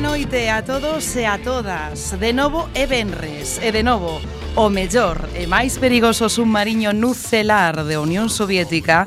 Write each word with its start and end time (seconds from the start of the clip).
Boa 0.00 0.16
noite 0.16 0.48
a 0.48 0.64
todos 0.64 1.14
e 1.14 1.26
a 1.26 1.36
todas. 1.36 2.16
De 2.16 2.32
novo 2.32 2.70
é 2.72 2.88
Benres 2.88 3.60
e 3.60 3.68
de 3.68 3.84
novo 3.84 4.16
o 4.56 4.72
mellor 4.72 5.28
e 5.36 5.44
máis 5.44 5.76
perigoso 5.76 6.32
submarino 6.32 6.96
nucelar 6.96 7.84
de 7.84 8.00
Unión 8.00 8.32
Soviética 8.32 9.04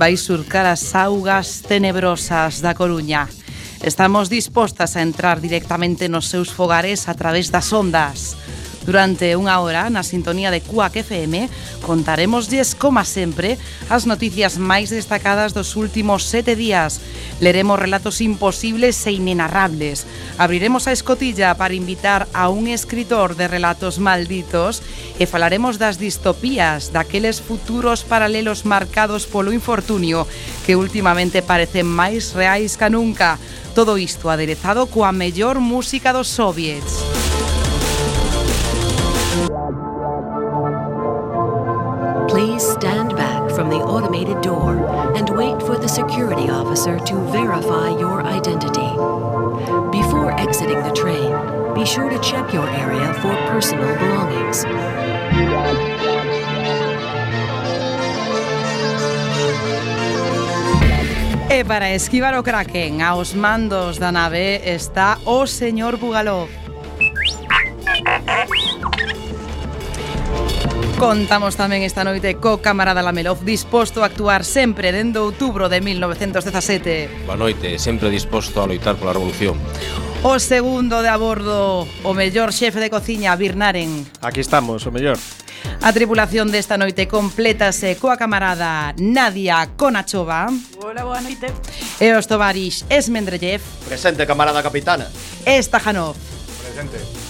vai 0.00 0.16
surcar 0.16 0.64
as 0.64 0.96
augas 0.96 1.60
tenebrosas 1.60 2.64
da 2.64 2.72
Coruña. 2.72 3.28
Estamos 3.84 4.32
dispostas 4.32 4.96
a 4.96 5.04
entrar 5.04 5.44
directamente 5.44 6.08
nos 6.08 6.32
seus 6.32 6.48
fogares 6.48 7.04
a 7.04 7.12
través 7.12 7.52
das 7.52 7.68
ondas 7.76 8.32
Durante 8.90 9.38
unha 9.38 9.62
hora, 9.62 9.86
na 9.86 10.02
sintonía 10.02 10.50
de 10.50 10.66
CUAC 10.66 11.06
FM, 11.06 11.46
contaremos 11.86 12.50
lles, 12.50 12.74
como 12.74 12.98
sempre, 13.06 13.54
as 13.86 14.02
noticias 14.02 14.58
máis 14.58 14.90
destacadas 14.90 15.54
dos 15.54 15.78
últimos 15.78 16.26
sete 16.26 16.58
días. 16.58 16.98
Leremos 17.38 17.78
relatos 17.78 18.18
imposibles 18.18 18.98
e 19.06 19.14
inenarrables. 19.14 20.10
Abriremos 20.42 20.90
a 20.90 20.92
escotilla 20.98 21.54
para 21.54 21.78
invitar 21.78 22.26
a 22.34 22.50
un 22.50 22.66
escritor 22.66 23.38
de 23.38 23.46
relatos 23.46 24.02
malditos 24.02 24.82
e 25.22 25.30
falaremos 25.30 25.78
das 25.78 26.02
distopías, 26.02 26.90
daqueles 26.90 27.38
futuros 27.38 28.02
paralelos 28.02 28.66
marcados 28.66 29.30
polo 29.30 29.54
infortunio 29.54 30.26
que 30.66 30.74
últimamente 30.74 31.46
parecen 31.46 31.86
máis 31.86 32.34
reais 32.34 32.74
ca 32.74 32.90
nunca. 32.90 33.38
Todo 33.70 34.02
isto 34.02 34.34
aderezado 34.34 34.90
coa 34.90 35.14
mellor 35.14 35.62
música 35.62 36.10
dos 36.10 36.26
soviets. 36.26 37.19
Please 42.40 42.72
stand 42.72 43.14
back 43.16 43.50
from 43.50 43.68
the 43.68 43.76
automated 43.76 44.40
door 44.40 44.72
and 45.14 45.28
wait 45.28 45.60
for 45.60 45.76
the 45.76 45.86
security 45.86 46.48
officer 46.48 46.98
to 46.98 47.14
verify 47.30 47.90
your 47.90 48.24
identity. 48.24 48.90
Before 49.92 50.32
exiting 50.40 50.82
the 50.82 50.90
train, 50.96 51.28
be 51.74 51.84
sure 51.84 52.08
to 52.08 52.18
check 52.20 52.50
your 52.54 52.66
area 52.70 53.12
for 53.20 53.36
personal 53.52 53.92
belongings. 53.98 54.64
Para 61.68 61.92
esquivar 61.92 62.34
o 62.34 62.42
Kraken 62.42 63.02
aos 63.02 63.34
mandos 63.34 63.98
da 63.98 64.10
nave 64.10 64.62
está 64.64 65.18
o 65.26 65.46
señor 65.46 65.98
Bugalov. 65.98 66.59
Contamos 71.00 71.56
tamén 71.56 71.80
esta 71.80 72.04
noite 72.04 72.36
co 72.36 72.60
camarada 72.60 73.00
Lamelov 73.00 73.40
disposto 73.40 74.04
a 74.04 74.12
actuar 74.12 74.44
sempre 74.44 74.92
dende 74.92 75.16
outubro 75.16 75.72
de 75.72 75.80
1917. 75.80 77.24
Boa 77.24 77.40
noite, 77.40 77.80
sempre 77.80 78.12
disposto 78.12 78.60
a 78.60 78.68
loitar 78.68 79.00
pola 79.00 79.16
revolución. 79.16 79.56
O 80.20 80.36
segundo 80.36 81.00
de 81.00 81.08
a 81.08 81.16
bordo, 81.16 81.88
o 81.88 82.12
mellor 82.12 82.52
xefe 82.52 82.84
de 82.84 82.92
cociña, 82.92 83.32
Birnaren. 83.32 84.04
Aquí 84.20 84.44
estamos, 84.44 84.84
o 84.84 84.92
mellor. 84.92 85.16
A 85.80 85.88
tripulación 85.96 86.52
desta 86.52 86.76
noite 86.76 87.08
complétase 87.08 87.96
coa 87.96 88.20
camarada 88.20 88.92
Nadia 89.00 89.72
Konachova. 89.80 90.52
Hola, 90.84 91.08
boa 91.08 91.24
noite. 91.24 91.48
E 91.96 92.12
os 92.12 92.28
tovarix 92.28 92.84
Esmendrellev. 92.92 93.64
Presente, 93.88 94.28
camarada 94.28 94.60
capitana. 94.60 95.08
Estajanov. 95.48 96.20
Presente. 96.60 97.29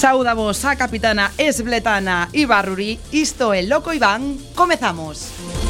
Saudamos 0.00 0.64
a 0.64 0.76
capitana 0.76 1.30
Esbletana 1.36 2.30
Ibarruri. 2.32 2.98
Isto 3.12 3.52
é 3.52 3.60
Loco 3.60 3.92
Iván. 3.92 4.38
Comezamos. 4.56 5.69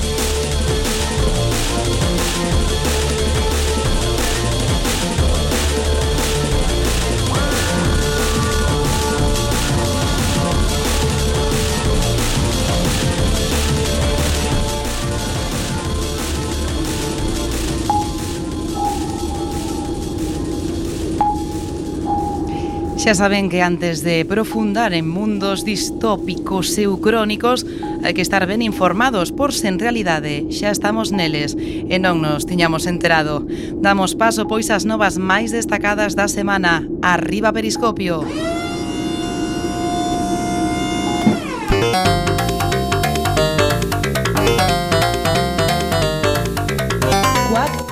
Xa 23.00 23.16
saben 23.16 23.49
que 23.49 23.65
antes 23.65 24.05
de 24.05 24.28
profundar 24.28 24.93
en 24.93 25.09
mundos 25.09 25.65
distópicos 25.65 26.77
e 26.77 26.84
ucrónicos 26.84 27.65
hai 28.05 28.12
que 28.12 28.21
estar 28.21 28.44
ben 28.44 28.61
informados 28.61 29.33
por 29.33 29.56
se 29.56 29.72
en 29.72 29.81
realidade 29.81 30.44
xa 30.53 30.69
estamos 30.69 31.09
neles 31.09 31.56
e 31.56 31.97
non 31.97 32.21
nos 32.21 32.44
tiñamos 32.44 32.84
enterado. 32.84 33.49
Damos 33.81 34.12
paso 34.12 34.44
pois 34.44 34.69
ás 34.69 34.84
novas 34.84 35.16
máis 35.16 35.49
destacadas 35.49 36.12
da 36.12 36.28
semana. 36.28 36.84
Arriba 37.00 37.49
Periscopio! 37.56 38.21
Periscopio! 38.21 38.61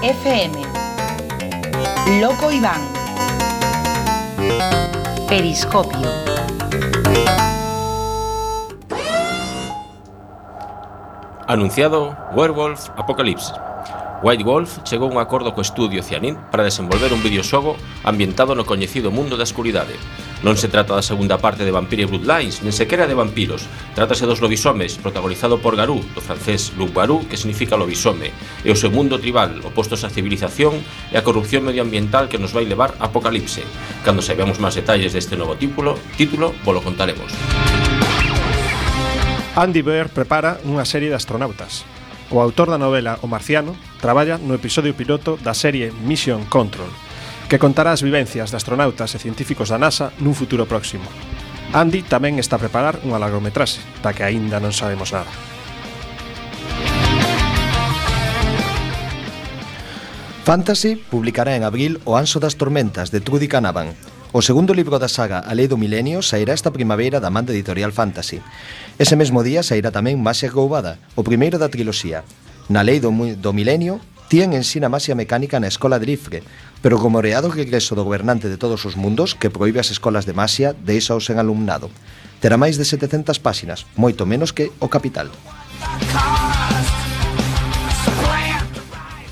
FM. 0.08 0.62
Loco 2.20 2.50
Iván. 2.50 2.80
Periscopio. 5.28 6.08
Anunciado 11.46 12.16
Werewolf 12.34 12.88
Apocalypse. 12.96 13.52
White 14.22 14.42
Wolf 14.42 14.78
chegou 14.84 15.10
a 15.10 15.12
un 15.12 15.18
acordo 15.20 15.52
co 15.52 15.60
estudio 15.60 16.00
Cianin 16.02 16.40
para 16.50 16.64
desenvolver 16.64 17.12
un 17.12 17.20
videoxogo 17.20 17.76
ambientado 18.08 18.56
no 18.56 18.64
coñecido 18.64 19.12
mundo 19.12 19.36
da 19.36 19.44
escuridade, 19.44 20.00
Non 20.38 20.54
se 20.54 20.70
trata 20.70 20.94
da 20.94 21.02
segunda 21.02 21.42
parte 21.42 21.66
de 21.66 21.74
Vampire 21.74 22.06
Bloodlines, 22.06 22.62
nen 22.62 22.70
sequera 22.70 23.10
de 23.10 23.18
vampiros. 23.18 23.66
Trátase 23.98 24.22
dos 24.22 24.38
lobisomes, 24.38 24.94
protagonizado 24.94 25.58
por 25.58 25.74
Garou, 25.74 25.98
do 26.14 26.22
francés 26.22 26.70
Luc 26.78 26.94
Barou, 26.94 27.26
que 27.26 27.34
significa 27.34 27.74
lobisome, 27.74 28.30
e 28.62 28.70
o 28.70 28.78
seu 28.78 28.94
mundo 28.94 29.18
tribal, 29.18 29.58
opostos 29.66 30.06
á 30.06 30.08
civilización 30.14 30.78
e 31.10 31.18
a 31.18 31.26
corrupción 31.26 31.66
medioambiental 31.66 32.30
que 32.30 32.38
nos 32.38 32.54
vai 32.54 32.70
levar 32.70 32.94
a 33.02 33.10
Apocalipse. 33.10 33.66
Cando 34.06 34.22
saibamos 34.22 34.62
máis 34.62 34.78
detalles 34.78 35.10
deste 35.10 35.34
novo 35.34 35.58
título, 35.58 35.98
título, 36.14 36.54
volo 36.62 36.78
contaremos. 36.86 37.34
Andy 39.58 39.82
Bear 39.82 40.06
prepara 40.14 40.62
unha 40.62 40.86
serie 40.86 41.10
de 41.10 41.18
astronautas. 41.18 41.82
O 42.30 42.38
autor 42.38 42.70
da 42.70 42.78
novela 42.78 43.18
O 43.24 43.26
Marciano 43.26 43.74
traballa 43.98 44.38
no 44.38 44.54
episodio 44.54 44.94
piloto 44.94 45.34
da 45.42 45.50
serie 45.50 45.90
Mission 46.06 46.46
Control, 46.46 46.86
que 47.48 47.58
contará 47.58 47.96
as 47.96 48.04
vivencias 48.04 48.52
de 48.52 48.60
astronautas 48.60 49.16
e 49.16 49.18
científicos 49.18 49.72
da 49.72 49.80
NASA 49.80 50.12
nun 50.20 50.36
futuro 50.36 50.68
próximo. 50.68 51.08
Andy 51.72 52.04
tamén 52.04 52.36
está 52.36 52.60
a 52.60 52.62
preparar 52.62 53.00
unha 53.08 53.16
largometraxe, 53.16 53.80
da 54.04 54.12
que 54.12 54.20
aínda 54.20 54.60
non 54.60 54.76
sabemos 54.76 55.16
nada. 55.16 55.32
Fantasy 60.44 60.96
publicará 60.96 61.56
en 61.56 61.64
abril 61.64 62.00
O 62.08 62.16
Anso 62.16 62.40
das 62.40 62.56
Tormentas 62.56 63.12
de 63.12 63.20
Trudy 63.24 63.48
Canavan, 63.48 63.96
O 64.28 64.44
segundo 64.44 64.76
libro 64.76 65.00
da 65.00 65.08
saga 65.08 65.40
A 65.40 65.56
Lei 65.56 65.72
do 65.72 65.80
Milenio 65.80 66.20
sairá 66.20 66.52
esta 66.52 66.68
primavera 66.68 67.16
da 67.16 67.32
man 67.32 67.48
da 67.48 67.56
editorial 67.56 67.96
Fantasy. 67.96 68.44
Ese 69.00 69.16
mesmo 69.16 69.40
día 69.40 69.64
sairá 69.64 69.88
tamén 69.88 70.20
Masia 70.20 70.52
Roubada, 70.52 71.00
o 71.16 71.24
primeiro 71.24 71.56
da 71.56 71.72
triloxía. 71.72 72.28
Na 72.68 72.84
Lei 72.84 73.00
do, 73.00 73.08
do 73.40 73.56
Milenio, 73.56 74.04
Tien 74.28 74.52
ensina 74.52 74.92
masia 74.92 75.16
mecánica 75.16 75.56
na 75.56 75.72
Escola 75.72 75.96
de 75.96 76.04
Lifre, 76.04 76.44
Pero 76.82 76.98
como 76.98 77.22
reado 77.22 77.50
que 77.50 77.66
egreso 77.66 77.98
do 77.98 78.06
gobernante 78.06 78.46
de 78.46 78.60
todos 78.60 78.86
os 78.86 78.94
mundos 78.94 79.34
que 79.34 79.50
proíbe 79.50 79.82
as 79.82 79.90
escolas 79.90 80.26
de 80.26 80.36
Masia 80.36 80.78
deixaos 80.78 81.26
en 81.30 81.42
alumnado. 81.42 81.90
Terá 82.38 82.54
máis 82.54 82.78
de 82.78 82.86
700 82.86 83.42
páxinas, 83.42 83.82
moito 83.98 84.22
menos 84.22 84.54
que 84.54 84.70
o 84.78 84.86
Capital. 84.86 85.34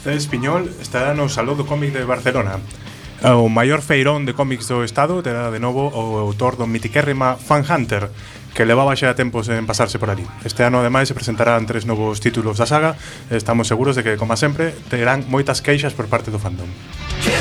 Cés 0.03 0.27
Piñol 0.27 0.71
estará 0.83 1.15
no 1.15 1.31
Saló 1.31 1.55
do 1.55 1.67
Cómic 1.67 1.95
de 1.95 2.03
Barcelona. 2.03 2.59
O 3.23 3.49
maior 3.49 3.81
feirón 3.81 4.27
de 4.27 4.35
cómics 4.35 4.69
do 4.69 4.85
Estado 4.85 5.23
terá 5.23 5.51
de 5.51 5.59
novo 5.59 5.89
o 5.91 6.19
autor 6.19 6.55
do 6.55 6.67
mitiquérrima 6.67 7.35
Fan 7.35 7.65
Hunter, 7.67 8.11
que 8.55 8.65
levaba 8.65 8.95
xa 8.95 9.13
tempos 9.13 9.53
en 9.53 9.67
pasarse 9.67 9.99
por 9.99 10.09
ali. 10.09 10.23
Este 10.45 10.65
ano, 10.65 10.81
ademais, 10.81 11.09
se 11.09 11.17
presentarán 11.17 11.67
tres 11.67 11.85
novos 11.85 12.25
títulos 12.25 12.57
da 12.57 12.65
saga 12.65 12.95
e 13.29 13.37
estamos 13.37 13.67
seguros 13.69 13.99
de 13.99 14.05
que, 14.05 14.17
como 14.17 14.37
sempre, 14.37 14.73
terán 14.89 15.29
moitas 15.29 15.59
queixas 15.59 15.93
por 15.93 16.09
parte 16.09 16.31
do 16.33 16.41
fandom. 16.41 16.69
Yeah. 17.25 17.36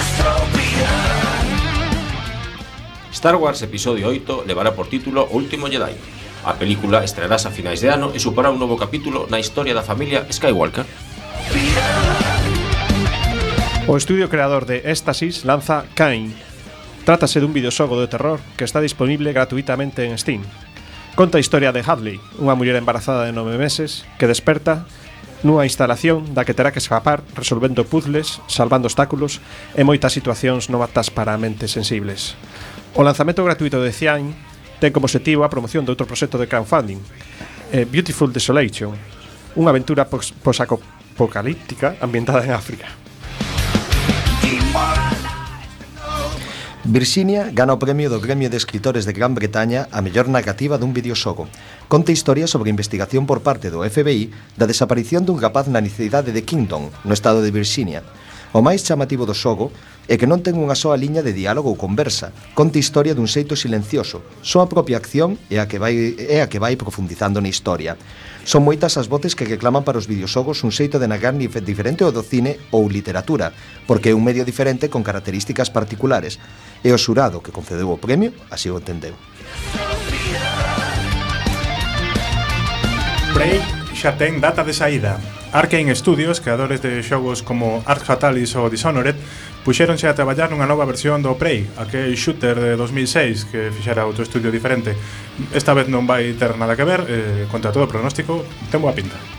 Star 3.25 3.41
Wars 3.41 3.61
Episodio 3.63 4.09
8 4.09 4.43
levará 4.45 4.75
por 4.75 4.85
título 4.85 5.25
O 5.25 5.37
Último 5.37 5.65
Jedi. 5.65 5.97
A 6.45 6.53
película 6.61 7.01
estrearás 7.01 7.47
a 7.47 7.51
finais 7.51 7.81
de 7.81 7.89
ano 7.89 8.13
e 8.13 8.21
suporá 8.21 8.53
un 8.53 8.61
novo 8.61 8.77
capítulo 8.77 9.25
na 9.33 9.41
historia 9.41 9.73
da 9.73 9.81
familia 9.81 10.29
Skywalker. 10.29 10.85
O 13.89 13.97
estudio 13.97 14.29
creador 14.29 14.69
de 14.69 14.85
Éxtasis 14.85 15.41
lanza 15.41 15.89
Kain. 15.97 16.37
Trátase 17.01 17.41
dun 17.41 17.49
videoxogo 17.49 17.97
de 17.97 18.05
terror 18.05 18.37
que 18.61 18.65
está 18.65 18.77
disponible 18.77 19.33
gratuitamente 19.33 20.05
en 20.05 20.17
Steam. 20.21 20.45
Conta 21.17 21.37
a 21.37 21.41
historia 21.41 21.73
de 21.73 21.81
Hadley, 21.81 22.21
unha 22.37 22.53
muller 22.53 22.77
embarazada 22.77 23.25
de 23.25 23.33
nove 23.33 23.57
meses 23.57 24.05
que 24.19 24.29
desperta 24.29 24.85
nunha 25.45 25.69
instalación 25.69 26.33
da 26.33 26.41
que 26.41 26.57
terá 26.57 26.73
que 26.73 26.81
escapar 26.81 27.21
resolvendo 27.37 27.85
puzzles, 27.85 28.41
salvando 28.49 28.89
obstáculos 28.89 29.45
e 29.77 29.85
moitas 29.85 30.09
situacións 30.09 30.73
novatas 30.73 31.13
para 31.13 31.37
mentes 31.37 31.69
sensibles. 31.69 32.33
O 32.97 33.05
lanzamento 33.05 33.45
gratuito 33.45 33.77
de 33.77 33.93
Cian 33.93 34.33
ten 34.81 34.89
como 34.89 35.05
objetivo 35.05 35.45
a 35.45 35.53
promoción 35.53 35.85
de 35.85 35.93
outro 35.93 36.09
proxecto 36.09 36.41
de 36.41 36.49
crowdfunding, 36.49 36.97
eh, 37.69 37.85
Beautiful 37.85 38.33
Desolation, 38.33 38.97
unha 39.53 39.69
aventura 39.69 40.09
posapocalíptica 40.09 42.01
ambientada 42.01 42.41
en 42.41 42.51
África. 42.51 42.89
Virxinia 46.85 47.49
gana 47.49 47.73
o 47.73 47.81
premio 47.81 48.13
do 48.13 48.21
Gremio 48.21 48.45
de 48.45 48.61
Escritores 48.61 49.09
de 49.09 49.13
Gran 49.17 49.33
Bretaña 49.33 49.89
a 49.89 50.05
mellor 50.05 50.29
narrativa 50.29 50.77
dun 50.77 50.93
videoxogo. 50.93 51.49
Conta 51.89 52.13
historia 52.13 52.45
sobre 52.45 52.69
investigación 52.69 53.25
por 53.25 53.41
parte 53.41 53.73
do 53.73 53.81
FBI 53.81 54.29
da 54.53 54.69
desaparición 54.69 55.25
dun 55.25 55.41
rapaz 55.41 55.65
na 55.65 55.81
cidade 55.81 56.29
de 56.29 56.45
Kingdom, 56.45 56.93
no 57.01 57.13
estado 57.17 57.41
de 57.41 57.49
Virxinia. 57.49 58.05
O 58.53 58.61
máis 58.61 58.85
chamativo 58.85 59.25
do 59.25 59.33
xogo 59.33 59.73
é 60.05 60.13
que 60.13 60.29
non 60.29 60.45
ten 60.45 60.61
unha 60.61 60.77
soa 60.77 60.93
liña 60.93 61.25
de 61.25 61.33
diálogo 61.33 61.73
ou 61.73 61.81
conversa, 61.81 62.29
conta 62.53 62.77
historia 62.77 63.17
dun 63.17 63.25
xeito 63.25 63.57
silencioso, 63.57 64.21
só 64.45 64.61
a 64.61 64.69
propia 64.69 65.01
acción 65.01 65.41
é 65.49 65.57
a 65.57 65.65
que 65.65 65.81
vai, 65.81 66.13
é 66.21 66.45
a 66.45 66.49
que 66.53 66.61
vai 66.61 66.77
profundizando 66.77 67.41
na 67.41 67.49
historia. 67.49 67.97
Son 68.45 68.61
moitas 68.61 68.93
as 69.01 69.09
voces 69.09 69.33
que 69.33 69.49
reclaman 69.49 69.81
para 69.81 69.97
os 69.97 70.05
videoxogos 70.05 70.61
un 70.61 70.69
xeito 70.69 71.01
de 71.01 71.09
nagar 71.09 71.33
diferente 71.33 72.05
ao 72.05 72.13
do 72.13 72.21
cine 72.21 72.61
ou 72.69 72.85
literatura, 72.85 73.49
porque 73.89 74.13
é 74.13 74.15
un 74.15 74.21
medio 74.21 74.45
diferente 74.45 74.85
con 74.85 75.01
características 75.01 75.73
particulares, 75.73 76.37
e 76.85 76.93
o 76.93 77.01
xurado 77.01 77.41
que 77.41 77.49
concedeu 77.49 77.89
o 77.89 77.97
premio 77.97 78.37
así 78.53 78.69
o 78.69 78.77
entendeu. 78.77 79.17
Break 83.33 83.65
xa 83.97 84.13
ten 84.13 84.37
data 84.37 84.61
de 84.61 84.77
saída. 84.77 85.17
Arkane 85.49 85.95
Studios, 85.97 86.37
creadores 86.37 86.85
de 86.85 87.01
xogos 87.01 87.41
como 87.41 87.81
Arc 87.89 88.05
Fatalis 88.05 88.53
ou 88.53 88.69
Dishonored, 88.69 89.17
puxéronse 89.65 90.05
a 90.05 90.13
traballar 90.13 90.53
nunha 90.53 90.69
nova 90.69 90.85
versión 90.85 91.25
do 91.25 91.33
Prey, 91.33 91.65
aquel 91.81 92.13
shooter 92.13 92.53
de 92.53 92.71
2006 92.77 93.49
que 93.49 93.73
fixera 93.73 94.05
outro 94.05 94.21
estudio 94.21 94.53
diferente. 94.53 94.93
Esta 95.49 95.73
vez 95.73 95.89
non 95.89 96.05
vai 96.05 96.37
ter 96.37 96.53
nada 96.53 96.77
que 96.77 96.85
ver, 96.85 97.01
eh, 97.09 97.49
contra 97.49 97.73
todo 97.73 97.89
pronóstico, 97.89 98.45
ten 98.69 98.77
boa 98.77 98.93
pinta. 98.93 99.34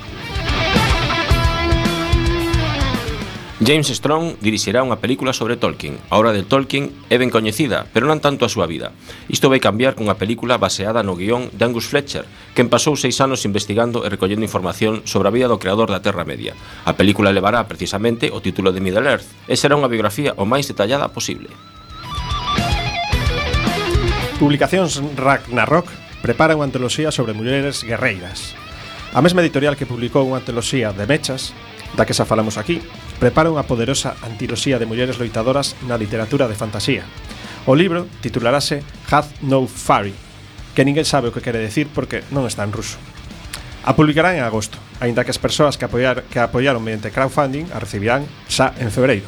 James 3.65 3.89
Strong 3.89 4.37
dirixirá 4.45 4.85
unha 4.85 5.01
película 5.01 5.33
sobre 5.33 5.57
Tolkien. 5.57 5.97
A 6.13 6.21
obra 6.21 6.37
de 6.37 6.45
Tolkien 6.45 6.93
é 7.09 7.17
ben 7.17 7.33
coñecida, 7.33 7.89
pero 7.89 8.05
non 8.05 8.21
tanto 8.21 8.45
a 8.45 8.53
súa 8.53 8.69
vida. 8.69 8.93
Isto 9.33 9.49
vai 9.49 9.65
cambiar 9.65 9.97
cunha 9.97 10.21
película 10.21 10.61
baseada 10.61 11.01
no 11.01 11.17
guión 11.17 11.49
de 11.57 11.65
Angus 11.65 11.89
Fletcher, 11.89 12.29
quen 12.53 12.69
pasou 12.69 13.01
seis 13.01 13.17
anos 13.25 13.49
investigando 13.49 14.05
e 14.05 14.13
recollendo 14.13 14.45
información 14.45 15.01
sobre 15.09 15.33
a 15.33 15.35
vida 15.35 15.49
do 15.49 15.57
creador 15.57 15.89
da 15.89 16.05
Terra 16.05 16.29
Media. 16.29 16.53
A 16.85 17.01
película 17.01 17.33
levará 17.33 17.65
precisamente 17.65 18.29
o 18.29 18.45
título 18.45 18.77
de 18.77 18.85
Middle 18.85 19.09
Earth 19.09 19.25
e 19.49 19.57
será 19.57 19.73
unha 19.73 19.89
biografía 19.89 20.37
o 20.37 20.45
máis 20.45 20.69
detallada 20.69 21.09
posible. 21.09 21.49
Publicacións 24.37 25.01
Ragnarok 25.17 25.89
prepara 26.21 26.53
unha 26.53 26.69
antoloxía 26.69 27.09
sobre 27.09 27.33
mulleres 27.33 27.89
guerreiras. 27.89 28.53
A 29.17 29.25
mesma 29.25 29.41
editorial 29.41 29.81
que 29.81 29.89
publicou 29.89 30.29
unha 30.29 30.45
antoloxía 30.45 30.93
de 30.93 31.09
mechas, 31.09 31.57
da 31.97 32.05
que 32.05 32.13
xa 32.13 32.29
falamos 32.29 32.61
aquí, 32.61 32.85
prepara 33.17 33.49
unha 33.49 33.65
poderosa 33.65 34.17
antiloxía 34.21 34.77
de 34.77 34.89
mulleres 34.89 35.17
loitadoras 35.17 35.73
na 35.89 35.97
literatura 35.97 36.49
de 36.49 36.59
fantasía. 36.59 37.05
O 37.65 37.75
libro 37.75 38.07
titularase 38.21 38.85
Hath 39.09 39.41
No 39.43 39.65
Fury, 39.65 40.15
que 40.77 40.85
ninguén 40.85 41.09
sabe 41.09 41.29
o 41.29 41.35
que 41.35 41.41
quere 41.41 41.59
decir 41.59 41.89
porque 41.89 42.21
non 42.29 42.45
está 42.45 42.63
en 42.63 42.77
ruso. 42.77 43.01
A 43.87 43.97
publicarán 43.97 44.37
en 44.37 44.45
agosto, 44.45 44.77
aínda 45.01 45.25
que 45.25 45.33
as 45.33 45.41
persoas 45.41 45.81
que, 45.81 45.89
apoiar, 45.89 46.29
que 46.29 46.43
apoiaron 46.43 46.85
mediante 46.85 47.15
crowdfunding 47.15 47.73
a 47.73 47.81
recibirán 47.81 48.29
xa 48.51 48.77
en 48.77 48.93
febreiro. 48.93 49.27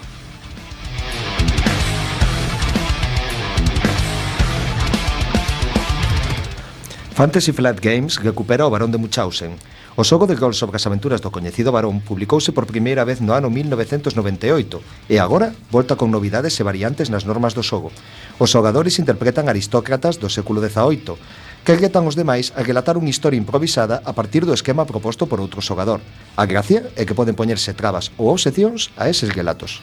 Fantasy 7.19 7.51
Flight 7.51 7.83
Games 7.83 8.23
recupera 8.23 8.63
o 8.63 8.71
Barón 8.71 8.95
de 8.95 8.99
Munchausen, 9.03 9.59
O 9.99 10.07
xogo 10.07 10.31
de 10.31 10.39
gol 10.39 10.55
sobre 10.55 10.79
as 10.79 10.87
aventuras 10.87 11.19
do 11.19 11.35
coñecido 11.35 11.75
varón 11.75 11.99
publicouse 11.99 12.55
por 12.55 12.71
primeira 12.71 13.03
vez 13.03 13.19
no 13.19 13.35
ano 13.35 13.51
1998 13.51 15.11
e 15.11 15.19
agora 15.19 15.51
volta 15.75 15.99
con 15.99 16.15
novidades 16.15 16.55
e 16.55 16.63
variantes 16.63 17.11
nas 17.11 17.27
normas 17.27 17.59
do 17.59 17.67
xogo. 17.67 17.91
Os 18.39 18.55
xogadores 18.55 19.03
interpretan 19.03 19.51
aristócratas 19.51 20.23
do 20.23 20.31
século 20.31 20.63
XVIII, 20.63 21.19
que 21.67 21.75
retan 21.75 22.07
os 22.07 22.15
demais 22.15 22.55
a 22.55 22.63
relatar 22.63 22.95
unha 22.95 23.11
historia 23.11 23.43
improvisada 23.43 23.99
a 24.07 24.15
partir 24.15 24.47
do 24.47 24.55
esquema 24.55 24.87
proposto 24.87 25.27
por 25.27 25.43
outro 25.43 25.59
xogador. 25.59 25.99
A 26.39 26.47
gracia 26.47 26.87
é 26.95 27.03
que 27.03 27.19
poden 27.19 27.35
poñerse 27.35 27.75
trabas 27.75 28.15
ou 28.23 28.31
obsesións 28.31 28.95
a 28.95 29.11
eses 29.11 29.35
relatos. 29.35 29.83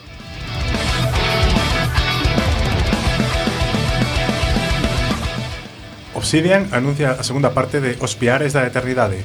Obsidian 6.16 6.72
anuncia 6.72 7.20
a 7.20 7.24
segunda 7.28 7.52
parte 7.52 7.84
de 7.84 8.00
Os 8.00 8.16
Piares 8.16 8.56
da 8.56 8.64
Eternidade, 8.64 9.22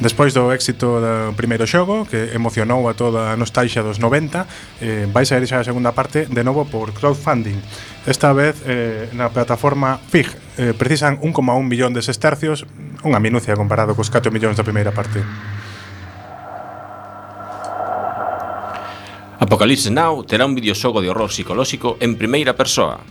Despois 0.00 0.32
do 0.32 0.48
éxito 0.48 0.96
do 0.96 1.36
primeiro 1.36 1.68
xogo, 1.68 2.08
que 2.08 2.32
emocionou 2.32 2.88
a 2.88 2.96
toda 2.96 3.30
a 3.32 3.36
nostalgia 3.36 3.84
dos 3.84 4.00
90, 4.00 4.48
eh, 4.80 5.04
vai 5.12 5.28
sair 5.28 5.44
xa 5.44 5.60
a 5.60 5.68
segunda 5.68 5.92
parte 5.92 6.24
de 6.24 6.40
novo 6.40 6.64
por 6.64 6.96
crowdfunding. 6.96 7.60
Esta 8.08 8.32
vez 8.32 8.64
eh, 8.64 9.12
na 9.12 9.28
plataforma 9.28 10.00
FIG. 10.00 10.32
Eh, 10.56 10.72
precisan 10.72 11.20
1,1 11.20 11.52
millón 11.68 11.92
de 11.92 12.00
sestercios, 12.00 12.64
unha 13.04 13.20
minucia 13.20 13.52
comparado 13.52 13.92
cos 13.92 14.08
4 14.08 14.32
millóns 14.32 14.56
da 14.56 14.64
primeira 14.64 14.88
parte. 14.88 15.20
Apocalypse 19.36 19.92
Now 19.92 20.24
terá 20.24 20.48
un 20.48 20.56
videoxogo 20.56 21.04
de 21.04 21.12
horror 21.12 21.28
psicolóxico 21.28 22.00
en 22.00 22.16
primeira 22.16 22.56
persoa, 22.56 23.04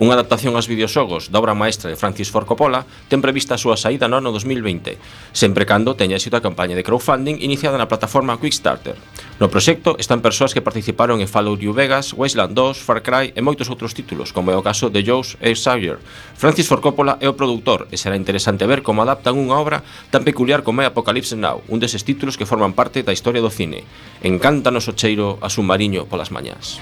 Unha 0.00 0.16
adaptación 0.16 0.56
aos 0.56 0.64
videoxogos 0.64 1.28
da 1.28 1.36
obra 1.36 1.52
maestra 1.52 1.92
de 1.92 2.00
Francis 2.00 2.32
Ford 2.32 2.48
Coppola 2.48 2.88
ten 3.12 3.20
prevista 3.20 3.52
a 3.52 3.60
súa 3.60 3.76
saída 3.76 4.08
no 4.08 4.16
ano 4.16 4.32
2020, 4.32 4.96
sempre 5.36 5.68
cando 5.68 5.92
teña 5.92 6.16
éxito 6.16 6.40
a 6.40 6.44
campaña 6.44 6.72
de 6.72 6.80
crowdfunding 6.80 7.36
iniciada 7.44 7.76
na 7.76 7.84
plataforma 7.84 8.40
Quickstarter. 8.40 8.96
No 9.36 9.52
proxecto 9.52 10.00
están 10.00 10.24
persoas 10.24 10.56
que 10.56 10.64
participaron 10.64 11.20
en 11.20 11.28
Fallout 11.28 11.60
New 11.60 11.76
Vegas, 11.76 12.16
Wasteland 12.16 12.56
2, 12.56 12.80
Far 12.80 13.04
Cry 13.04 13.36
e 13.36 13.44
moitos 13.44 13.68
outros 13.68 13.92
títulos, 13.92 14.32
como 14.32 14.48
é 14.48 14.56
o 14.56 14.64
caso 14.64 14.88
de 14.88 15.04
Joe's 15.04 15.36
e 15.36 15.52
Sawyer. 15.52 16.00
Francis 16.32 16.64
Ford 16.64 16.80
Coppola 16.80 17.20
é 17.20 17.28
o 17.28 17.36
produtor 17.36 17.84
e 17.92 18.00
será 18.00 18.16
interesante 18.16 18.64
ver 18.64 18.80
como 18.80 19.04
adaptan 19.04 19.36
unha 19.36 19.60
obra 19.60 19.84
tan 20.08 20.24
peculiar 20.24 20.64
como 20.64 20.80
é 20.80 20.88
Apocalypse 20.88 21.36
Now, 21.36 21.60
un 21.68 21.76
deses 21.76 22.08
títulos 22.08 22.40
que 22.40 22.48
forman 22.48 22.72
parte 22.72 23.04
da 23.04 23.12
historia 23.12 23.44
do 23.44 23.52
cine. 23.52 23.84
Encántanos 24.24 24.88
o 24.88 24.96
cheiro 24.96 25.36
a 25.44 25.52
submarino 25.52 26.08
polas 26.08 26.32
mañás. 26.32 26.80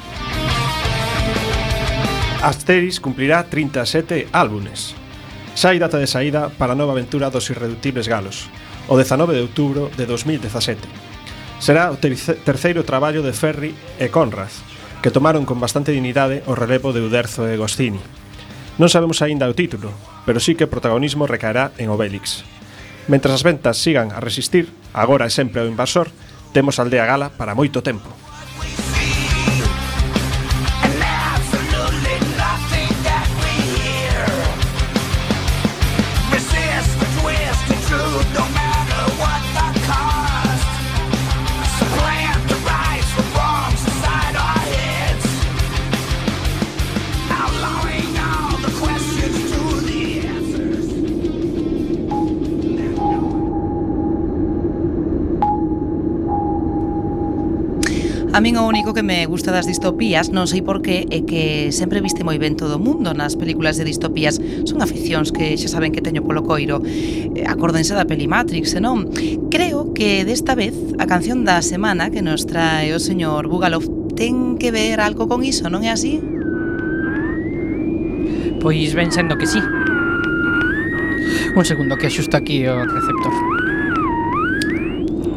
Asteris 2.42 3.00
cumplirá 3.00 3.42
37 3.50 4.28
álbumes. 4.30 4.94
Sai 5.58 5.82
data 5.82 5.98
de 5.98 6.06
saída 6.06 6.54
para 6.54 6.70
a 6.70 6.78
nova 6.78 6.94
aventura 6.94 7.34
dos 7.34 7.50
irreductibles 7.50 8.06
galos, 8.06 8.46
o 8.86 8.94
19 8.94 9.34
de 9.34 9.42
outubro 9.42 9.90
de 9.98 10.06
2017. 10.06 10.78
Será 11.58 11.90
o 11.90 11.98
terceiro 11.98 12.86
traballo 12.86 13.26
de 13.26 13.34
Ferri 13.34 13.74
e 13.98 14.06
Conrad, 14.14 14.54
que 15.02 15.10
tomaron 15.10 15.42
con 15.42 15.58
bastante 15.58 15.90
dignidade 15.90 16.46
o 16.46 16.54
relevo 16.54 16.94
de 16.94 17.02
Uderzo 17.02 17.42
e 17.50 17.58
Gostini. 17.58 17.98
Non 18.78 18.86
sabemos 18.86 19.18
aínda 19.18 19.50
o 19.50 19.58
título, 19.58 19.90
pero 20.22 20.38
sí 20.38 20.54
que 20.54 20.70
o 20.70 20.70
protagonismo 20.70 21.26
recaerá 21.26 21.74
en 21.74 21.90
Obélix. 21.90 22.46
Mentras 23.10 23.42
as 23.42 23.42
ventas 23.42 23.82
sigan 23.82 24.14
a 24.14 24.22
resistir, 24.22 24.70
agora 24.94 25.26
e 25.26 25.34
sempre 25.34 25.58
ao 25.58 25.66
invasor, 25.66 26.14
temos 26.54 26.78
Aldea 26.78 27.02
Gala 27.02 27.34
para 27.34 27.58
moito 27.58 27.82
tempo. 27.82 28.27
único 58.68 58.92
que 58.92 59.02
me 59.02 59.24
gusta 59.26 59.50
das 59.50 59.66
distopías, 59.66 60.28
non 60.28 60.44
sei 60.44 60.60
por 60.60 60.84
qué, 60.84 61.08
é 61.08 61.24
que 61.24 61.72
sempre 61.72 62.04
viste 62.04 62.20
moi 62.20 62.36
ben 62.36 62.52
todo 62.52 62.76
o 62.76 62.82
mundo 62.82 63.16
nas 63.16 63.34
películas 63.34 63.80
de 63.80 63.88
distopías. 63.88 64.36
Son 64.68 64.84
aficións 64.84 65.32
que 65.32 65.56
xa 65.56 65.72
saben 65.72 65.90
que 65.90 66.04
teño 66.04 66.20
polo 66.20 66.44
coiro. 66.44 66.84
Eh, 66.84 67.48
acórdense 67.48 67.96
da 67.96 68.04
peli 68.04 68.28
Matrix, 68.28 68.76
non? 68.76 69.08
Creo 69.48 69.96
que 69.96 70.28
desta 70.28 70.52
vez 70.52 70.76
a 71.00 71.08
canción 71.08 71.48
da 71.48 71.64
semana 71.64 72.12
que 72.12 72.20
nos 72.20 72.44
trae 72.44 72.92
o 72.92 73.00
señor 73.00 73.48
Bugalov 73.48 73.88
ten 74.12 74.60
que 74.60 74.68
ver 74.68 75.00
algo 75.00 75.24
con 75.24 75.40
iso, 75.40 75.72
non 75.72 75.80
é 75.80 75.90
así? 75.90 76.20
Pois 78.60 78.92
ven 78.92 79.08
sendo 79.08 79.40
que 79.40 79.48
sí. 79.48 79.62
Un 81.56 81.64
segundo 81.64 81.96
que 81.96 82.12
axusta 82.12 82.36
aquí 82.36 82.68
o 82.68 82.84
receptor. 82.84 83.32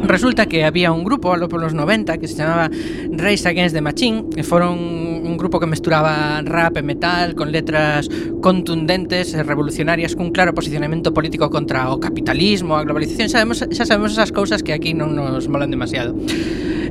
Resulta 0.02 0.46
que 0.46 0.64
había 0.64 0.90
un 0.92 1.04
grupo 1.04 1.32
alo 1.32 1.48
polos 1.48 1.74
90 1.74 2.18
que 2.18 2.28
se 2.28 2.36
chamaba 2.36 2.70
Race 3.12 3.48
Against 3.48 3.74
the 3.74 3.80
Machine 3.80 4.30
que 4.34 4.42
foron 4.42 4.78
un 4.78 5.36
grupo 5.36 5.60
que 5.60 5.66
mesturaba 5.66 6.42
rap 6.42 6.76
e 6.76 6.82
metal 6.82 7.34
con 7.34 7.52
letras 7.52 8.10
contundentes 8.42 9.32
e 9.32 9.42
revolucionarias 9.46 10.18
cun 10.18 10.34
claro 10.34 10.52
posicionamento 10.52 11.14
político 11.14 11.48
contra 11.48 11.94
o 11.94 12.02
capitalismo, 12.02 12.74
a 12.74 12.82
globalización, 12.82 13.30
sabemos, 13.30 13.62
xa 13.62 13.86
sabemos 13.86 14.12
esas 14.12 14.34
cousas 14.34 14.66
que 14.66 14.74
aquí 14.74 14.92
non 14.92 15.14
nos 15.14 15.46
molan 15.46 15.70
demasiado. 15.70 16.12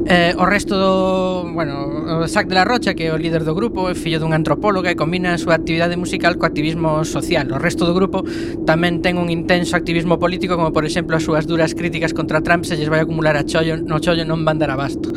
Eh, 0.06 0.34
o 0.38 0.46
resto 0.50 0.74
do, 0.78 1.46
bueno, 1.54 1.86
o 2.22 2.28
Sac 2.28 2.48
de 2.48 2.56
la 2.56 2.66
Rocha, 2.66 2.94
que 2.96 3.06
é 3.06 3.14
o 3.14 3.22
líder 3.22 3.46
do 3.46 3.54
grupo, 3.54 3.86
é 3.86 3.94
fillo 3.94 4.18
dun 4.18 4.34
antropóloga 4.34 4.90
e 4.90 4.98
combina 4.98 5.38
a 5.38 5.38
súa 5.38 5.54
actividade 5.54 5.94
musical 5.94 6.42
co 6.42 6.50
activismo 6.50 7.06
social. 7.06 7.46
O 7.54 7.62
resto 7.62 7.86
do 7.86 7.94
grupo 7.94 8.26
tamén 8.66 9.06
ten 9.06 9.22
un 9.22 9.30
intenso 9.30 9.78
activismo 9.78 10.18
político, 10.18 10.58
como 10.58 10.74
por 10.74 10.90
exemplo 10.90 11.14
as 11.14 11.22
súas 11.22 11.46
duras 11.46 11.78
críticas 11.78 12.18
contra 12.18 12.42
Trump 12.42 12.66
se 12.66 12.74
lles 12.74 12.90
vai 12.90 13.06
acumular 13.06 13.38
a 13.38 13.46
chollo, 13.46 13.78
no 13.78 14.02
chollo 14.02 14.26
non 14.26 14.42
van 14.42 14.58
dar 14.58 14.74
abasto. 14.74 15.14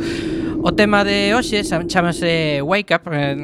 O 0.65 0.73
tema 0.73 1.05
de 1.05 1.29
hoxe 1.37 1.61
chamase 1.61 2.57
Wake 2.65 2.97
Up, 2.97 3.05
eh, 3.13 3.37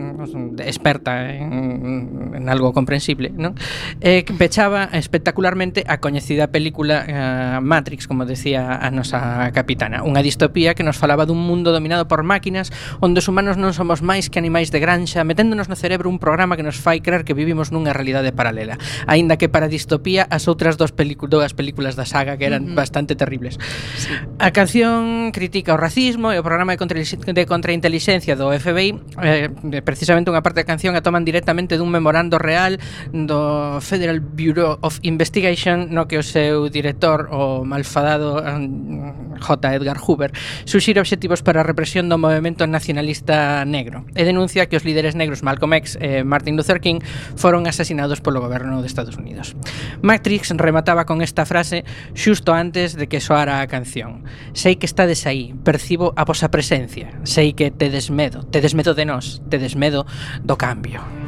experta 0.65 1.29
en, 1.29 2.33
en 2.33 2.49
algo 2.49 2.73
comprensible, 2.73 3.29
non? 3.29 3.53
Eh, 4.01 4.25
que 4.25 4.33
pechaba 4.33 4.89
espectacularmente 4.89 5.85
a 5.85 6.01
coñecida 6.01 6.49
película 6.49 7.05
eh, 7.05 7.61
Matrix, 7.61 8.09
como 8.09 8.25
decía 8.25 8.73
a 8.81 8.89
nosa 8.89 9.53
capitana, 9.53 10.01
unha 10.01 10.25
distopía 10.25 10.73
que 10.73 10.81
nos 10.81 10.97
falaba 10.97 11.29
dun 11.29 11.37
mundo 11.37 11.69
dominado 11.69 12.09
por 12.09 12.25
máquinas 12.25 12.73
onde 13.05 13.21
os 13.21 13.29
humanos 13.29 13.53
non 13.53 13.77
somos 13.77 14.01
máis 14.01 14.33
que 14.33 14.41
animais 14.41 14.73
de 14.73 14.81
granxa, 14.81 15.21
meténdonos 15.21 15.69
no 15.69 15.77
cerebro 15.77 16.09
un 16.09 16.17
programa 16.17 16.57
que 16.57 16.65
nos 16.65 16.81
fai 16.81 17.05
creer 17.05 17.21
que 17.21 17.37
vivimos 17.37 17.69
nunha 17.69 17.93
realidade 17.93 18.33
paralela, 18.33 18.81
aínda 19.05 19.37
que 19.37 19.45
para 19.45 19.69
distopía 19.69 20.25
as 20.25 20.49
outras 20.49 20.73
dos 20.73 20.89
películas 20.89 21.53
películas 21.53 21.93
da 21.93 22.09
saga 22.09 22.33
que 22.41 22.49
eran 22.49 22.65
uh 22.65 22.67
-huh. 22.73 22.81
bastante 22.81 23.13
terribles. 23.13 23.61
Sí. 23.93 24.09
A 24.41 24.49
canción 24.49 25.29
critica 25.29 25.77
o 25.77 25.77
racismo 25.77 26.33
e 26.33 26.41
o 26.41 26.43
programa 26.43 26.73
de 26.73 26.81
contra 26.81 26.97
de 27.17 27.45
contrainteligencia 27.45 28.35
do 28.35 28.51
FBI 28.51 28.95
eh, 29.21 29.49
precisamente 29.83 30.29
unha 30.29 30.43
parte 30.43 30.63
da 30.63 30.67
canción 30.67 30.93
a 30.95 31.01
toman 31.01 31.25
directamente 31.25 31.79
dun 31.79 31.89
memorando 31.89 32.37
real 32.37 32.77
do 33.11 33.79
Federal 33.81 34.21
Bureau 34.21 34.77
of 34.81 34.99
Investigation 35.01 35.89
no 35.91 36.07
que 36.07 36.19
o 36.19 36.25
seu 36.25 36.69
director 36.69 37.31
o 37.31 37.63
malfadado 37.65 38.39
eh, 38.39 39.41
J. 39.41 39.51
Edgar 39.73 39.97
Hoover 39.97 40.31
suxira 40.65 41.01
obxectivos 41.01 41.41
para 41.41 41.61
a 41.61 41.65
represión 41.65 42.07
do 42.11 42.21
movimento 42.21 42.67
nacionalista 42.67 43.65
negro 43.65 44.05
e 44.13 44.21
denuncia 44.27 44.69
que 44.69 44.77
os 44.77 44.85
líderes 44.85 45.17
negros 45.17 45.41
Malcolm 45.41 45.73
X 45.81 45.97
e 45.97 46.21
Martin 46.21 46.55
Luther 46.55 46.83
King 46.83 47.01
foron 47.35 47.65
asasinados 47.65 48.21
polo 48.21 48.43
goberno 48.43 48.81
de 48.81 48.87
Estados 48.87 49.17
Unidos. 49.17 49.57
Matrix 50.01 50.53
remataba 50.53 51.05
con 51.05 51.21
esta 51.21 51.45
frase 51.45 51.83
xusto 52.13 52.53
antes 52.53 52.93
de 52.93 53.07
que 53.07 53.23
soara 53.23 53.61
a 53.61 53.67
canción. 53.67 54.23
Sei 54.53 54.77
que 54.77 54.85
estades 54.85 55.25
aí, 55.25 55.55
percibo 55.65 56.13
a 56.15 56.23
vosa 56.27 56.51
presencia 56.53 57.00
Sei 57.23 57.53
que 57.53 57.71
tedes 57.71 58.09
medo, 58.09 58.43
tedes 58.43 58.73
medo 58.73 58.93
de 58.93 59.05
nós, 59.05 59.41
tedes 59.49 59.75
medo 59.75 60.05
do 60.43 60.55
cambio. 60.57 61.20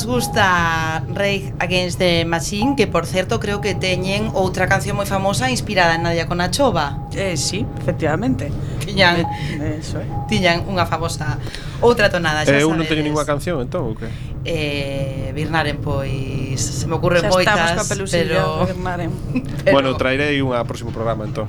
nos 0.00 0.06
gusta 0.06 1.04
Rage 1.14 1.52
Against 1.58 1.98
the 1.98 2.24
Machine, 2.24 2.74
que 2.74 2.86
por 2.86 3.04
certo 3.04 3.38
creo 3.38 3.60
que 3.60 3.74
teñen 3.74 4.32
outra 4.32 4.64
canción 4.64 4.96
moi 4.96 5.04
famosa 5.04 5.52
inspirada 5.52 5.92
en 5.92 6.08
Nadia 6.08 6.24
Conachova. 6.24 7.04
Eh, 7.12 7.36
sí, 7.36 7.68
efectivamente. 7.76 8.48
Tiñan, 8.80 9.20
eh, 9.60 9.76
eso, 9.76 10.00
eh. 10.00 10.08
tiñan 10.24 10.64
unha 10.64 10.88
famosa 10.88 11.36
outra 11.84 12.08
tonada, 12.08 12.48
eh, 12.48 12.48
xa 12.48 12.56
eh, 12.56 12.64
sabedes. 12.64 12.64
Eu 12.64 12.72
non 12.72 12.88
teño 12.88 13.04
ninguna 13.04 13.28
canción, 13.28 13.60
entón, 13.60 13.92
ou 13.92 13.94
que? 13.98 14.08
Eh, 14.48 15.36
Birnaren, 15.36 15.84
pois, 15.84 16.56
se 16.56 16.88
me 16.88 16.96
ocurre 16.96 17.20
xa 17.20 17.28
moitas, 17.28 17.84
pero... 18.08 18.64
Birnaren. 18.72 19.12
pero... 19.68 19.74
Bueno, 19.76 20.00
traerei 20.00 20.40
unha 20.40 20.64
próximo 20.64 20.96
programa, 20.96 21.28
entón. 21.28 21.44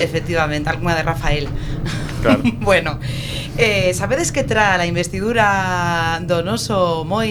Efectivamente, 0.00 0.72
alguna 0.72 0.96
de 0.96 1.04
Rafael. 1.04 1.44
Claro. 2.24 2.40
bueno, 2.64 2.96
Eh, 3.64 3.94
sabedes 3.94 4.32
que 4.32 4.42
tra 4.42 4.74
a 4.74 4.86
investidura 4.90 6.18
do 6.26 6.42
noso 6.42 7.06
moi 7.06 7.30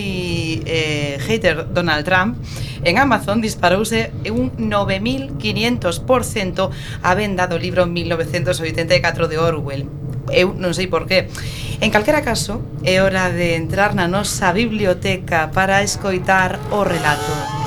eh, 0.64 1.20
hater 1.28 1.68
Donald 1.76 2.08
Trump 2.08 2.40
En 2.88 3.04
Amazon 3.04 3.44
disparouse 3.44 4.16
un 4.32 4.56
9.500% 4.56 6.72
a 7.04 7.12
venda 7.20 7.52
do 7.52 7.60
libro 7.60 7.84
1984 7.84 9.28
de 9.28 9.44
Orwell 9.44 9.92
eu 10.32 10.56
non 10.56 10.72
sei 10.72 10.88
por 10.88 11.04
qué. 11.04 11.28
En 11.84 11.92
calquera 11.92 12.24
caso, 12.24 12.64
é 12.88 13.04
hora 13.04 13.28
de 13.36 13.60
entrar 13.60 13.92
na 13.92 14.08
nosa 14.08 14.56
biblioteca 14.56 15.52
para 15.52 15.84
escoitar 15.84 16.56
o 16.72 16.88
relato. 16.88 17.61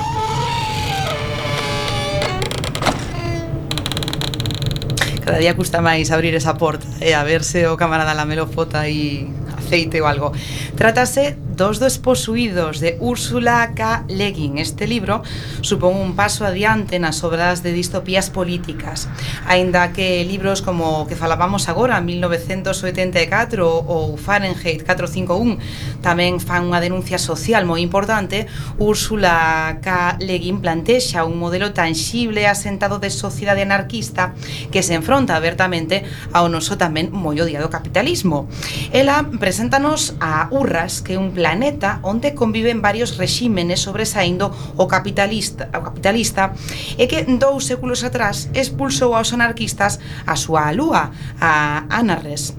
cada 5.25 5.41
día 5.41 5.57
custa 5.57 5.81
máis 5.81 6.13
abrir 6.13 6.37
esa 6.37 6.53
porta 6.53 6.85
e 7.01 7.17
a 7.17 7.25
verse 7.25 7.65
o 7.65 7.73
camarada 7.73 8.13
Lamelo 8.13 8.45
fota 8.45 8.85
aí 8.85 9.25
aceite 9.57 9.97
ou 9.97 10.05
algo. 10.05 10.29
Trátase 10.77 11.33
dos 11.55 11.79
dos 11.79 11.97
posuídos 11.97 12.79
de 12.81 12.97
Úrsula 12.99 13.71
K. 13.75 14.03
Le 14.09 14.31
Guin. 14.31 14.57
Este 14.57 14.87
libro 14.87 15.23
supón 15.61 15.95
un 15.95 16.15
paso 16.15 16.43
adiante 16.43 16.99
nas 16.99 17.23
obras 17.23 17.63
de 17.63 17.71
distopías 17.71 18.27
políticas, 18.27 19.07
aínda 19.47 19.95
que 19.95 20.27
libros 20.27 20.59
como 20.59 21.03
o 21.03 21.07
que 21.07 21.15
falábamos 21.15 21.71
agora, 21.71 22.01
1984 22.03 23.63
ou 23.63 24.19
Fahrenheit 24.19 24.83
451, 24.83 26.03
tamén 26.03 26.43
fan 26.43 26.67
unha 26.67 26.83
denuncia 26.83 27.15
social 27.15 27.63
moi 27.63 27.79
importante, 27.79 28.51
Úrsula 28.75 29.79
K. 29.79 30.19
Le 30.19 30.35
Guin 30.43 30.59
plantexa 30.59 31.23
un 31.23 31.39
modelo 31.39 31.71
tangible 31.71 32.51
asentado 32.51 32.99
de 32.99 33.07
sociedade 33.07 33.63
anarquista 33.63 34.35
que 34.75 34.83
se 34.83 34.91
enfronta 34.91 35.39
abertamente 35.39 36.03
ao 36.35 36.51
noso 36.51 36.75
tamén 36.75 37.15
moi 37.15 37.39
odiado 37.39 37.71
capitalismo. 37.71 38.51
Ela 38.91 39.23
preséntanos 39.39 40.19
a 40.19 40.51
Urras, 40.51 40.99
que 40.99 41.15
é 41.15 41.21
un 41.21 41.31
plan 41.31 41.44
planeta 41.45 41.99
onde 42.01 42.33
conviven 42.33 42.81
varios 42.81 43.21
rexímenes 43.21 43.85
sobresaindo 43.85 44.49
o 44.81 44.89
capitalista, 44.89 45.69
o 45.77 45.85
capitalista 45.85 46.57
e 46.97 47.05
que 47.05 47.21
dous 47.37 47.69
séculos 47.69 48.01
atrás 48.01 48.49
expulsou 48.57 49.13
aos 49.13 49.29
anarquistas 49.29 50.01
a 50.25 50.33
súa 50.33 50.73
lúa, 50.73 51.13
a 51.37 51.85
Anarres. 51.93 52.57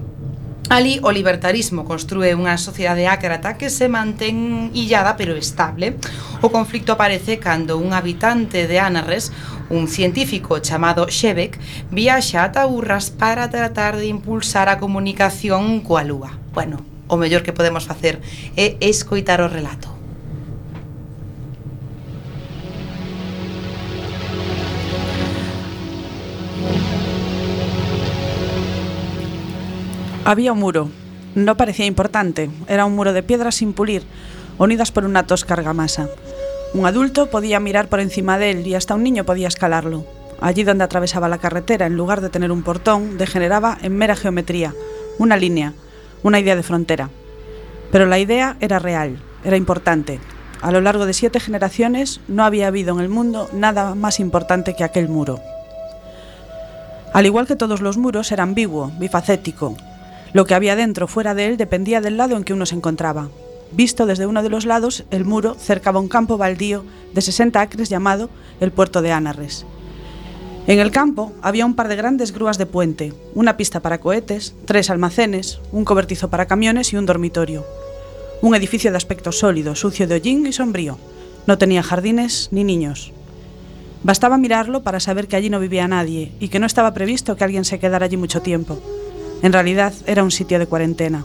Ali 0.71 0.99
o 1.03 1.11
libertarismo 1.11 1.83
construe 1.83 2.31
unha 2.31 2.55
sociedade 2.55 3.07
ácrata 3.11 3.59
que 3.59 3.67
se 3.67 3.91
mantén 3.91 4.71
illada 4.71 5.19
pero 5.19 5.35
estable. 5.35 5.99
O 6.39 6.47
conflicto 6.47 6.95
aparece 6.95 7.39
cando 7.43 7.79
un 7.79 7.91
habitante 7.91 8.67
de 8.71 8.79
Anarres, 8.79 9.35
un 9.67 9.91
científico 9.91 10.59
chamado 10.63 11.11
Shebek, 11.11 11.59
viaxa 11.91 12.47
ata 12.47 12.67
Urras 12.67 13.11
para 13.11 13.51
tratar 13.51 13.99
de 13.99 14.07
impulsar 14.07 14.71
a 14.71 14.79
comunicación 14.79 15.83
coa 15.83 16.03
lúa. 16.03 16.35
Bueno, 16.51 16.96
o 17.07 17.17
mellor 17.17 17.43
que 17.43 17.55
podemos 17.55 17.87
facer 17.87 18.21
é 18.55 18.77
escoitar 18.79 19.41
o 19.41 19.47
relato. 19.47 19.97
Había 30.27 30.51
un 30.51 30.59
muro. 30.59 30.89
No 31.35 31.55
parecía 31.55 31.85
importante. 31.85 32.49
Era 32.67 32.85
un 32.85 32.95
muro 32.95 33.13
de 33.13 33.23
piedras 33.23 33.55
sin 33.55 33.71
pulir, 33.71 34.03
unidas 34.57 34.91
por 34.91 35.05
una 35.05 35.25
tosca 35.25 35.53
argamasa. 35.53 36.09
Un 36.73 36.85
adulto 36.85 37.29
podía 37.29 37.61
mirar 37.61 37.87
por 37.87 38.01
encima 38.01 38.37
de 38.37 38.51
él 38.51 38.67
y 38.67 38.75
hasta 38.75 38.95
un 38.95 39.03
niño 39.03 39.23
podía 39.23 39.47
escalarlo. 39.47 40.05
Allí 40.41 40.63
donde 40.63 40.83
atravesaba 40.83 41.29
la 41.29 41.37
carretera, 41.37 41.85
en 41.85 41.95
lugar 41.95 42.19
de 42.19 42.27
tener 42.27 42.51
un 42.51 42.63
portón, 42.63 43.17
degeneraba 43.17 43.77
en 43.81 43.95
mera 43.95 44.17
geometría, 44.17 44.73
una 45.17 45.37
línea, 45.37 45.73
una 46.23 46.39
idea 46.39 46.55
de 46.55 46.63
frontera. 46.63 47.09
Pero 47.91 48.05
la 48.05 48.19
idea 48.19 48.57
era 48.59 48.79
real, 48.79 49.17
era 49.43 49.57
importante. 49.57 50.19
A 50.61 50.71
lo 50.71 50.81
largo 50.81 51.05
de 51.05 51.13
siete 51.13 51.39
generaciones 51.39 52.19
no 52.27 52.43
había 52.43 52.67
habido 52.67 52.95
en 52.95 53.01
el 53.01 53.09
mundo 53.09 53.49
nada 53.53 53.95
más 53.95 54.19
importante 54.19 54.75
que 54.75 54.83
aquel 54.83 55.07
muro. 55.07 55.39
Al 57.13 57.25
igual 57.25 57.47
que 57.47 57.55
todos 57.55 57.81
los 57.81 57.97
muros, 57.97 58.31
era 58.31 58.43
ambiguo, 58.43 58.91
bifacético. 58.99 59.77
Lo 60.33 60.45
que 60.45 60.55
había 60.55 60.75
dentro 60.75 61.07
fuera 61.07 61.33
de 61.33 61.47
él 61.47 61.57
dependía 61.57 62.01
del 62.01 62.17
lado 62.17 62.35
en 62.35 62.43
que 62.43 62.53
uno 62.53 62.65
se 62.65 62.75
encontraba. 62.75 63.29
Visto 63.71 64.05
desde 64.05 64.25
uno 64.25 64.43
de 64.43 64.49
los 64.49 64.65
lados, 64.65 65.03
el 65.11 65.25
muro 65.25 65.55
cercaba 65.55 65.99
un 65.99 66.09
campo 66.09 66.37
baldío 66.37 66.83
de 67.13 67.21
60 67.21 67.59
acres 67.59 67.89
llamado 67.89 68.29
el 68.59 68.71
puerto 68.71 69.01
de 69.01 69.11
Anarres. 69.11 69.65
En 70.67 70.79
el 70.79 70.91
campo 70.91 71.31
había 71.41 71.65
un 71.65 71.75
par 71.75 71.87
de 71.87 71.95
grandes 71.95 72.33
grúas 72.33 72.57
de 72.57 72.65
puente, 72.65 73.13
una 73.33 73.55
pista 73.55 73.79
para 73.79 74.01
cohetes, 74.01 74.53
tres 74.65 74.89
almacenes, 74.89 75.61
un 75.71 75.85
cobertizo 75.85 76.29
para 76.29 76.45
camiones 76.45 76.91
y 76.91 76.97
un 76.97 77.05
dormitorio. 77.05 77.65
Un 78.41 78.53
edificio 78.53 78.91
de 78.91 78.97
aspecto 78.97 79.31
sólido, 79.31 79.75
sucio 79.75 80.07
de 80.07 80.15
hollín 80.15 80.45
y 80.45 80.51
sombrío. 80.51 80.99
No 81.45 81.57
tenía 81.57 81.83
jardines 81.83 82.49
ni 82.51 82.65
niños. 82.65 83.13
Bastaba 84.03 84.37
mirarlo 84.37 84.83
para 84.83 84.99
saber 84.99 85.29
que 85.29 85.37
allí 85.37 85.49
no 85.49 85.61
vivía 85.61 85.87
nadie 85.87 86.33
y 86.41 86.49
que 86.49 86.59
no 86.59 86.65
estaba 86.65 86.93
previsto 86.93 87.37
que 87.37 87.45
alguien 87.45 87.63
se 87.63 87.79
quedara 87.79 88.05
allí 88.05 88.17
mucho 88.17 88.41
tiempo. 88.41 88.77
En 89.43 89.53
realidad 89.53 89.93
era 90.05 90.21
un 90.21 90.31
sitio 90.31 90.59
de 90.59 90.67
cuarentena. 90.67 91.23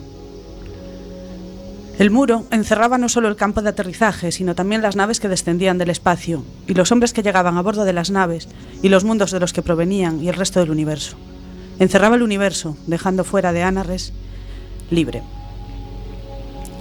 El 2.03 2.11
muro 2.11 2.47
encerraba 2.51 2.99
no 2.99 3.09
solo 3.09 3.29
el 3.29 3.37
campo 3.37 3.63
de 3.63 3.69
aterrizaje, 3.69 4.33
sino 4.33 4.57
también 4.57 4.83
las 4.83 4.97
naves 4.97 5.21
que 5.21 5.29
descendían 5.29 5.79
del 5.79 5.89
espacio, 5.89 6.43
y 6.67 6.75
los 6.75 6.91
hombres 6.91 7.13
que 7.13 7.23
llegaban 7.23 7.57
a 7.57 7.63
bordo 7.63 7.85
de 7.85 7.93
las 7.93 8.11
naves, 8.11 8.49
y 8.83 8.89
los 8.89 9.05
mundos 9.05 9.31
de 9.31 9.39
los 9.39 9.53
que 9.53 9.63
provenían, 9.63 10.21
y 10.21 10.29
el 10.29 10.35
resto 10.35 10.59
del 10.59 10.73
universo. 10.73 11.17
Encerraba 11.79 12.17
el 12.17 12.23
universo, 12.23 12.77
dejando 12.89 13.23
fuera 13.23 13.53
de 13.53 13.63
Anarres 13.63 14.13
libre. 14.91 15.23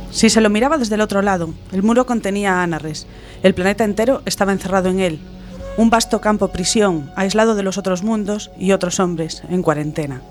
Si 0.09 0.31
se 0.31 0.41
lo 0.41 0.49
miraba 0.49 0.79
desde 0.79 0.95
el 0.95 1.01
otro 1.01 1.21
lado, 1.21 1.53
el 1.71 1.83
muro 1.83 2.07
contenía 2.07 2.55
a 2.55 2.63
Anarres. 2.63 3.05
El 3.43 3.53
planeta 3.53 3.83
entero 3.83 4.23
estaba 4.25 4.53
encerrado 4.53 4.89
en 4.89 5.01
él. 5.01 5.19
Un 5.77 5.91
vasto 5.91 6.19
campo 6.19 6.47
prisión, 6.47 7.11
aislado 7.15 7.53
de 7.53 7.61
los 7.61 7.77
otros 7.77 8.01
mundos 8.01 8.49
y 8.57 8.71
otros 8.71 8.99
hombres, 8.99 9.43
en 9.51 9.61
cuarentena. 9.61 10.23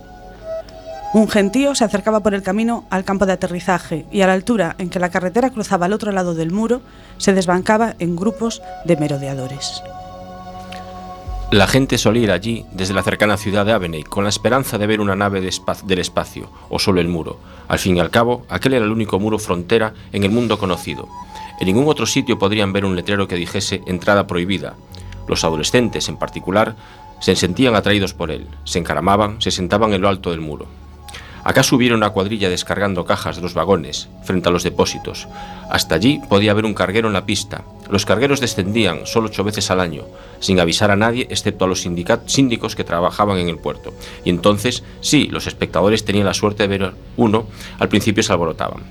Un 1.12 1.28
gentío 1.28 1.74
se 1.74 1.84
acercaba 1.84 2.20
por 2.20 2.34
el 2.34 2.42
camino 2.44 2.84
al 2.88 3.02
campo 3.02 3.26
de 3.26 3.32
aterrizaje 3.32 4.06
y 4.12 4.20
a 4.20 4.28
la 4.28 4.32
altura 4.32 4.76
en 4.78 4.90
que 4.90 5.00
la 5.00 5.10
carretera 5.10 5.50
cruzaba 5.50 5.86
al 5.86 5.92
otro 5.92 6.12
lado 6.12 6.34
del 6.34 6.52
muro 6.52 6.82
se 7.18 7.32
desbancaba 7.32 7.96
en 7.98 8.14
grupos 8.14 8.62
de 8.84 8.96
merodeadores. 8.96 9.82
La 11.50 11.66
gente 11.66 11.98
solía 11.98 12.22
ir 12.22 12.30
allí 12.30 12.64
desde 12.70 12.94
la 12.94 13.02
cercana 13.02 13.36
ciudad 13.36 13.66
de 13.66 13.72
Aveney 13.72 14.04
con 14.04 14.22
la 14.22 14.30
esperanza 14.30 14.78
de 14.78 14.86
ver 14.86 15.00
una 15.00 15.16
nave 15.16 15.40
del 15.40 15.98
espacio 15.98 16.48
o 16.68 16.78
solo 16.78 17.00
el 17.00 17.08
muro. 17.08 17.40
Al 17.66 17.80
fin 17.80 17.96
y 17.96 18.00
al 18.00 18.10
cabo, 18.10 18.46
aquel 18.48 18.74
era 18.74 18.84
el 18.84 18.92
único 18.92 19.18
muro 19.18 19.40
frontera 19.40 19.92
en 20.12 20.22
el 20.22 20.30
mundo 20.30 20.60
conocido. 20.60 21.08
En 21.58 21.66
ningún 21.66 21.88
otro 21.88 22.06
sitio 22.06 22.38
podrían 22.38 22.72
ver 22.72 22.84
un 22.84 22.94
letrero 22.94 23.26
que 23.26 23.34
dijese 23.34 23.82
entrada 23.86 24.28
prohibida. 24.28 24.76
Los 25.26 25.42
adolescentes, 25.42 26.08
en 26.08 26.18
particular, 26.18 26.76
se 27.18 27.34
sentían 27.34 27.74
atraídos 27.74 28.14
por 28.14 28.30
él, 28.30 28.46
se 28.62 28.78
encaramaban, 28.78 29.42
se 29.42 29.50
sentaban 29.50 29.92
en 29.92 30.02
lo 30.02 30.08
alto 30.08 30.30
del 30.30 30.40
muro. 30.40 30.66
¿Acaso 31.42 31.76
hubiera 31.76 31.94
una 31.94 32.10
cuadrilla 32.10 32.50
descargando 32.50 33.04
cajas 33.04 33.36
de 33.36 33.42
los 33.42 33.54
vagones 33.54 34.08
frente 34.24 34.48
a 34.48 34.52
los 34.52 34.62
depósitos? 34.62 35.26
Hasta 35.70 35.94
allí 35.94 36.20
podía 36.28 36.50
haber 36.50 36.64
un 36.64 36.74
carguero 36.74 37.08
en 37.08 37.14
la 37.14 37.24
pista. 37.24 37.64
Los 37.88 38.04
cargueros 38.04 38.40
descendían 38.40 39.06
solo 39.06 39.28
ocho 39.28 39.42
veces 39.42 39.70
al 39.70 39.80
año, 39.80 40.04
sin 40.38 40.60
avisar 40.60 40.90
a 40.90 40.96
nadie 40.96 41.26
excepto 41.30 41.64
a 41.64 41.68
los 41.68 41.80
síndicos 41.80 42.76
que 42.76 42.84
trabajaban 42.84 43.38
en 43.38 43.48
el 43.48 43.58
puerto. 43.58 43.92
Y 44.24 44.30
entonces, 44.30 44.84
sí, 45.00 45.28
los 45.28 45.46
espectadores 45.46 46.04
tenían 46.04 46.26
la 46.26 46.34
suerte 46.34 46.64
de 46.64 46.78
ver 46.78 46.92
uno, 47.16 47.46
al 47.78 47.88
principio 47.88 48.22
se 48.22 48.32
alborotaban. 48.32 48.82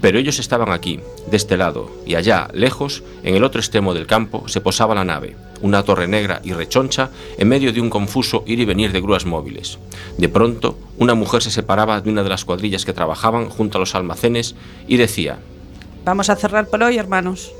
Pero 0.00 0.18
ellos 0.18 0.38
estaban 0.38 0.72
aquí, 0.72 1.00
de 1.30 1.36
este 1.36 1.56
lado, 1.56 1.90
y 2.06 2.14
allá, 2.14 2.48
lejos, 2.54 3.02
en 3.22 3.34
el 3.34 3.44
otro 3.44 3.60
extremo 3.60 3.92
del 3.92 4.06
campo, 4.06 4.48
se 4.48 4.60
posaba 4.60 4.94
la 4.94 5.04
nave, 5.04 5.36
una 5.60 5.82
torre 5.82 6.08
negra 6.08 6.40
y 6.42 6.52
rechoncha, 6.52 7.10
en 7.36 7.48
medio 7.48 7.72
de 7.72 7.80
un 7.80 7.90
confuso 7.90 8.42
ir 8.46 8.60
y 8.60 8.64
venir 8.64 8.92
de 8.92 9.00
grúas 9.00 9.26
móviles. 9.26 9.78
De 10.16 10.28
pronto, 10.28 10.78
una 10.98 11.14
mujer 11.14 11.42
se 11.42 11.50
separaba 11.50 12.00
de 12.00 12.10
una 12.10 12.22
de 12.22 12.30
las 12.30 12.44
cuadrillas 12.44 12.84
que 12.84 12.94
trabajaban 12.94 13.50
junto 13.50 13.76
a 13.76 13.80
los 13.80 13.94
almacenes 13.94 14.54
y 14.88 14.96
decía, 14.96 15.38
Vamos 16.04 16.30
a 16.30 16.36
cerrar 16.36 16.66
por 16.68 16.82
hoy, 16.82 16.96
hermanos. 16.96 17.52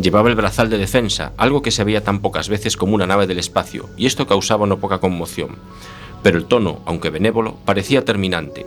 Llevaba 0.00 0.28
el 0.28 0.34
brazal 0.34 0.68
de 0.68 0.76
defensa, 0.76 1.32
algo 1.38 1.62
que 1.62 1.70
se 1.70 1.82
veía 1.82 2.04
tan 2.04 2.20
pocas 2.20 2.50
veces 2.50 2.76
como 2.76 2.94
una 2.94 3.06
nave 3.06 3.26
del 3.26 3.38
espacio, 3.38 3.88
y 3.96 4.04
esto 4.04 4.26
causaba 4.26 4.66
no 4.66 4.78
poca 4.78 4.98
conmoción. 4.98 5.56
Pero 6.22 6.36
el 6.36 6.44
tono, 6.44 6.80
aunque 6.84 7.08
benévolo, 7.08 7.56
parecía 7.64 8.04
terminante. 8.04 8.66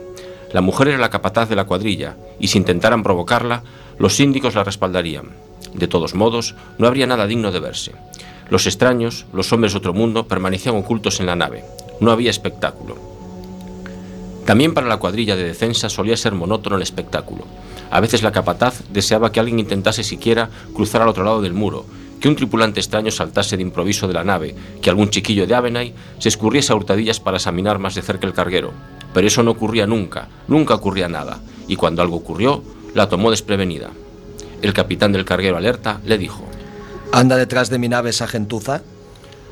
La 0.52 0.60
mujer 0.60 0.88
era 0.88 0.98
la 0.98 1.10
capataz 1.10 1.48
de 1.48 1.56
la 1.56 1.64
cuadrilla, 1.64 2.16
y 2.40 2.48
si 2.48 2.58
intentaran 2.58 3.02
provocarla, 3.02 3.62
los 3.98 4.16
síndicos 4.16 4.54
la 4.54 4.64
respaldarían. 4.64 5.30
De 5.74 5.86
todos 5.86 6.14
modos, 6.14 6.56
no 6.78 6.86
habría 6.86 7.06
nada 7.06 7.26
digno 7.26 7.52
de 7.52 7.60
verse. 7.60 7.92
Los 8.48 8.66
extraños, 8.66 9.26
los 9.32 9.52
hombres 9.52 9.72
de 9.72 9.78
otro 9.78 9.92
mundo, 9.92 10.26
permanecían 10.26 10.74
ocultos 10.74 11.20
en 11.20 11.26
la 11.26 11.36
nave. 11.36 11.64
No 12.00 12.10
había 12.10 12.30
espectáculo. 12.30 12.96
También 14.44 14.74
para 14.74 14.88
la 14.88 14.96
cuadrilla 14.96 15.36
de 15.36 15.44
defensa 15.44 15.88
solía 15.88 16.16
ser 16.16 16.34
monótono 16.34 16.74
el 16.74 16.82
espectáculo. 16.82 17.44
A 17.90 18.00
veces 18.00 18.24
la 18.24 18.32
capataz 18.32 18.82
deseaba 18.90 19.30
que 19.30 19.38
alguien 19.38 19.60
intentase 19.60 20.02
siquiera 20.02 20.50
cruzar 20.74 21.02
al 21.02 21.08
otro 21.08 21.22
lado 21.22 21.42
del 21.42 21.54
muro, 21.54 21.84
que 22.20 22.28
un 22.28 22.34
tripulante 22.34 22.80
extraño 22.80 23.12
saltase 23.12 23.56
de 23.56 23.62
improviso 23.62 24.08
de 24.08 24.14
la 24.14 24.24
nave, 24.24 24.56
que 24.82 24.90
algún 24.90 25.10
chiquillo 25.10 25.46
de 25.46 25.54
Avenay 25.54 25.94
se 26.18 26.28
escurriese 26.28 26.72
a 26.72 26.76
hurtadillas 26.76 27.20
para 27.20 27.36
examinar 27.36 27.78
más 27.78 27.94
de 27.94 28.02
cerca 28.02 28.26
el 28.26 28.34
carguero. 28.34 28.72
Pero 29.12 29.26
eso 29.26 29.42
no 29.42 29.52
ocurría 29.52 29.86
nunca, 29.86 30.28
nunca 30.48 30.74
ocurría 30.74 31.08
nada, 31.08 31.40
y 31.66 31.76
cuando 31.76 32.02
algo 32.02 32.16
ocurrió, 32.16 32.62
la 32.94 33.08
tomó 33.08 33.30
desprevenida. 33.30 33.90
El 34.62 34.72
capitán 34.72 35.12
del 35.12 35.24
carguero 35.24 35.56
alerta 35.56 36.00
le 36.04 36.18
dijo, 36.18 36.44
¿Anda 37.12 37.36
detrás 37.36 37.70
de 37.70 37.78
mi 37.78 37.88
nave 37.88 38.10
esa 38.10 38.28
gentuza? 38.28 38.82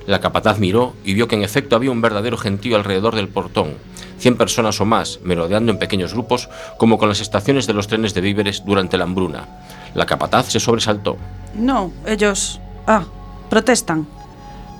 La 0.06 0.20
capataz 0.20 0.58
miró 0.58 0.94
y 1.04 1.14
vio 1.14 1.28
que 1.28 1.36
en 1.36 1.42
efecto 1.42 1.76
había 1.76 1.90
un 1.90 2.00
verdadero 2.00 2.36
gentío 2.36 2.76
alrededor 2.76 3.14
del 3.14 3.28
portón, 3.28 3.74
cien 4.18 4.36
personas 4.36 4.80
o 4.80 4.84
más, 4.84 5.20
merodeando 5.22 5.72
en 5.72 5.78
pequeños 5.78 6.14
grupos, 6.14 6.48
como 6.78 6.98
con 6.98 7.08
las 7.08 7.20
estaciones 7.20 7.66
de 7.66 7.74
los 7.74 7.88
trenes 7.88 8.14
de 8.14 8.20
víveres 8.20 8.64
durante 8.64 8.96
la 8.96 9.04
hambruna. 9.04 9.48
La 9.94 10.06
capataz 10.06 10.50
se 10.50 10.60
sobresaltó. 10.60 11.16
No, 11.54 11.92
ellos... 12.06 12.60
Ah, 12.86 13.04
protestan. 13.50 14.06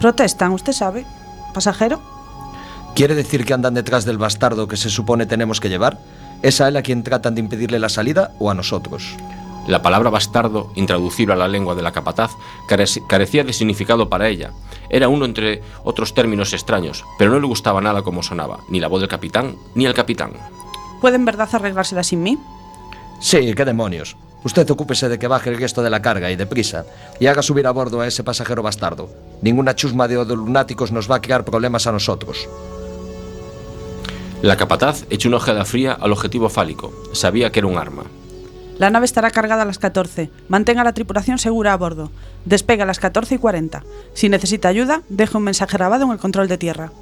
Protestan, 0.00 0.52
usted 0.52 0.72
sabe. 0.72 1.04
¿Pasajero? 1.52 2.00
¿Quiere 2.98 3.14
decir 3.14 3.44
que 3.44 3.54
andan 3.54 3.74
detrás 3.74 4.04
del 4.04 4.18
bastardo 4.18 4.66
que 4.66 4.76
se 4.76 4.90
supone 4.90 5.24
tenemos 5.24 5.60
que 5.60 5.68
llevar? 5.68 6.00
¿Es 6.42 6.60
a 6.60 6.66
él 6.66 6.76
a 6.76 6.82
quien 6.82 7.04
tratan 7.04 7.36
de 7.36 7.40
impedirle 7.40 7.78
la 7.78 7.88
salida 7.88 8.32
o 8.40 8.50
a 8.50 8.54
nosotros? 8.54 9.14
La 9.68 9.82
palabra 9.82 10.10
bastardo, 10.10 10.72
intraducible 10.74 11.34
a 11.34 11.36
la 11.36 11.46
lengua 11.46 11.76
de 11.76 11.82
la 11.82 11.92
capataz, 11.92 12.32
carecía 12.66 13.44
de 13.44 13.52
significado 13.52 14.08
para 14.08 14.26
ella. 14.26 14.50
Era 14.90 15.08
uno 15.08 15.26
entre 15.26 15.62
otros 15.84 16.12
términos 16.12 16.52
extraños, 16.52 17.04
pero 17.20 17.30
no 17.30 17.38
le 17.38 17.46
gustaba 17.46 17.80
nada 17.80 18.02
como 18.02 18.24
sonaba, 18.24 18.64
ni 18.68 18.80
la 18.80 18.88
voz 18.88 18.98
del 18.98 19.08
capitán, 19.08 19.54
ni 19.76 19.86
el 19.86 19.94
capitán. 19.94 20.32
¿Puede 21.00 21.14
en 21.14 21.24
verdad 21.24 21.48
arreglársela 21.52 22.02
sin 22.02 22.24
mí? 22.24 22.36
Sí, 23.20 23.54
qué 23.54 23.64
demonios. 23.64 24.16
Usted 24.42 24.68
ocúpese 24.68 25.08
de 25.08 25.20
que 25.20 25.28
baje 25.28 25.50
el 25.50 25.60
resto 25.60 25.84
de 25.84 25.90
la 25.90 26.02
carga 26.02 26.32
y 26.32 26.36
deprisa, 26.36 26.84
y 27.20 27.28
haga 27.28 27.42
subir 27.42 27.68
a 27.68 27.70
bordo 27.70 28.00
a 28.00 28.08
ese 28.08 28.24
pasajero 28.24 28.64
bastardo. 28.64 29.08
Ninguna 29.40 29.76
chusma 29.76 30.08
de 30.08 30.16
lunáticos 30.24 30.90
nos 30.90 31.08
va 31.08 31.14
a 31.14 31.22
crear 31.22 31.44
problemas 31.44 31.86
a 31.86 31.92
nosotros. 31.92 32.48
La 34.42 34.56
capataz 34.56 35.04
echó 35.10 35.28
una 35.28 35.38
ojeada 35.38 35.64
fría 35.64 35.92
al 35.92 36.12
objetivo 36.12 36.48
fálico. 36.48 36.92
Sabía 37.12 37.50
que 37.50 37.58
era 37.58 37.66
un 37.66 37.76
arma. 37.76 38.04
La 38.78 38.90
nave 38.90 39.04
estará 39.04 39.32
cargada 39.32 39.62
a 39.62 39.66
las 39.66 39.78
14. 39.78 40.30
Mantenga 40.48 40.84
la 40.84 40.92
tripulación 40.92 41.38
segura 41.38 41.72
a 41.72 41.76
bordo. 41.76 42.12
Despegue 42.44 42.82
a 42.82 42.86
las 42.86 43.00
14 43.00 43.34
y 43.34 43.38
40. 43.38 43.82
Si 44.14 44.28
necesita 44.28 44.68
ayuda, 44.68 45.02
deje 45.08 45.36
un 45.36 45.42
mensaje 45.42 45.76
grabado 45.76 46.04
en 46.04 46.12
el 46.12 46.18
control 46.18 46.46
de 46.48 46.58
tierra. 46.58 46.92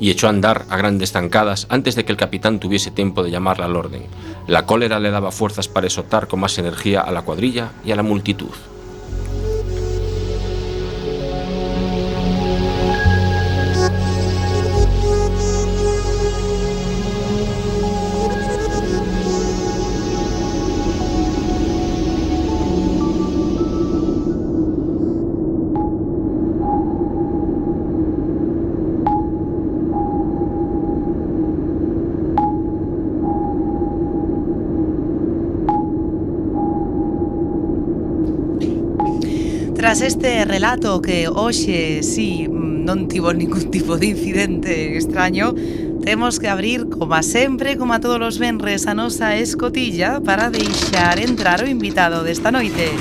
y 0.00 0.10
echó 0.10 0.26
a 0.26 0.30
andar 0.30 0.64
a 0.68 0.76
grandes 0.78 1.12
zancadas 1.12 1.66
antes 1.68 1.94
de 1.94 2.04
que 2.04 2.10
el 2.10 2.18
capitán 2.18 2.58
tuviese 2.58 2.90
tiempo 2.90 3.22
de 3.22 3.30
llamarla 3.30 3.66
al 3.66 3.76
orden. 3.76 4.02
La 4.48 4.66
cólera 4.66 4.98
le 4.98 5.12
daba 5.12 5.30
fuerzas 5.30 5.68
para 5.68 5.86
exhortar 5.86 6.26
con 6.26 6.40
más 6.40 6.58
energía 6.58 7.02
a 7.02 7.12
la 7.12 7.22
cuadrilla 7.22 7.70
y 7.84 7.92
a 7.92 7.96
la 7.96 8.02
multitud. 8.02 8.50
relato 40.62 41.02
que 41.02 41.26
hoxe, 41.26 42.04
si, 42.06 42.46
mm, 42.46 42.86
non 42.86 43.10
tivo 43.10 43.34
ningún 43.34 43.66
tipo 43.74 43.98
de 43.98 44.14
incidente 44.14 44.94
extraño, 44.94 45.58
temos 46.06 46.38
que 46.38 46.46
abrir, 46.46 46.86
como 46.86 47.18
a 47.18 47.26
sempre, 47.26 47.74
como 47.74 47.98
a 47.98 47.98
todos 47.98 48.22
os 48.22 48.38
venres, 48.38 48.86
a 48.86 48.94
nosa 48.94 49.34
escotilla 49.34 50.22
para 50.22 50.54
deixar 50.54 51.18
entrar 51.18 51.58
o 51.58 51.66
invitado 51.66 52.22
desta 52.22 52.54
noite. 52.54 52.94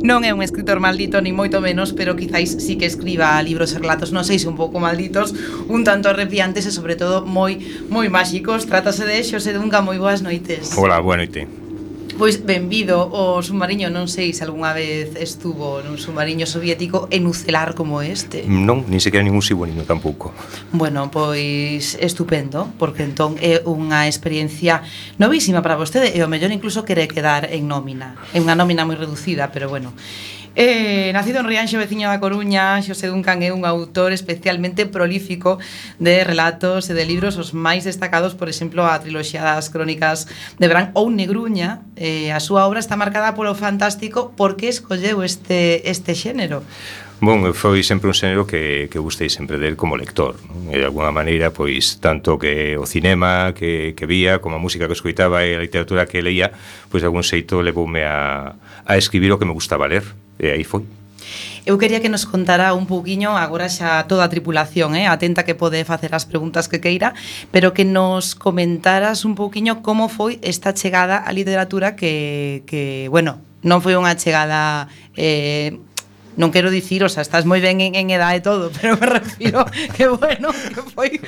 Non 0.00 0.24
é 0.24 0.32
un 0.32 0.40
escritor 0.40 0.80
maldito, 0.80 1.20
ni 1.20 1.36
moito 1.36 1.60
menos, 1.60 1.92
pero 1.92 2.16
quizáis 2.16 2.56
sí 2.56 2.80
que 2.80 2.88
escriba 2.88 3.36
libros 3.44 3.76
e 3.76 3.84
relatos, 3.84 4.16
non 4.16 4.24
sei 4.24 4.40
se 4.40 4.48
un 4.48 4.56
pouco 4.56 4.80
malditos, 4.80 5.36
un 5.68 5.84
tanto 5.84 6.08
arrepiantes 6.08 6.64
e, 6.64 6.72
sobre 6.72 6.96
todo, 6.96 7.28
moi 7.28 7.60
moi 7.92 8.08
máxicos. 8.08 8.64
Trátase 8.64 9.04
de 9.04 9.20
Xosé 9.20 9.52
Dunga, 9.52 9.84
moi 9.84 10.00
boas 10.00 10.24
noites. 10.24 10.72
Hola, 10.72 11.04
boa 11.04 11.20
noite. 11.20 11.61
Pois 12.18 12.44
benvido 12.44 13.08
o 13.08 13.40
submarino, 13.40 13.88
non 13.88 14.04
sei 14.04 14.36
se 14.36 14.44
algunha 14.44 14.76
vez 14.76 15.16
estuvo 15.16 15.80
nun 15.80 15.96
submarino 15.96 16.44
soviético 16.44 17.08
en 17.08 17.24
ucelar 17.24 17.72
como 17.72 18.04
este. 18.04 18.44
Non, 18.44 18.84
nin 18.84 19.00
sequera 19.00 19.24
ningún 19.24 19.40
submarino 19.40 19.88
tampouco. 19.88 20.30
Bueno, 20.76 21.08
pois 21.08 21.96
estupendo, 21.96 22.68
porque 22.76 23.02
entón 23.08 23.40
é 23.40 23.64
unha 23.64 24.04
experiencia 24.04 24.84
novísima 25.16 25.64
para 25.64 25.80
vostede 25.80 26.12
e 26.12 26.20
o 26.20 26.28
mellor 26.28 26.52
incluso 26.52 26.84
quere 26.84 27.08
quedar 27.08 27.48
en 27.48 27.64
nómina. 27.64 28.20
É 28.36 28.38
unha 28.38 28.54
nómina 28.54 28.84
moi 28.84 29.00
reducida, 29.00 29.48
pero 29.48 29.72
bueno. 29.72 29.96
Eh, 30.54 31.10
nacido 31.14 31.40
en 31.40 31.46
Rianxo, 31.46 31.78
veciño 31.78 32.12
da 32.12 32.20
Coruña, 32.20 32.76
Xosé 32.84 33.08
Duncan 33.08 33.40
é 33.40 33.56
un 33.56 33.64
autor 33.64 34.12
especialmente 34.12 34.84
prolífico 34.84 35.56
de 35.96 36.28
relatos 36.28 36.92
e 36.92 36.94
de 36.94 37.08
libros 37.08 37.40
os 37.40 37.56
máis 37.56 37.88
destacados, 37.88 38.36
por 38.36 38.52
exemplo, 38.52 38.84
a 38.84 39.00
triloxía 39.00 39.40
das 39.40 39.72
crónicas 39.72 40.28
de 40.60 40.68
Bran 40.68 40.92
ou 40.92 41.08
Negruña. 41.08 41.80
Eh, 41.96 42.36
a 42.36 42.40
súa 42.44 42.68
obra 42.68 42.84
está 42.84 43.00
marcada 43.00 43.32
polo 43.32 43.56
fantástico. 43.56 44.36
Por 44.36 44.60
que 44.60 44.68
escolleu 44.68 45.24
este, 45.24 45.88
este 45.88 46.12
xénero? 46.12 46.60
Bon, 47.24 47.40
foi 47.56 47.80
sempre 47.80 48.12
un 48.12 48.16
xénero 48.18 48.44
que, 48.44 48.92
que 48.92 48.98
gustei 49.00 49.32
sempre 49.32 49.56
del 49.56 49.78
como 49.78 49.96
lector 49.96 50.36
non? 50.52 50.68
E 50.68 50.76
de 50.76 50.84
alguna 50.84 51.14
maneira, 51.14 51.48
pois, 51.54 51.96
tanto 52.02 52.36
que 52.36 52.76
o 52.76 52.84
cinema 52.84 53.54
que, 53.54 53.94
que 53.94 54.10
vía 54.10 54.42
Como 54.42 54.58
a 54.58 54.60
música 54.60 54.90
que 54.90 54.98
escoitaba 54.98 55.46
e 55.46 55.54
a 55.54 55.62
literatura 55.62 56.10
que 56.10 56.18
leía 56.18 56.50
Pois 56.90 56.98
de 56.98 57.06
algún 57.06 57.22
xeito 57.22 57.62
levoume 57.62 58.02
a, 58.02 58.58
a 58.58 58.92
escribir 58.98 59.30
o 59.30 59.38
que 59.38 59.46
me 59.46 59.54
gustaba 59.54 59.86
ler 59.86 60.02
E 60.42 60.50
aí 60.50 60.66
foi. 60.66 60.82
Eu 61.64 61.78
quería 61.78 62.02
que 62.02 62.10
nos 62.10 62.26
contara 62.26 62.74
un 62.74 62.90
pouquiño 62.90 63.38
agora 63.38 63.70
xa 63.70 64.10
toda 64.10 64.26
a 64.26 64.32
tripulación, 64.32 64.98
eh? 64.98 65.06
atenta 65.06 65.46
que 65.46 65.54
pode 65.54 65.86
facer 65.86 66.10
as 66.18 66.26
preguntas 66.26 66.66
que 66.66 66.82
queira, 66.82 67.14
pero 67.54 67.70
que 67.70 67.86
nos 67.86 68.34
comentaras 68.34 69.22
un 69.22 69.38
pouquiño 69.38 69.86
como 69.86 70.10
foi 70.10 70.42
esta 70.42 70.74
chegada 70.74 71.22
á 71.22 71.30
literatura 71.30 71.94
que, 71.94 72.66
que 72.66 73.06
bueno, 73.06 73.38
non 73.62 73.78
foi 73.78 73.94
unha 73.94 74.18
chegada 74.18 74.90
eh, 75.14 75.78
non 76.34 76.50
quero 76.50 76.74
dicir, 76.74 77.06
o 77.06 77.10
sea, 77.12 77.22
estás 77.22 77.46
moi 77.46 77.62
ben 77.62 77.78
en, 77.78 77.94
en 77.94 78.10
edade 78.10 78.40
e 78.40 78.44
todo, 78.44 78.72
pero 78.76 78.98
me 78.98 79.06
refiro 79.06 79.62
que, 79.94 80.10
bueno, 80.10 80.50
que 80.50 80.82
foi 80.90 81.22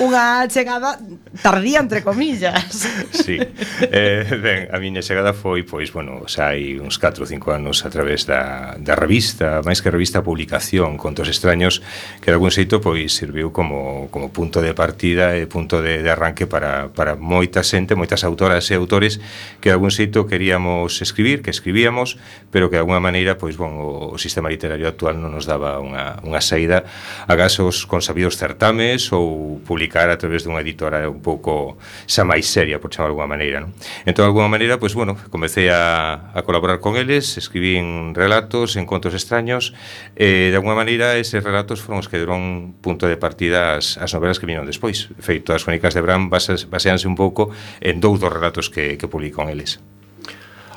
unha 0.00 0.48
chegada 0.48 0.96
tardía 1.42 1.80
entre 1.80 2.00
comillas. 2.00 2.88
Sí. 3.12 3.38
Eh, 3.82 4.24
ben, 4.40 4.68
a 4.72 4.78
miña 4.78 5.02
chegada 5.02 5.32
foi 5.32 5.64
pois, 5.66 5.92
bueno, 5.92 6.24
xa 6.30 6.54
hai 6.54 6.78
uns 6.80 6.96
4 6.96 7.24
ou 7.24 7.28
5 7.28 7.52
anos 7.52 7.84
a 7.84 7.90
través 7.90 8.24
da, 8.24 8.74
da 8.78 8.94
revista, 8.94 9.60
máis 9.66 9.82
que 9.82 9.90
revista 9.92 10.24
publicación 10.24 10.96
Contos 10.96 11.28
extraños 11.28 11.82
que 12.20 12.30
de 12.30 12.36
algún 12.38 12.50
xeito 12.54 12.80
pois 12.80 13.12
serviu 13.12 13.52
como 13.52 14.08
como 14.08 14.30
punto 14.30 14.62
de 14.62 14.72
partida 14.72 15.36
e 15.36 15.48
punto 15.50 15.82
de, 15.82 16.00
de 16.00 16.10
arranque 16.10 16.46
para 16.46 16.88
para 16.94 17.16
moita 17.18 17.60
xente, 17.66 17.98
moitas 17.98 18.24
autoras 18.24 18.70
e 18.70 18.74
autores 18.78 19.18
que 19.60 19.70
de 19.70 19.76
algún 19.76 19.90
xeito 19.90 20.28
queríamos 20.30 21.02
escribir, 21.02 21.42
que 21.42 21.50
escribíamos, 21.50 22.16
pero 22.50 22.70
que 22.70 22.76
de 22.78 22.84
alguna 22.84 23.00
maneira 23.00 23.36
pois 23.36 23.56
bon, 23.56 23.76
o, 23.76 24.14
o 24.14 24.18
sistema 24.20 24.48
literario 24.48 24.88
actual 24.88 25.18
non 25.18 25.34
nos 25.34 25.48
daba 25.48 25.80
unha 25.82 26.22
unha 26.22 26.40
saída 26.40 26.84
a 27.26 27.34
gasos 27.34 27.84
con 27.88 28.00
sabidos 28.04 28.38
certames 28.38 29.10
ou 29.10 29.58
publicar 29.82 30.10
a 30.10 30.16
través 30.16 30.46
dunha 30.46 30.62
editora 30.62 31.10
un 31.10 31.18
pouco 31.18 31.74
xa 32.06 32.22
máis 32.22 32.46
seria, 32.46 32.78
por 32.78 32.94
chamar 32.94 33.10
alguma 33.10 33.26
maneira. 33.26 33.58
Non? 33.58 33.74
Entón, 34.06 34.30
alguma 34.30 34.46
maneira, 34.46 34.78
pois, 34.78 34.94
bueno, 34.94 35.18
comecei 35.34 35.66
a, 35.74 36.30
a 36.30 36.40
colaborar 36.46 36.78
con 36.78 36.94
eles, 36.94 37.34
escribín 37.34 38.14
relatos, 38.14 38.78
encontros 38.78 39.10
extraños, 39.18 39.74
e, 40.14 40.54
de 40.54 40.56
alguma 40.56 40.78
maneira, 40.78 41.18
eses 41.18 41.42
relatos 41.42 41.82
foron 41.82 41.98
os 41.98 42.06
que 42.06 42.22
deron 42.22 42.78
punto 42.78 43.10
de 43.10 43.18
partida 43.18 43.74
as, 43.74 43.98
as 43.98 44.14
novelas 44.14 44.38
que 44.38 44.46
vinon 44.46 44.62
despois. 44.62 45.10
Feito, 45.18 45.50
as 45.50 45.66
crónicas 45.66 45.98
de 45.98 46.00
Bram 46.02 46.30
baseanse 46.30 47.10
un 47.10 47.18
pouco 47.18 47.50
en 47.82 47.98
dous 47.98 48.22
dos 48.22 48.30
relatos 48.30 48.70
que, 48.70 48.94
que 48.94 49.10
publicou 49.10 49.50
eles. 49.50 49.82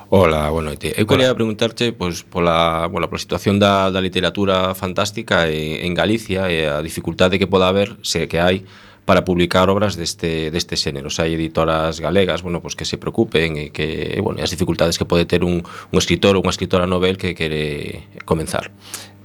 Ola, 0.09 0.49
boa 0.49 0.61
noite. 0.61 0.93
Eu 0.95 1.09
quería 1.09 1.33
preguntarte 1.33 1.89
preguntarche 1.89 1.97
pois, 1.97 2.21
pola, 2.21 2.85
bueno, 2.87 3.09
pola 3.09 3.17
situación 3.17 3.57
da, 3.57 3.89
da 3.89 3.99
literatura 3.99 4.77
fantástica 4.77 5.49
en, 5.49 5.81
en 5.81 5.93
Galicia 5.97 6.45
e 6.45 6.69
a 6.69 6.77
dificultade 6.85 7.41
que 7.41 7.49
poda 7.49 7.73
haber, 7.73 7.97
se 8.05 8.29
que 8.29 8.37
hai, 8.37 8.69
para 9.05 9.23
publicar 9.23 9.69
obras 9.69 9.95
deste, 9.95 10.49
deste 10.49 10.75
xénero. 10.75 11.13
Hai 11.13 11.37
editoras 11.37 12.01
galegas 12.01 12.41
bueno, 12.41 12.59
pues 12.59 12.73
que 12.73 12.89
se 12.89 12.97
preocupen 12.97 13.55
e 13.55 13.65
que 13.69 14.17
e, 14.17 14.19
bueno, 14.19 14.41
as 14.41 14.49
dificultades 14.49 14.97
que 14.97 15.05
pode 15.05 15.29
ter 15.29 15.45
un, 15.45 15.61
un 15.61 15.97
escritor 15.97 16.33
ou 16.35 16.41
unha 16.41 16.51
escritora 16.51 16.89
novel 16.89 17.15
que 17.21 17.37
quere 17.37 18.09
comenzar. 18.25 18.73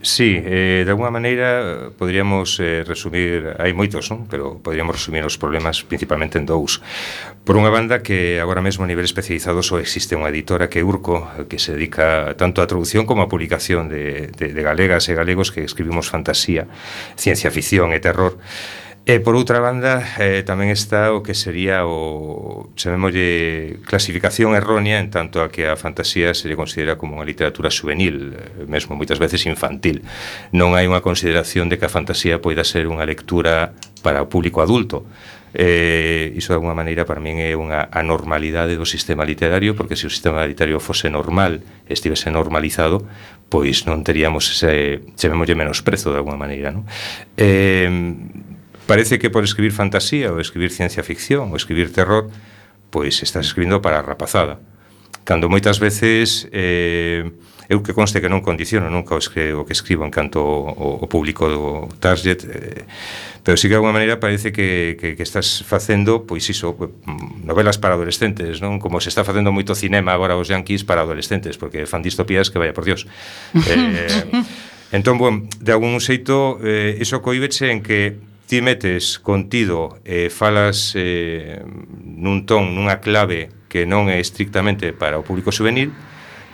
Sí, 0.03 0.41
eh, 0.43 0.83
de 0.85 0.91
alguna 0.91 1.11
maneira 1.11 1.91
poderíamos 1.99 2.57
eh, 2.61 2.85
resumir, 2.89 3.53
hai 3.61 3.77
moitos, 3.77 4.09
non? 4.09 4.25
pero 4.33 4.57
poderíamos 4.57 4.97
resumir 4.97 5.21
os 5.29 5.37
problemas 5.37 5.85
principalmente 5.85 6.41
en 6.41 6.49
dous. 6.49 6.81
Por 7.45 7.61
unha 7.61 7.69
banda 7.69 8.01
que 8.01 8.41
agora 8.41 8.65
mesmo 8.65 8.85
a 8.85 8.89
nivel 8.89 9.05
especializado 9.05 9.61
só 9.61 9.77
existe 9.77 10.17
unha 10.17 10.33
editora 10.33 10.73
que 10.73 10.81
é 10.81 10.85
Urco, 10.85 11.29
que 11.53 11.61
se 11.61 11.77
dedica 11.77 12.33
tanto 12.41 12.65
á 12.65 12.69
traducción 12.69 13.05
como 13.05 13.21
á 13.21 13.29
publicación 13.29 13.93
de, 13.93 14.33
de, 14.33 14.57
de 14.57 14.63
galegas 14.65 15.05
e 15.09 15.17
galegos 15.17 15.53
que 15.53 15.69
escribimos 15.69 16.09
fantasía, 16.09 16.65
ciencia 17.21 17.53
ficción 17.53 17.93
e 17.93 18.01
terror 18.01 18.41
E 19.07 19.19
por 19.19 19.33
outra 19.33 19.65
banda 19.65 20.05
eh, 20.21 20.45
tamén 20.45 20.69
está 20.69 21.17
o 21.17 21.25
que 21.25 21.33
sería 21.33 21.89
o 21.89 22.69
chamémolle 22.77 23.81
clasificación 23.89 24.53
errónea 24.53 25.01
en 25.01 25.09
tanto 25.09 25.41
a 25.41 25.49
que 25.49 25.73
a 25.73 25.75
fantasía 25.75 26.37
se 26.37 26.53
lle 26.53 26.55
considera 26.55 27.01
como 27.01 27.17
unha 27.17 27.25
literatura 27.25 27.73
juvenil, 27.73 28.37
eh, 28.37 28.69
mesmo 28.69 29.01
moitas 29.01 29.17
veces 29.17 29.49
infantil. 29.49 30.05
Non 30.53 30.77
hai 30.77 30.85
unha 30.85 31.01
consideración 31.01 31.73
de 31.73 31.81
que 31.81 31.89
a 31.89 31.91
fantasía 31.91 32.45
poida 32.45 32.61
ser 32.61 32.93
unha 32.93 33.09
lectura 33.09 33.73
para 34.05 34.21
o 34.21 34.29
público 34.29 34.61
adulto. 34.61 35.09
Eh, 35.57 36.37
iso 36.37 36.53
de 36.53 36.61
alguma 36.61 36.77
maneira 36.77 37.09
para 37.09 37.25
min 37.25 37.41
é 37.41 37.57
unha 37.57 37.91
anormalidade 37.91 38.79
do 38.79 38.87
sistema 38.87 39.27
literario 39.27 39.75
porque 39.75 39.99
se 39.99 40.07
o 40.07 40.13
sistema 40.13 40.47
literario 40.47 40.79
fose 40.79 41.11
normal 41.11 41.65
estivese 41.91 42.31
normalizado 42.31 43.03
pois 43.51 43.83
non 43.83 44.07
teríamos 44.07 44.47
ese 44.47 45.03
chamémolle 45.19 45.59
menosprezo 45.59 46.15
de 46.15 46.23
alguma 46.23 46.39
maneira 46.39 46.71
non? 46.71 46.87
Eh, 47.35 47.91
Parece 48.91 49.23
que 49.23 49.31
por 49.31 49.47
escribir 49.47 49.71
fantasía 49.71 50.35
ou 50.35 50.43
escribir 50.43 50.75
ciencia 50.75 51.07
ficción 51.07 51.55
ou 51.55 51.55
escribir 51.55 51.95
terror, 51.95 52.27
pois 52.91 53.23
estás 53.23 53.47
escribindo 53.47 53.79
para 53.79 54.03
a 54.03 54.05
rapazada. 54.05 54.59
Cando 55.23 55.47
moitas 55.47 55.79
veces 55.79 56.51
eh, 56.51 57.31
eu 57.71 57.87
que 57.87 57.95
conste 57.95 58.19
que 58.19 58.27
non 58.27 58.43
condiciono 58.43 58.91
nunca 58.91 59.15
o 59.15 59.23
que, 59.23 59.55
o 59.55 59.63
que 59.63 59.79
escribo 59.79 60.03
en 60.03 60.11
canto 60.11 60.43
o, 60.43 60.99
o 60.99 61.07
público 61.07 61.47
do 61.47 61.87
target, 62.03 62.43
eh, 62.51 62.83
pero 63.47 63.55
sí 63.55 63.71
que 63.71 63.79
de 63.79 63.79
alguma 63.79 63.95
maneira 63.95 64.19
parece 64.19 64.51
que, 64.51 64.99
que, 64.99 65.15
que 65.15 65.23
estás 65.23 65.63
facendo, 65.63 66.27
pois 66.27 66.43
iso, 66.51 66.75
novelas 67.47 67.79
para 67.79 67.95
adolescentes, 67.95 68.59
non? 68.59 68.83
Como 68.83 68.99
se 68.99 69.07
está 69.07 69.23
facendo 69.23 69.55
moito 69.55 69.79
cinema 69.79 70.19
agora 70.19 70.35
os 70.35 70.51
yanquis 70.51 70.83
para 70.83 71.07
adolescentes, 71.07 71.55
porque 71.63 71.87
fan 71.87 72.03
distopías 72.03 72.51
que 72.51 72.59
vaya 72.59 72.75
por 72.75 72.83
dios. 72.83 73.07
Eh, 73.71 74.43
entón, 74.91 75.15
bueno, 75.15 75.47
de 75.63 75.71
algún 75.71 76.03
xeito, 76.03 76.59
eh, 76.67 76.99
iso 76.99 77.23
coíbeche 77.23 77.71
en 77.71 77.87
que 77.87 78.30
ti 78.51 78.67
metes 78.67 79.23
contido 79.23 80.03
e 80.03 80.27
eh, 80.27 80.29
falas 80.29 80.99
eh, 80.99 81.63
nun 82.03 82.51
ton, 82.51 82.75
nunha 82.75 82.99
clave 82.99 83.47
que 83.71 83.87
non 83.87 84.11
é 84.11 84.19
estrictamente 84.19 84.91
para 84.91 85.15
o 85.15 85.23
público 85.23 85.55
juvenil, 85.55 85.95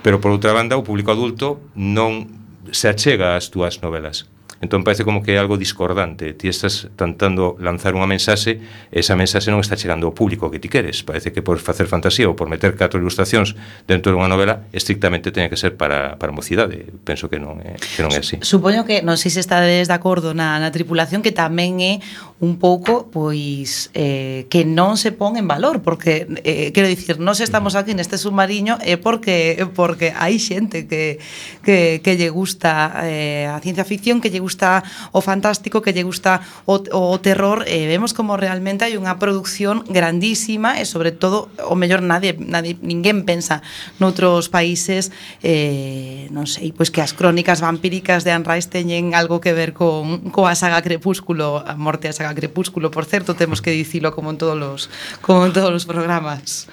pero 0.05 0.21
por 0.21 0.29
outra 0.29 0.53
banda 0.53 0.77
o 0.77 0.85
público 0.85 1.09
adulto 1.09 1.57
non 1.73 2.29
se 2.69 2.85
achega 2.85 3.33
ás 3.33 3.49
túas 3.49 3.81
novelas. 3.81 4.29
Entón 4.61 4.81
parece 4.81 5.05
como 5.05 5.21
que 5.21 5.35
é 5.35 5.37
algo 5.37 5.57
discordante. 5.57 6.33
Ti 6.33 6.49
estás 6.49 6.89
tentando 6.97 7.55
lanzar 7.61 7.93
unha 7.93 8.09
mensaxe 8.09 8.57
e 8.89 8.97
esa 8.99 9.13
mensaxe 9.13 9.53
non 9.53 9.61
está 9.61 9.77
chegando 9.77 10.09
ao 10.09 10.13
público 10.17 10.49
que 10.49 10.57
ti 10.57 10.65
queres. 10.65 11.05
Parece 11.05 11.29
que 11.29 11.45
por 11.45 11.61
facer 11.61 11.85
fantasía 11.85 12.25
ou 12.25 12.33
por 12.33 12.49
meter 12.49 12.73
catro 12.73 12.97
ilustracións 12.97 13.53
dentro 13.85 14.09
dunha 14.09 14.25
novela 14.25 14.65
estrictamente 14.73 15.29
teña 15.29 15.51
que 15.51 15.59
ser 15.59 15.77
para, 15.77 16.17
para 16.17 16.33
mocidade. 16.33 16.89
Penso 17.05 17.29
que 17.29 17.37
non 17.37 17.61
é, 17.61 17.77
que 17.77 18.01
non 18.01 18.09
é 18.09 18.19
así. 18.25 18.41
Supoño 18.41 18.81
que, 18.87 19.05
non 19.05 19.17
sei 19.21 19.29
se 19.29 19.45
estades 19.45 19.85
de 19.85 19.95
acordo 19.95 20.33
na, 20.33 20.57
na 20.57 20.73
tripulación, 20.73 21.21
que 21.21 21.35
tamén 21.35 21.77
é 21.77 21.93
un 22.39 22.57
pouco 22.57 23.09
pois 23.09 23.89
eh, 23.93 24.45
que 24.49 24.61
non 24.61 24.97
se 24.97 25.13
pon 25.13 25.41
en 25.41 25.49
valor 25.49 25.81
porque 25.81 26.29
eh, 26.45 26.69
quero 26.69 26.85
dicir, 26.85 27.17
nós 27.17 27.41
estamos 27.41 27.73
aquí 27.73 27.97
neste 27.97 28.17
submarino 28.21 28.77
é 28.85 28.97
porque 28.97 29.57
porque 29.73 30.13
hai 30.13 30.37
xente 30.37 30.85
que 30.85 31.17
que, 31.65 31.99
que 32.05 32.13
lle 32.13 32.29
gusta 32.29 32.93
eh, 33.09 33.49
a 33.49 33.57
ciencia 33.61 33.85
ficción 33.85 34.21
que 34.21 34.29
lle 34.29 34.37
gusta 34.37 34.46
gusta 34.47 34.87
o 35.11 35.19
fantástico, 35.19 35.83
que 35.83 35.91
lle 35.91 36.07
gusta 36.07 36.39
o, 36.63 36.79
o 36.79 37.19
terror, 37.19 37.67
eh, 37.67 37.83
vemos 37.91 38.15
como 38.15 38.39
realmente 38.39 38.87
hai 38.87 38.95
unha 38.95 39.19
produción 39.19 39.83
grandísima 39.91 40.79
e 40.79 40.87
sobre 40.87 41.11
todo, 41.11 41.51
o 41.67 41.75
mellor 41.75 41.99
nadie, 41.99 42.39
nadie 42.39 42.79
ninguén 42.79 43.27
pensa 43.27 43.59
noutros 43.99 44.47
países 44.47 45.11
eh, 45.43 46.31
non 46.31 46.47
sei, 46.47 46.71
pois 46.71 46.87
que 46.87 47.03
as 47.03 47.11
crónicas 47.11 47.59
vampíricas 47.59 48.23
de 48.23 48.31
Anne 48.31 48.47
Rice 48.47 48.71
teñen 48.71 49.11
algo 49.11 49.43
que 49.43 49.51
ver 49.51 49.75
con 49.75 50.31
coa 50.31 50.55
saga 50.55 50.79
Crepúsculo, 50.79 51.59
a 51.59 51.75
morte 51.75 52.07
a 52.07 52.15
saga 52.15 52.31
Crepúsculo, 52.31 52.87
por 52.87 53.03
certo, 53.03 53.35
temos 53.35 53.59
que 53.59 53.75
dicilo 53.75 54.15
como 54.15 54.31
en 54.31 54.39
todos 54.39 54.55
os, 54.55 54.81
como 55.19 55.43
en 55.43 55.51
todos 55.51 55.75
os 55.75 55.83
programas. 55.83 56.71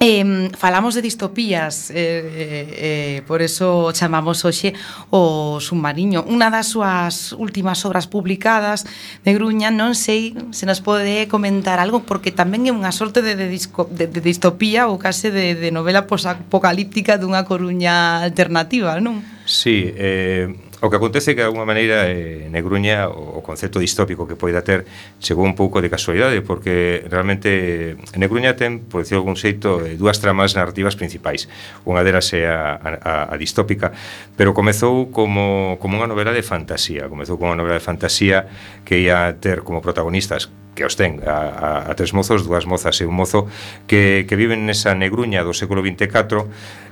Eh, 0.00 0.50
falamos 0.56 0.94
de 0.94 1.02
distopías 1.02 1.90
eh, 1.90 1.96
eh, 1.96 3.18
eh, 3.18 3.22
Por 3.26 3.42
eso 3.42 3.90
chamamos 3.90 4.46
hoxe 4.46 4.70
o 5.10 5.58
submarino 5.58 6.22
Unha 6.22 6.54
das 6.54 6.70
súas 6.70 7.34
últimas 7.34 7.82
obras 7.82 8.06
publicadas 8.06 8.86
de 9.26 9.34
Gruña 9.34 9.74
Non 9.74 9.98
sei 9.98 10.38
se 10.54 10.70
nos 10.70 10.78
pode 10.78 11.26
comentar 11.26 11.82
algo 11.82 12.06
Porque 12.06 12.30
tamén 12.30 12.70
é 12.70 12.72
unha 12.72 12.94
sorte 12.94 13.26
de, 13.26 13.34
de, 13.34 13.50
disco, 13.50 13.90
de, 13.90 14.06
de 14.06 14.22
distopía 14.22 14.86
Ou 14.86 15.02
case 15.02 15.34
de, 15.34 15.58
de 15.58 15.74
novela 15.74 16.06
apocalíptica 16.06 17.18
dunha 17.18 17.42
Coruña 17.42 18.22
alternativa, 18.22 19.02
non? 19.02 19.18
Sí, 19.50 19.90
eh, 19.98 20.54
O 20.80 20.90
que 20.90 20.96
acontece 20.96 21.34
que, 21.34 21.42
de 21.42 21.50
alguma 21.50 21.66
maneira, 21.66 22.06
eh, 22.06 22.46
Negruña, 22.54 23.10
o 23.10 23.42
concepto 23.42 23.82
distópico 23.82 24.30
que 24.30 24.38
poida 24.38 24.62
ter, 24.62 24.86
chegou 25.18 25.42
un 25.42 25.58
pouco 25.58 25.82
de 25.82 25.90
casualidade, 25.90 26.38
porque 26.46 27.02
realmente 27.10 27.98
eh, 27.98 28.18
Negruña 28.18 28.54
ten, 28.54 28.86
por 28.86 29.02
decirlo 29.02 29.26
algún 29.26 29.34
xeito, 29.34 29.82
eh, 29.82 29.98
dúas 29.98 30.22
tramas 30.22 30.54
narrativas 30.54 30.94
principais. 30.94 31.50
Unha 31.82 32.06
delas 32.06 32.30
é 32.30 32.46
a, 32.46 32.78
a, 32.78 33.34
a 33.34 33.34
distópica, 33.34 33.90
pero 34.38 34.54
comezou 34.54 35.10
como, 35.10 35.82
como 35.82 35.98
unha 35.98 36.06
novela 36.06 36.30
de 36.30 36.46
fantasía. 36.46 37.10
Comezou 37.10 37.42
como 37.42 37.50
unha 37.50 37.58
novela 37.58 37.82
de 37.82 37.84
fantasía 37.84 38.46
que 38.86 39.02
ia 39.02 39.34
ter 39.42 39.66
como 39.66 39.82
protagonistas 39.82 40.46
que 40.78 40.86
os 40.86 40.94
ten 40.94 41.18
a, 41.26 41.82
a, 41.82 41.90
a 41.90 41.92
tres 41.98 42.14
mozos, 42.14 42.46
dúas 42.46 42.62
mozas 42.62 42.94
e 43.02 43.04
un 43.10 43.18
mozo 43.18 43.50
que, 43.90 44.22
que 44.30 44.38
viven 44.38 44.62
nesa 44.62 44.94
negruña 44.94 45.42
do 45.42 45.50
século 45.50 45.82
24 45.82 46.46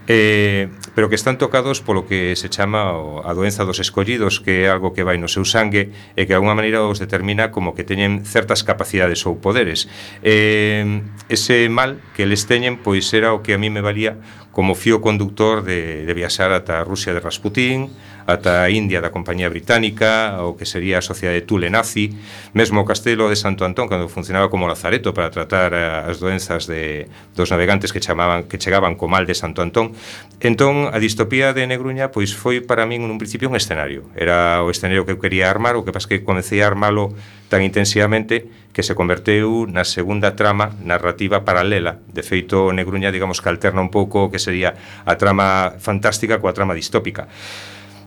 eh, 0.09 0.69
pero 0.95 1.09
que 1.09 1.15
están 1.15 1.39
tocados 1.39 1.83
polo 1.83 2.07
que 2.07 2.35
se 2.35 2.49
chama 2.49 2.91
a 3.23 3.31
doenza 3.35 3.63
dos 3.63 3.79
escollidos 3.79 4.39
que 4.43 4.67
é 4.67 4.71
algo 4.71 4.95
que 4.95 5.03
vai 5.03 5.19
no 5.19 5.31
seu 5.31 5.47
sangue 5.47 5.91
e 6.15 6.27
que 6.27 6.35
de 6.35 6.39
alguma 6.39 6.55
maneira 6.55 6.83
os 6.83 6.99
determina 6.99 7.51
como 7.51 7.75
que 7.75 7.83
teñen 7.83 8.23
certas 8.23 8.63
capacidades 8.63 9.23
ou 9.27 9.39
poderes. 9.39 9.91
Eh, 10.23 11.03
ese 11.31 11.67
mal 11.71 11.99
que 12.15 12.27
les 12.27 12.47
teñen 12.47 12.79
pois 12.79 13.11
era 13.15 13.35
o 13.35 13.43
que 13.43 13.55
a 13.55 13.59
mí 13.59 13.71
me 13.71 13.83
valía 13.83 14.19
como 14.57 14.75
fío 14.75 15.03
conductor 15.03 15.65
de, 15.69 16.07
de 16.09 16.15
viaxar 16.17 16.49
ata 16.49 16.81
a 16.81 16.85
Rusia 16.89 17.13
de 17.13 17.21
Rasputín, 17.21 17.93
ata 18.25 18.65
a 18.65 18.73
India 18.73 19.05
da 19.05 19.13
Compañía 19.13 19.53
Británica, 19.53 20.41
o 20.41 20.57
que 20.57 20.65
sería 20.65 20.97
a 20.97 21.05
Sociedade 21.05 21.45
Tule 21.45 21.69
Nazi, 21.69 22.17
mesmo 22.57 22.81
o 22.81 22.89
Castelo 22.89 23.29
de 23.29 23.37
Santo 23.37 23.69
Antón, 23.69 23.85
cando 23.85 24.09
funcionaba 24.09 24.49
como 24.49 24.65
lazareto 24.65 25.13
para 25.13 25.29
tratar 25.29 25.77
as 25.77 26.25
doenzas 26.25 26.65
de, 26.65 27.05
dos 27.37 27.53
navegantes 27.53 27.93
que 27.93 28.01
chamaban 28.01 28.49
que 28.49 28.57
chegaban 28.57 28.97
co 28.97 29.13
mal 29.13 29.29
de 29.29 29.37
Santo 29.37 29.61
Antón. 29.61 29.93
Entón, 30.41 30.89
a 30.89 30.97
distopía 31.05 31.53
de 31.53 31.69
Negruña 31.69 32.09
pois 32.09 32.33
foi 32.33 32.65
para 32.65 32.89
min 32.89 33.05
nun 33.05 33.21
principio 33.21 33.53
un 33.53 33.61
escenario. 33.61 34.09
Era 34.17 34.65
o 34.65 34.73
escenario 34.73 35.05
que 35.05 35.13
eu 35.13 35.21
quería 35.21 35.53
armar, 35.53 35.77
o 35.77 35.85
que 35.85 35.93
pasa 35.93 36.09
que 36.09 36.25
comecei 36.25 36.65
a 36.65 36.73
armalo 36.73 37.13
tan 37.49 37.63
intensivamente 37.63 38.51
que 38.75 38.83
se 38.83 38.93
converteu 38.93 39.65
na 39.65 39.87
segunda 39.89 40.37
trama 40.37 40.75
narrativa 40.85 41.47
paralela. 41.47 42.03
De 42.11 42.21
feito, 42.21 42.75
Negruña, 42.75 43.15
digamos 43.15 43.41
que 43.41 43.49
alterna 43.49 43.81
un 43.81 43.89
pouco 43.89 44.29
o 44.29 44.31
que 44.31 44.43
sería 44.43 44.77
a 45.07 45.15
trama 45.17 45.79
fantástica 45.81 46.43
coa 46.43 46.53
trama 46.53 46.77
distópica. 46.77 47.31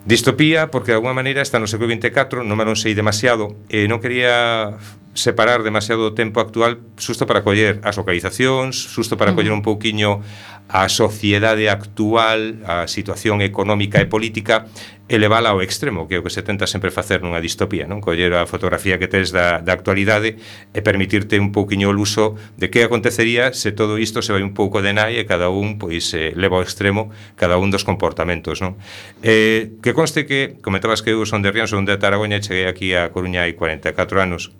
Distopía, 0.06 0.70
porque 0.70 0.92
de 0.92 0.96
alguma 0.96 1.12
maneira 1.12 1.44
está 1.44 1.60
no 1.60 1.68
século 1.68 1.92
24, 1.92 2.40
non 2.46 2.56
me 2.56 2.64
non 2.64 2.78
sei 2.78 2.96
demasiado, 2.96 3.58
e 3.68 3.84
non 3.84 4.00
quería 4.00 4.78
separar 5.14 5.62
demasiado 5.62 6.06
o 6.06 6.14
tempo 6.14 6.38
actual 6.38 6.78
susto 6.94 7.26
para 7.26 7.42
coller 7.42 7.82
as 7.82 7.98
localizacións, 7.98 8.78
susto 8.78 9.18
para 9.18 9.32
mm. 9.32 9.36
coller 9.36 9.52
un 9.52 9.62
pouquiño 9.62 10.22
a 10.70 10.86
sociedade 10.86 11.66
actual, 11.66 12.62
a 12.62 12.86
situación 12.86 13.42
económica 13.42 13.98
e 13.98 14.06
política 14.06 14.70
elevala 15.10 15.50
ao 15.50 15.58
extremo, 15.66 16.06
que 16.06 16.14
é 16.14 16.18
o 16.18 16.22
que 16.22 16.30
se 16.30 16.46
tenta 16.46 16.70
sempre 16.70 16.94
facer 16.94 17.26
nunha 17.26 17.42
distopía, 17.42 17.90
non? 17.90 17.98
Coller 17.98 18.30
a 18.38 18.46
fotografía 18.46 19.02
que 19.02 19.10
tes 19.10 19.34
da, 19.34 19.58
da 19.58 19.74
actualidade 19.74 20.38
e 20.70 20.80
permitirte 20.86 21.42
un 21.42 21.50
pouquiño 21.50 21.90
o 21.90 21.94
luso 21.94 22.38
de 22.54 22.70
que 22.70 22.86
acontecería 22.86 23.50
se 23.50 23.74
todo 23.74 23.98
isto 23.98 24.22
se 24.22 24.30
vai 24.30 24.46
un 24.46 24.54
pouco 24.54 24.78
de 24.78 24.94
nai 24.94 25.18
e 25.18 25.26
cada 25.26 25.50
un 25.50 25.82
pois 25.82 26.14
eh, 26.14 26.30
leva 26.38 26.62
ao 26.62 26.62
extremo 26.62 27.10
cada 27.34 27.58
un 27.58 27.74
dos 27.74 27.82
comportamentos, 27.82 28.62
non? 28.62 28.78
Eh, 29.26 29.74
que 29.82 29.90
conste 29.90 30.22
que 30.22 30.54
comentabas 30.62 31.02
que 31.02 31.10
eu 31.10 31.26
son 31.26 31.42
de 31.42 31.50
Rianxo, 31.50 31.74
son 31.74 31.90
de 31.90 31.98
Taragoña 31.98 32.38
cheguei 32.38 32.70
aquí 32.70 32.94
a 32.94 33.10
Coruña 33.10 33.42
hai 33.42 33.58
44 33.58 34.22
anos 34.22 34.54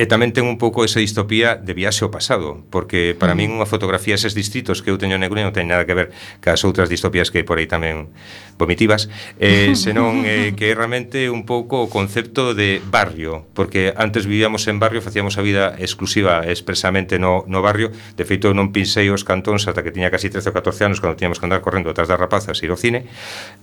E 0.00 0.08
tamén 0.08 0.32
ten 0.32 0.48
un 0.48 0.56
pouco 0.56 0.80
esa 0.80 0.96
distopía 0.96 1.60
de 1.60 1.76
viaxe 1.76 2.08
ao 2.08 2.10
pasado, 2.10 2.64
porque 2.72 3.12
para 3.12 3.36
min 3.36 3.52
unha 3.52 3.68
fotografía 3.68 4.16
eses 4.16 4.32
distritos 4.32 4.80
que 4.80 4.88
eu 4.88 4.96
teño 4.96 5.20
en 5.20 5.28
Negrín 5.28 5.44
non 5.44 5.52
ten 5.52 5.68
nada 5.68 5.84
que 5.84 5.92
ver 5.92 6.08
cas 6.40 6.64
outras 6.64 6.88
distopías 6.88 7.28
que 7.28 7.44
hai 7.44 7.44
por 7.44 7.60
aí 7.60 7.68
tamén 7.68 8.08
vomitivas, 8.56 9.12
eh, 9.36 9.76
senón 9.84 10.24
eh, 10.24 10.56
que 10.56 10.72
é 10.72 10.74
realmente 10.74 11.28
un 11.28 11.44
pouco 11.44 11.84
o 11.84 11.92
concepto 11.92 12.56
de 12.56 12.80
barrio, 12.80 13.44
porque 13.52 13.92
antes 13.92 14.24
vivíamos 14.24 14.64
en 14.72 14.80
barrio, 14.80 15.04
facíamos 15.04 15.36
a 15.36 15.44
vida 15.44 15.76
exclusiva 15.76 16.48
expresamente 16.48 17.20
no, 17.20 17.44
no 17.44 17.60
barrio, 17.60 17.92
de 17.92 18.24
feito 18.24 18.48
eu 18.48 18.56
non 18.56 18.72
pinsei 18.72 19.12
os 19.12 19.20
cantóns 19.20 19.68
ata 19.68 19.84
que 19.84 19.92
tiña 19.92 20.08
casi 20.08 20.32
13 20.32 20.48
ou 20.48 20.56
14 20.56 20.88
anos 20.88 21.04
cando 21.04 21.20
tiñamos 21.20 21.36
que 21.36 21.44
andar 21.44 21.60
correndo 21.60 21.92
atrás 21.92 22.08
das 22.08 22.16
rapazas 22.16 22.56
e 22.56 22.64
ir 22.64 22.72
ao 22.72 22.80
cine, 22.80 23.04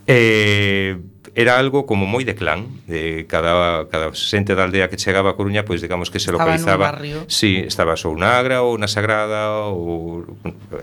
eh, 0.06 1.02
era 1.38 1.60
algo 1.62 1.86
como 1.86 2.10
moi 2.10 2.26
de 2.26 2.34
clan, 2.34 2.66
de 2.90 3.30
cada 3.30 3.86
cada 3.94 4.10
xente 4.18 4.58
da 4.58 4.66
aldea 4.66 4.90
que 4.90 4.98
chegaba 4.98 5.30
a 5.30 5.38
Coruña, 5.38 5.70
pois 5.70 5.86
digamos 5.86 6.10
que 6.10 6.18
se 6.18 6.34
localizaba. 6.34 6.98
Si, 7.30 7.30
sí, 7.30 7.52
estaba 7.62 7.94
ou 7.94 8.18
na 8.18 8.42
Agra 8.42 8.66
ou 8.66 8.74
na 8.82 8.90
Sagrada 8.90 9.70
ou 9.70 10.26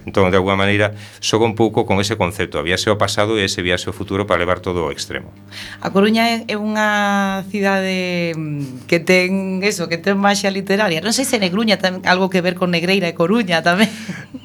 entón 0.06 0.30
de 0.30 0.38
alguma 0.38 0.54
maneira 0.54 0.94
xoga 1.18 1.42
un 1.42 1.58
pouco 1.58 1.82
con 1.90 1.98
ese 1.98 2.14
concepto, 2.14 2.62
viaxe 2.62 2.86
ao 2.86 2.94
pasado 2.94 3.34
e 3.34 3.42
ese 3.42 3.66
viaxe 3.66 3.90
ao 3.90 3.98
futuro 3.98 4.30
para 4.30 4.38
levar 4.38 4.62
todo 4.62 4.86
ao 4.86 4.94
extremo. 4.94 5.34
A 5.82 5.90
Coruña 5.90 6.46
é 6.46 6.54
unha 6.54 7.42
cidade 7.50 8.38
mm, 8.38 8.86
que 8.86 9.02
ten 9.02 9.58
eso, 9.66 9.90
que 9.90 9.98
ten 9.98 10.14
maxia 10.14 10.54
literaria. 10.54 11.02
Non 11.02 11.10
sei 11.10 11.26
se 11.26 11.42
Negruña 11.42 11.82
ten 11.82 11.98
algo 12.06 12.30
que 12.30 12.38
ver 12.38 12.54
con 12.54 12.70
Negreira 12.70 13.10
e 13.10 13.18
Coruña 13.18 13.58
tamén. 13.58 13.90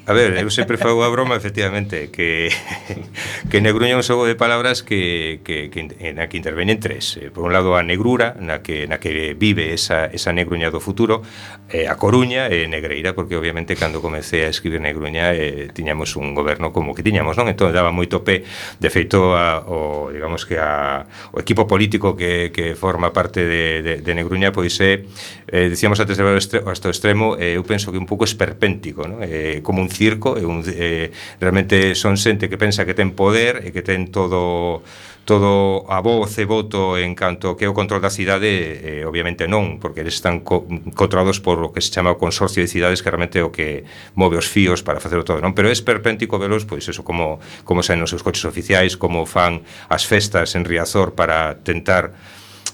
A 0.10 0.13
ver, 0.17 0.34
eu 0.41 0.50
sempre 0.50 0.82
fago 0.82 1.06
a 1.06 1.10
broma 1.13 1.38
efectivamente 1.38 2.10
que 2.10 2.50
que 3.54 3.62
Negruña 3.62 3.93
é 3.93 4.00
un 4.02 4.02
xogo 4.02 4.26
de 4.26 4.34
palabras 4.34 4.82
que 4.82 5.38
que 5.45 5.69
que 5.69 5.98
na 6.15 6.31
que 6.31 6.39
intervenen 6.39 6.79
tres. 6.79 7.19
Eh, 7.19 7.29
por 7.29 7.43
un 7.43 7.53
lado 7.53 7.75
a 7.75 7.83
Negrura, 7.83 8.35
na 8.39 8.63
que, 8.63 8.88
na 8.88 8.99
que 8.99 9.35
vive 9.35 9.75
esa, 9.75 10.07
esa 10.07 10.31
negruña 10.31 10.71
do 10.71 10.79
futuro, 10.79 11.21
eh, 11.69 11.91
a 11.91 11.99
Coruña 11.99 12.47
e 12.47 12.63
eh, 12.63 12.67
Negreira, 12.71 13.13
porque 13.13 13.35
obviamente 13.35 13.75
cando 13.75 14.01
comecei 14.01 14.47
a 14.47 14.49
escribir 14.49 14.81
Negruña 14.81 15.35
eh, 15.35 15.69
tiñamos 15.75 16.15
un 16.15 16.33
goberno 16.33 16.71
como 16.71 16.95
que 16.95 17.03
tiñamos, 17.03 17.35
non? 17.35 17.51
Entón 17.51 17.75
daba 17.75 17.91
moito 17.91 18.23
pé, 18.23 18.47
de 18.79 18.89
feito, 18.89 19.35
a, 19.35 19.62
o, 19.67 20.09
digamos 20.09 20.47
que 20.47 20.57
a, 20.57 21.05
o 21.35 21.38
equipo 21.43 21.67
político 21.67 22.15
que, 22.15 22.49
que 22.55 22.73
forma 22.73 23.12
parte 23.12 23.43
de, 23.45 23.83
de, 23.83 23.93
de 24.01 24.12
Negruña, 24.15 24.55
pois 24.55 24.79
é, 24.79 25.05
eh, 25.51 25.67
dicíamos 25.69 25.99
antes 25.99 26.17
de 26.17 26.23
hasta 26.23 26.88
o 26.88 26.91
extremo, 26.91 27.35
eh, 27.35 27.59
eu 27.59 27.63
penso 27.67 27.91
que 27.91 27.99
un 27.99 28.07
pouco 28.07 28.23
esperpéntico, 28.23 29.05
non? 29.05 29.19
Eh, 29.21 29.59
como 29.62 29.83
un 29.83 29.91
circo, 29.91 30.39
eh, 30.39 30.47
un, 30.47 30.63
eh, 30.65 31.12
realmente 31.38 31.93
son 31.93 32.15
xente 32.15 32.47
que 32.47 32.57
pensa 32.57 32.88
que 32.88 32.95
ten 32.95 33.12
poder 33.13 33.67
e 33.67 33.75
que 33.75 33.83
ten 33.83 34.09
todo 34.09 34.81
todo 35.30 35.86
a 35.86 36.02
voz 36.02 36.34
e 36.42 36.46
voto 36.50 36.98
en 36.98 37.13
canto 37.13 37.54
que 37.54 37.70
o 37.70 37.78
control 37.78 38.02
da 38.02 38.10
cidade 38.10 38.50
eh, 38.50 39.06
obviamente 39.06 39.46
non, 39.46 39.78
porque 39.78 40.02
eles 40.02 40.18
están 40.18 40.42
co 40.42 40.65
controlados 40.98 41.38
por 41.38 41.62
o 41.62 41.70
que 41.70 41.86
se 41.86 41.94
chama 41.94 42.10
o 42.10 42.18
consorcio 42.18 42.65
de 42.65 42.70
cidades 42.72 43.06
que 43.06 43.13
realmente 43.13 43.38
é 43.38 43.46
o 43.46 43.54
que 43.54 43.86
move 44.18 44.42
os 44.42 44.50
fíos 44.50 44.82
para 44.82 44.98
facer 44.98 45.22
todo, 45.22 45.38
non? 45.38 45.54
Pero 45.54 45.70
é 45.70 45.74
esperpéntico 45.78 46.42
velos, 46.42 46.65
pois 46.65 46.82
eso, 46.89 47.06
como, 47.06 47.38
como 47.62 47.86
saen 47.86 48.02
os 48.02 48.10
seus 48.10 48.26
coches 48.26 48.42
oficiais, 48.42 48.98
como 48.98 49.30
fan 49.30 49.62
as 49.94 50.10
festas 50.10 50.58
en 50.58 50.65
Riazor 50.65 51.13
para 51.13 51.62
tentar 51.62 52.10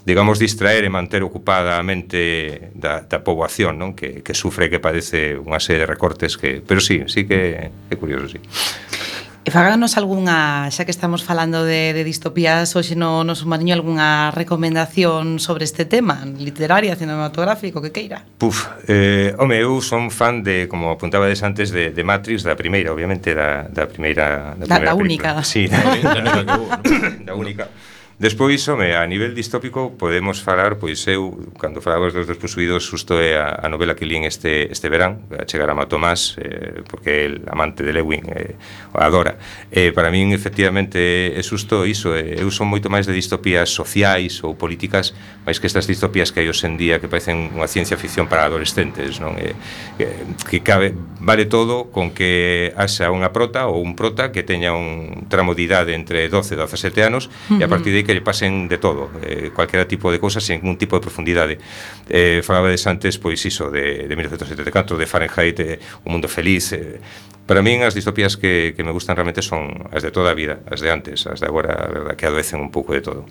digamos, 0.05 0.39
distraer 0.39 0.85
e 0.85 0.93
manter 0.93 1.25
ocupada 1.25 1.75
a 1.75 1.83
mente 1.83 2.71
da, 2.71 3.03
da 3.03 3.19
poboación, 3.19 3.75
non? 3.75 3.97
Que, 3.97 4.23
que 4.23 4.31
sufre, 4.31 4.71
que 4.71 4.79
padece 4.79 5.35
unha 5.35 5.59
serie 5.59 5.83
de 5.83 5.91
recortes 5.91 6.39
que... 6.39 6.63
Pero 6.63 6.79
sí, 6.79 7.03
sí 7.09 7.27
que 7.27 7.67
é 7.67 7.95
curioso, 7.99 8.31
sí. 8.31 8.39
E 9.45 9.53
fáganos 9.53 9.93
algunha, 9.93 10.65
xa 10.73 10.89
que 10.89 10.93
estamos 10.97 11.21
falando 11.21 11.69
de, 11.69 11.93
de 11.93 12.01
distopías, 12.01 12.73
hoxe 12.73 12.97
no, 12.97 13.21
no 13.21 13.37
submarino 13.37 13.77
algunha 13.77 14.33
recomendación 14.33 15.37
sobre 15.37 15.69
este 15.69 15.85
tema, 15.85 16.25
literaria, 16.25 16.97
cinematográfico, 16.97 17.77
que 17.77 17.93
queira? 17.93 18.25
Puf, 18.41 18.65
eh, 18.89 19.37
home, 19.37 19.61
eu 19.61 19.85
son 19.85 20.09
fan 20.09 20.41
de, 20.41 20.65
como 20.65 20.89
apuntabades 20.89 21.45
antes, 21.45 21.69
de, 21.69 21.93
de 21.93 22.01
Matrix, 22.01 22.41
da 22.41 22.57
primeira, 22.57 22.89
obviamente, 22.89 23.37
da, 23.37 23.69
da 23.69 23.85
primeira... 23.85 24.57
Da, 24.57 24.65
da, 24.65 24.81
primeira 24.81 24.89
da 24.89 24.93
única. 24.97 25.29
Película. 25.37 25.45
Sí, 25.45 25.69
da, 25.69 25.77
da, 25.77 26.41
da, 26.41 26.57
da 27.29 27.33
única. 27.37 27.69
Despois, 28.17 28.65
home, 28.69 28.95
a 28.95 29.05
nivel 29.05 29.35
distópico 29.35 29.91
podemos 29.99 30.39
falar, 30.39 30.79
pois 30.79 31.03
eu, 31.03 31.51
cando 31.59 31.83
falamos 31.83 32.15
dos 32.15 32.23
dos 32.23 32.39
posuídos, 32.39 32.87
susto 32.87 33.19
é 33.19 33.35
a, 33.35 33.59
a 33.59 33.67
novela 33.67 33.91
que 33.91 34.07
lín 34.07 34.23
este, 34.23 34.71
este 34.71 34.87
verán, 34.87 35.27
a 35.35 35.43
chegar 35.43 35.67
a 35.67 35.75
Matomás, 35.75 36.39
eh, 36.39 36.79
porque 36.87 37.27
el 37.27 37.43
amante 37.51 37.83
de 37.83 37.91
Lewin 37.91 38.23
eh, 38.31 38.55
adora. 38.95 39.35
Eh, 39.67 39.91
para 39.91 40.15
min, 40.15 40.31
efectivamente, 40.31 41.35
é 41.35 41.43
susto 41.43 41.83
iso, 41.83 42.15
eh, 42.15 42.39
eu 42.39 42.47
son 42.55 42.71
moito 42.71 42.87
máis 42.87 43.03
de 43.03 43.11
distopías 43.11 43.67
sociais 43.67 44.39
ou 44.47 44.55
políticas, 44.55 45.11
máis 45.43 45.59
que 45.59 45.67
estas 45.67 45.83
distopías 45.83 46.31
que 46.31 46.39
hai 46.39 46.47
día 46.79 47.03
que 47.03 47.11
parecen 47.11 47.51
unha 47.51 47.67
ciencia 47.67 47.99
ficción 47.99 48.31
para 48.31 48.47
adolescentes, 48.47 49.19
non? 49.19 49.35
Eh, 49.35 49.59
que, 49.99 50.07
que 50.47 50.59
cabe, 50.63 50.95
vale 51.19 51.51
todo 51.51 51.91
con 51.91 52.15
que 52.15 52.71
haxa 52.79 53.11
unha 53.11 53.35
prota 53.35 53.67
ou 53.67 53.83
un 53.83 53.91
prota 53.91 54.31
que 54.31 54.39
teña 54.39 54.71
un 54.71 55.27
tramo 55.27 55.51
de 55.51 55.67
idade 55.67 55.91
entre 55.91 56.31
12 56.31 56.55
e 56.55 56.63
17 56.63 57.03
anos, 57.03 57.27
uh 57.51 57.59
-huh. 57.59 57.59
e 57.59 57.63
a 57.67 57.67
partir 57.67 57.91
de 57.91 58.04
que 58.05 58.13
lle 58.13 58.21
pasen 58.21 58.69
de 58.69 58.77
todo, 58.77 59.09
eh, 59.25 59.49
cualquiera 59.51 59.89
tipo 59.89 60.13
de 60.13 60.21
cousas 60.21 60.45
sen 60.45 60.61
ningún 60.61 60.77
tipo 60.77 60.95
de 60.95 61.01
profundidade. 61.01 61.57
Eh, 62.07 62.45
falabades 62.45 62.85
antes, 62.85 63.17
pois 63.17 63.41
iso, 63.41 63.73
de, 63.73 64.07
de 64.07 64.13
1974, 64.15 64.95
de 64.95 65.05
Fahrenheit, 65.09 65.57
eh, 65.59 65.79
Un 66.05 66.13
Mundo 66.13 66.29
Feliz, 66.29 66.71
eh, 66.71 67.01
Para 67.45 67.61
min 67.61 67.85
as 67.85 67.93
distopías 67.93 68.41
que, 68.41 68.73
que 68.73 68.81
me 68.81 68.89
gustan 68.89 69.13
realmente 69.13 69.45
son 69.45 69.85
as 69.93 70.01
de 70.01 70.09
toda 70.09 70.33
a 70.33 70.35
vida, 70.37 70.65
as 70.65 70.81
de 70.81 70.89
antes, 70.89 71.29
as 71.29 71.37
de 71.37 71.45
agora, 71.45 71.77
a 71.77 71.85
verdad, 71.93 72.17
que 72.17 72.25
adoecen 72.25 72.57
un 72.57 72.73
pouco 72.73 72.97
de 72.97 73.05
todo. 73.05 73.21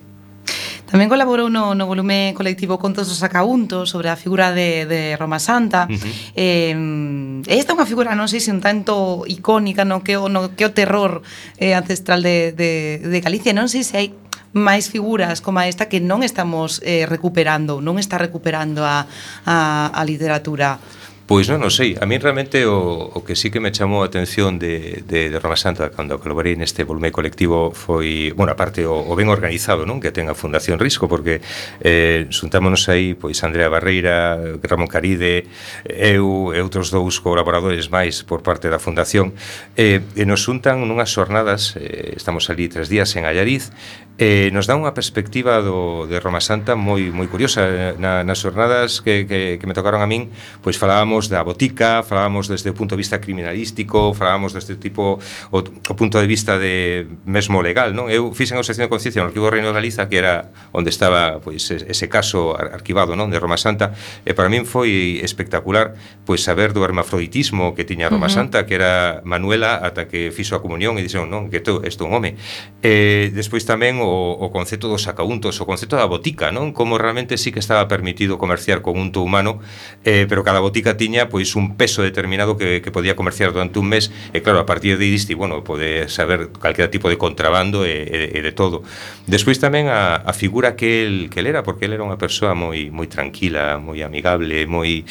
Tamén 0.86 1.10
colaborou 1.10 1.50
no, 1.50 1.74
no 1.74 1.90
volume 1.90 2.30
colectivo 2.38 2.78
Contos 2.78 3.10
dos 3.10 3.26
Acauntos 3.26 3.90
sobre 3.90 4.14
a 4.14 4.14
figura 4.14 4.54
de, 4.54 4.86
de 4.86 5.18
Roma 5.18 5.42
Santa. 5.42 5.90
Uh 5.90 5.98
-huh. 5.98 6.14
eh, 6.38 7.58
esta 7.58 7.74
é 7.74 7.76
unha 7.76 7.90
figura, 7.90 8.14
non 8.14 8.30
sei 8.30 8.38
se 8.38 8.54
un 8.54 8.62
tanto 8.62 9.26
icónica 9.26 9.82
no 9.82 10.06
que 10.06 10.14
o, 10.14 10.30
no 10.30 10.54
que 10.54 10.62
o 10.62 10.70
terror 10.70 11.26
eh, 11.58 11.74
ancestral 11.74 12.22
de, 12.22 12.54
de, 12.54 13.02
de 13.02 13.18
Galicia. 13.18 13.50
Non 13.50 13.66
sei 13.66 13.82
se 13.82 13.98
hai 13.98 14.14
máis 14.54 14.88
figuras 14.88 15.42
como 15.42 15.60
esta 15.60 15.90
que 15.90 15.98
non 15.98 16.22
estamos 16.22 16.78
eh, 16.86 17.04
recuperando, 17.10 17.82
non 17.82 17.98
está 17.98 18.16
recuperando 18.16 18.86
a, 18.86 19.04
a, 19.44 19.90
a 19.90 20.02
literatura. 20.06 20.78
Pois 21.24 21.48
non, 21.48 21.56
non 21.56 21.72
sei, 21.72 21.96
a 21.96 22.04
mí 22.04 22.20
realmente 22.20 22.68
o, 22.68 22.76
o 23.00 23.24
que 23.24 23.32
sí 23.32 23.48
que 23.48 23.56
me 23.56 23.72
chamou 23.72 24.04
a 24.04 24.12
atención 24.12 24.60
de, 24.60 25.00
de, 25.08 25.32
de 25.32 25.38
Roma 25.40 25.56
Santa 25.56 25.88
cando 25.88 26.20
colaborei 26.20 26.52
neste 26.52 26.84
volume 26.84 27.08
colectivo 27.08 27.72
foi, 27.72 28.28
bueno, 28.36 28.52
aparte 28.52 28.84
o, 28.84 28.92
o 28.92 29.16
ben 29.16 29.32
organizado 29.32 29.88
non 29.88 30.04
que 30.04 30.12
ten 30.12 30.28
a 30.28 30.36
Fundación 30.36 30.76
Risco 30.76 31.08
porque 31.08 31.40
eh, 31.80 32.28
xuntámonos 32.28 32.92
aí 32.92 33.16
pois 33.16 33.40
Andrea 33.40 33.72
Barreira, 33.72 34.36
Ramón 34.60 34.84
Caride 34.84 35.48
eu 35.88 36.52
e 36.52 36.60
outros 36.60 36.92
dous 36.92 37.24
colaboradores 37.24 37.88
máis 37.88 38.20
por 38.20 38.44
parte 38.44 38.68
da 38.68 38.76
Fundación 38.76 39.32
eh, 39.80 40.04
e 40.04 40.28
nos 40.28 40.44
xuntan 40.44 40.84
nunhas 40.84 41.08
xornadas 41.08 41.72
eh, 41.80 42.20
estamos 42.20 42.52
ali 42.52 42.68
tres 42.68 42.92
días 42.92 43.08
en 43.16 43.24
Allariz 43.24 43.72
eh, 44.18 44.50
nos 44.54 44.70
dá 44.70 44.78
unha 44.78 44.94
perspectiva 44.94 45.58
do, 45.58 46.06
de 46.06 46.22
Roma 46.22 46.38
Santa 46.38 46.78
moi 46.78 47.10
moi 47.10 47.26
curiosa. 47.26 47.66
Na, 47.98 48.22
nas 48.22 48.38
jornadas 48.38 49.02
que, 49.02 49.26
que, 49.26 49.58
que 49.58 49.66
me 49.66 49.74
tocaron 49.74 49.98
a 49.98 50.06
min 50.06 50.30
pois 50.62 50.78
falábamos 50.78 51.26
da 51.26 51.42
botica 51.42 52.06
falábamos 52.06 52.46
desde 52.46 52.70
o 52.70 52.74
punto 52.78 52.94
de 52.94 53.02
vista 53.02 53.18
criminalístico 53.18 54.14
falábamos 54.14 54.54
deste 54.54 54.78
tipo 54.78 55.18
o, 55.50 55.58
o 55.58 55.94
punto 55.98 56.22
de 56.22 56.26
vista 56.30 56.62
de 56.62 57.10
mesmo 57.26 57.58
legal 57.58 57.90
non? 57.90 58.06
Eu 58.06 58.30
fixen 58.30 58.54
a 58.54 58.62
sección 58.62 58.86
de 58.86 58.92
conciencia 58.92 59.18
no 59.18 59.34
arquivo 59.34 59.50
Reino 59.50 59.74
de 59.74 59.82
Galiza 59.82 60.06
que 60.06 60.22
era 60.22 60.54
onde 60.70 60.94
estaba 60.94 61.42
pois 61.42 61.66
ese 61.74 62.06
caso 62.06 62.54
arquivado 62.54 63.18
non? 63.18 63.34
De 63.34 63.42
Roma 63.42 63.58
Santa. 63.58 63.98
E 64.22 64.30
para 64.30 64.46
min 64.46 64.62
foi 64.62 65.18
espectacular 65.26 65.98
pois 66.22 66.38
saber 66.46 66.70
do 66.70 66.86
hermafroditismo 66.86 67.74
que 67.74 67.82
tiña 67.82 68.06
Roma 68.06 68.30
uh 68.30 68.30
-huh. 68.30 68.46
Santa 68.46 68.62
que 68.62 68.78
era 68.78 69.26
Manuela 69.26 69.82
ata 69.82 70.06
que 70.06 70.30
fixo 70.30 70.54
a 70.54 70.62
comunión 70.62 70.94
e 70.98 71.02
dixeron 71.02 71.26
non 71.26 71.50
que 71.50 71.58
isto 71.58 72.04
é 72.04 72.06
un 72.06 72.14
home. 72.14 72.38
Eh, 72.78 73.34
despois 73.34 73.66
tamén 73.66 74.03
o, 74.04 74.36
o 74.36 74.52
concepto 74.52 74.86
dos 74.86 75.08
sacauntos, 75.08 75.58
o 75.60 75.64
concepto 75.66 75.96
da 75.96 76.04
botica, 76.06 76.52
non? 76.52 76.76
Como 76.76 77.00
realmente 77.00 77.40
sí 77.40 77.50
que 77.50 77.58
estaba 77.58 77.88
permitido 77.88 78.36
comerciar 78.38 78.84
con 78.84 79.00
unto 79.00 79.24
humano, 79.24 79.58
eh, 80.04 80.28
pero 80.28 80.44
cada 80.44 80.60
botica 80.60 80.96
tiña 81.00 81.32
pois 81.32 81.56
un 81.56 81.74
peso 81.80 82.04
determinado 82.04 82.56
que, 82.60 82.84
que 82.84 82.90
podía 82.92 83.16
comerciar 83.16 83.50
durante 83.52 83.80
un 83.80 83.88
mes, 83.88 84.12
e 84.36 84.44
claro, 84.44 84.60
a 84.60 84.66
partir 84.68 85.00
de 85.00 85.08
isto, 85.08 85.32
bueno, 85.34 85.64
pode 85.64 86.06
saber 86.12 86.52
calquera 86.54 86.92
tipo 86.92 87.08
de 87.08 87.16
contrabando 87.18 87.88
e, 87.88 88.04
e, 88.04 88.38
e 88.38 88.40
de 88.44 88.52
todo. 88.52 88.84
Despois 89.26 89.58
tamén 89.58 89.88
a, 89.88 90.20
a 90.20 90.32
figura 90.36 90.76
que 90.76 91.08
el, 91.08 91.32
que 91.32 91.40
el 91.40 91.48
era, 91.48 91.64
porque 91.64 91.88
el 91.88 91.96
era 91.96 92.04
unha 92.04 92.20
persoa 92.20 92.52
moi 92.52 92.92
moi 92.92 93.08
tranquila, 93.08 93.80
moi 93.80 94.04
amigable, 94.04 94.68
moi 94.68 95.02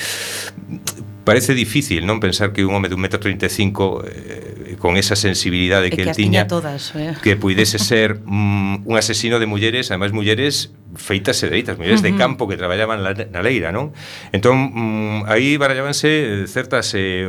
parece 1.24 1.56
difícil, 1.56 2.04
non, 2.06 2.20
pensar 2.20 2.52
que 2.52 2.68
un 2.68 2.76
home 2.76 2.92
de 2.92 2.96
1,35m 3.00 4.04
eh, 4.04 4.63
con 4.84 4.98
esa 4.98 5.16
sensibilidade 5.16 5.90
que, 5.90 5.96
que 5.96 6.02
el 6.02 6.08
tiña, 6.12 6.44
tiña 6.44 6.48
todas, 6.48 6.94
eh? 6.94 7.16
que 7.24 7.38
puidese 7.38 7.80
ser 7.80 8.20
mm, 8.26 8.82
un 8.84 8.98
asesino 8.98 9.40
de 9.40 9.46
mulleres, 9.46 9.92
ademais 9.92 10.12
mulleres 10.12 10.76
feitas 11.00 11.40
e 11.40 11.48
dereitas, 11.48 11.80
mulleres 11.80 12.04
uh 12.04 12.04
-huh. 12.04 12.12
de 12.12 12.20
campo 12.20 12.52
que 12.52 12.60
traballaban 12.60 13.00
la, 13.00 13.16
na 13.16 13.40
leira, 13.40 13.72
non? 13.72 13.96
Entón, 14.36 14.76
mm, 14.76 15.32
aí 15.32 15.56
barallábanse 15.56 16.44
eh, 16.44 16.48
certas 16.52 16.92
eh, 17.00 17.24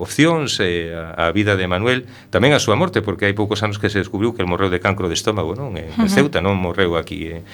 opcións 0.00 0.56
eh, 0.64 0.96
a, 0.96 1.28
a 1.28 1.36
vida 1.36 1.60
de 1.60 1.68
Manuel, 1.68 2.08
tamén 2.32 2.56
a 2.56 2.58
súa 2.58 2.72
morte, 2.80 3.04
porque 3.04 3.28
hai 3.28 3.36
poucos 3.36 3.60
anos 3.60 3.76
que 3.76 3.92
se 3.92 4.00
descubriu 4.00 4.32
que 4.32 4.40
el 4.40 4.48
morreu 4.48 4.72
de 4.72 4.80
cancro 4.80 5.12
de 5.12 5.16
estómago, 5.20 5.52
non? 5.52 5.76
En, 5.76 5.92
eh, 5.92 5.92
uh 5.92 6.08
-huh. 6.08 6.08
Ceuta 6.08 6.40
non 6.40 6.56
morreu 6.56 6.96
aquí. 6.96 7.28
Eh. 7.28 7.44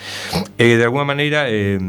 E 0.62 0.62
eh, 0.62 0.74
de 0.78 0.86
alguma 0.86 1.02
maneira... 1.02 1.50
Eh, 1.50 1.82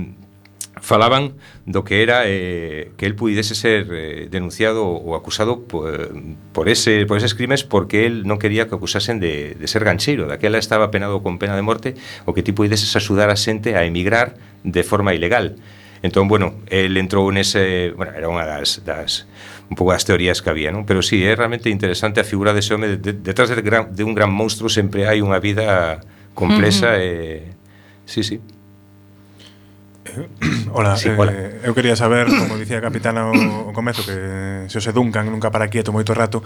falaban 0.85 1.33
do 1.65 1.81
que 1.83 2.05
era 2.05 2.29
eh, 2.29 2.93
que 2.95 3.09
el 3.09 3.15
pudiese 3.17 3.57
ser 3.57 3.89
eh, 3.89 4.27
denunciado 4.29 4.85
ou 4.85 5.17
acusado 5.17 5.65
por, 5.65 5.89
eh, 5.89 6.13
por, 6.53 6.69
ese, 6.69 7.09
por 7.09 7.17
eses 7.17 7.33
crimes 7.33 7.65
porque 7.65 8.05
el 8.05 8.29
non 8.29 8.37
quería 8.37 8.69
que 8.69 8.77
acusasen 8.77 9.17
de, 9.17 9.57
de 9.57 9.65
ser 9.65 9.81
gancheiro. 9.81 10.29
Daquela 10.29 10.61
estaba 10.61 10.93
penado 10.93 11.25
con 11.25 11.41
pena 11.41 11.57
de 11.57 11.65
morte 11.65 11.97
o 12.29 12.37
que 12.37 12.45
ti 12.45 12.53
pudideses 12.53 12.93
axudar 12.93 13.33
a 13.33 13.37
xente 13.37 13.73
a 13.73 13.81
emigrar 13.81 14.37
de 14.61 14.85
forma 14.85 15.17
ilegal. 15.17 15.57
Entón, 16.05 16.29
bueno, 16.29 16.61
el 16.69 16.93
entrou 17.01 17.33
nese... 17.33 17.89
Bueno, 17.97 18.13
era 18.13 18.29
unha 18.29 18.45
das, 18.45 18.85
das 18.85 19.25
un 19.65 19.73
pouco 19.73 19.89
das 19.89 20.05
teorías 20.05 20.45
que 20.45 20.53
había, 20.53 20.69
non? 20.69 20.85
Pero 20.85 21.01
sí, 21.01 21.25
é 21.25 21.33
realmente 21.33 21.73
interesante 21.73 22.21
a 22.21 22.25
figura 22.29 22.53
dese 22.53 22.77
home. 22.77 22.93
De, 22.93 22.97
de, 23.01 23.13
detrás 23.17 23.49
de, 23.49 23.57
gran, 23.65 23.89
de 23.89 24.05
un 24.05 24.13
gran 24.13 24.29
monstruo 24.29 24.69
sempre 24.69 25.09
hai 25.09 25.25
unha 25.25 25.41
vida 25.41 25.97
complexa 26.37 26.93
mm 26.93 27.01
-hmm. 27.01 27.49
e... 27.49 28.05
Sí, 28.05 28.21
sí. 28.21 28.37
Hola, 30.71 30.97
sí, 30.97 31.09
eh, 31.09 31.15
hola. 31.17 31.31
Eh, 31.33 31.61
eu 31.63 31.73
quería 31.73 31.95
saber, 31.95 32.27
como 32.27 32.57
dicía 32.61 32.77
a 32.77 32.81
capitana 32.81 33.31
o, 33.31 33.69
o 33.69 33.73
comezo, 33.73 34.05
que 34.05 34.67
se 34.67 34.77
os 34.77 34.85
eduncan 34.87 35.27
nunca 35.31 35.49
para 35.49 35.67
quieto 35.67 35.91
moito 35.95 36.13
rato, 36.13 36.43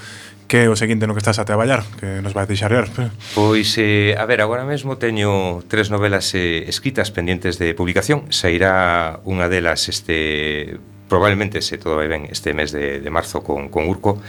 que 0.47 0.65
é 0.65 0.71
o 0.71 0.77
seguinte 0.77 1.05
no 1.07 1.13
que 1.17 1.21
estás 1.21 1.39
a 1.41 1.45
traballar, 1.45 1.83
que 1.99 2.21
nos 2.23 2.33
vai 2.33 2.47
deixar 2.47 2.71
ver. 2.71 2.87
Pois, 3.35 3.75
eh, 3.77 4.15
a 4.15 4.23
ver, 4.23 4.39
agora 4.41 4.63
mesmo 4.63 4.95
teño 4.97 5.61
tres 5.67 5.91
novelas 5.91 6.31
eh, 6.35 6.69
escritas 6.69 7.11
pendentes 7.11 7.59
de 7.59 7.75
publicación. 7.75 8.29
Sairá 8.31 9.19
unha 9.25 9.49
delas 9.51 9.89
este 9.91 10.79
probablemente, 11.09 11.65
se 11.65 11.81
todo 11.81 11.97
vai 11.97 12.07
ben, 12.07 12.29
este 12.29 12.53
mes 12.53 12.69
de, 12.71 13.01
de 13.01 13.09
marzo 13.09 13.41
con, 13.41 13.67
con 13.73 13.89
Urco. 13.89 14.21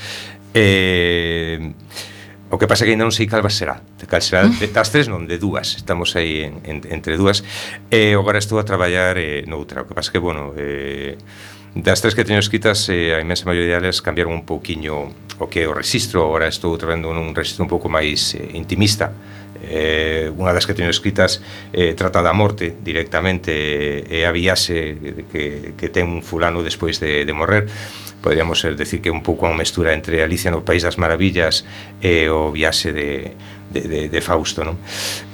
Eh, 0.57 1.77
O 2.51 2.59
que 2.59 2.67
pasa 2.67 2.83
que 2.83 2.91
ainda 2.91 3.07
non 3.07 3.15
sei 3.15 3.31
cal 3.31 3.47
será. 3.47 3.79
Cal 4.11 4.23
será 4.27 4.51
de, 4.51 4.67
das 4.75 4.91
tres, 4.91 5.07
non, 5.07 5.23
de 5.31 5.39
dúas. 5.39 5.79
Estamos 5.79 6.19
aí 6.19 6.51
en, 6.51 6.59
en, 6.67 6.77
entre 6.91 7.15
dúas. 7.15 7.47
E 7.95 8.11
eh, 8.11 8.19
agora 8.19 8.43
estou 8.43 8.59
a 8.59 8.67
traballar 8.67 9.23
eh, 9.23 9.47
noutra. 9.47 9.87
O 9.87 9.87
que 9.87 9.95
pasa 9.95 10.11
que, 10.11 10.19
bueno, 10.19 10.51
eh, 10.59 11.15
das 11.79 12.03
tres 12.03 12.19
que 12.19 12.27
teño 12.27 12.43
escritas, 12.43 12.91
eh, 12.91 13.15
a 13.15 13.23
imensa 13.23 13.47
maioría 13.47 13.79
delas 13.79 14.03
cambiaron 14.03 14.35
un 14.35 14.43
pouquiño 14.43 15.15
o 15.39 15.47
que 15.47 15.63
é 15.63 15.71
o 15.71 15.75
registro. 15.79 16.27
Agora 16.27 16.51
estou 16.51 16.75
traballando 16.75 17.15
nun 17.15 17.31
registro 17.39 17.63
un 17.63 17.71
pouco 17.71 17.87
máis 17.87 18.35
eh, 18.35 18.59
intimista. 18.59 19.15
Eh, 19.63 20.35
unha 20.35 20.51
das 20.51 20.67
que 20.67 20.75
teño 20.75 20.91
escritas 20.91 21.39
eh, 21.71 21.95
trata 21.95 22.19
da 22.19 22.35
morte 22.35 22.75
directamente 22.83 23.55
eh, 23.55 24.11
e 24.11 24.25
eh, 24.25 24.29
a 24.29 24.35
viaxe 24.35 24.99
que, 25.31 25.79
que 25.79 25.87
ten 25.87 26.11
un 26.11 26.27
fulano 26.27 26.67
despois 26.67 26.99
de, 26.99 27.23
de 27.23 27.31
morrer 27.31 27.71
podríamos 28.23 28.61
ser 28.61 28.77
decir 28.77 29.01
que 29.01 29.11
un 29.11 29.25
pouco 29.25 29.49
unha 29.49 29.57
mestura 29.57 29.97
entre 29.97 30.23
Alicia 30.23 30.53
no 30.53 30.63
País 30.63 30.85
das 30.85 31.01
Maravillas 31.01 31.65
e 32.05 32.29
o 32.29 32.53
viaxe 32.53 32.93
de, 32.93 33.35
de, 33.73 33.81
de, 33.89 34.01
de 34.09 34.21
Fausto 34.21 34.63
non? 34.63 34.77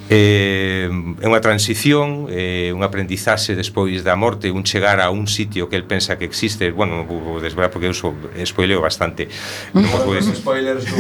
Eh, 0.07 0.87
é 0.87 1.27
unha 1.27 1.43
transición, 1.43 2.31
eh, 2.31 2.71
un 2.71 2.87
aprendizaxe 2.87 3.59
despois 3.59 4.07
da 4.07 4.15
morte, 4.15 4.55
un 4.55 4.63
chegar 4.63 5.03
a 5.03 5.11
un 5.11 5.27
sitio 5.27 5.67
que 5.67 5.75
el 5.75 5.83
pensa 5.83 6.15
que 6.15 6.31
existe, 6.31 6.71
bueno, 6.71 6.95
non 6.95 7.11
vou 7.11 7.43
desvelar 7.43 7.75
porque 7.75 7.91
eu 7.91 7.95
so, 7.97 8.15
spoileo 8.47 8.79
bastante. 8.79 9.27
Non 9.75 9.91
vos 9.91 10.07
podes 10.07 10.31
spoilers 10.31 10.87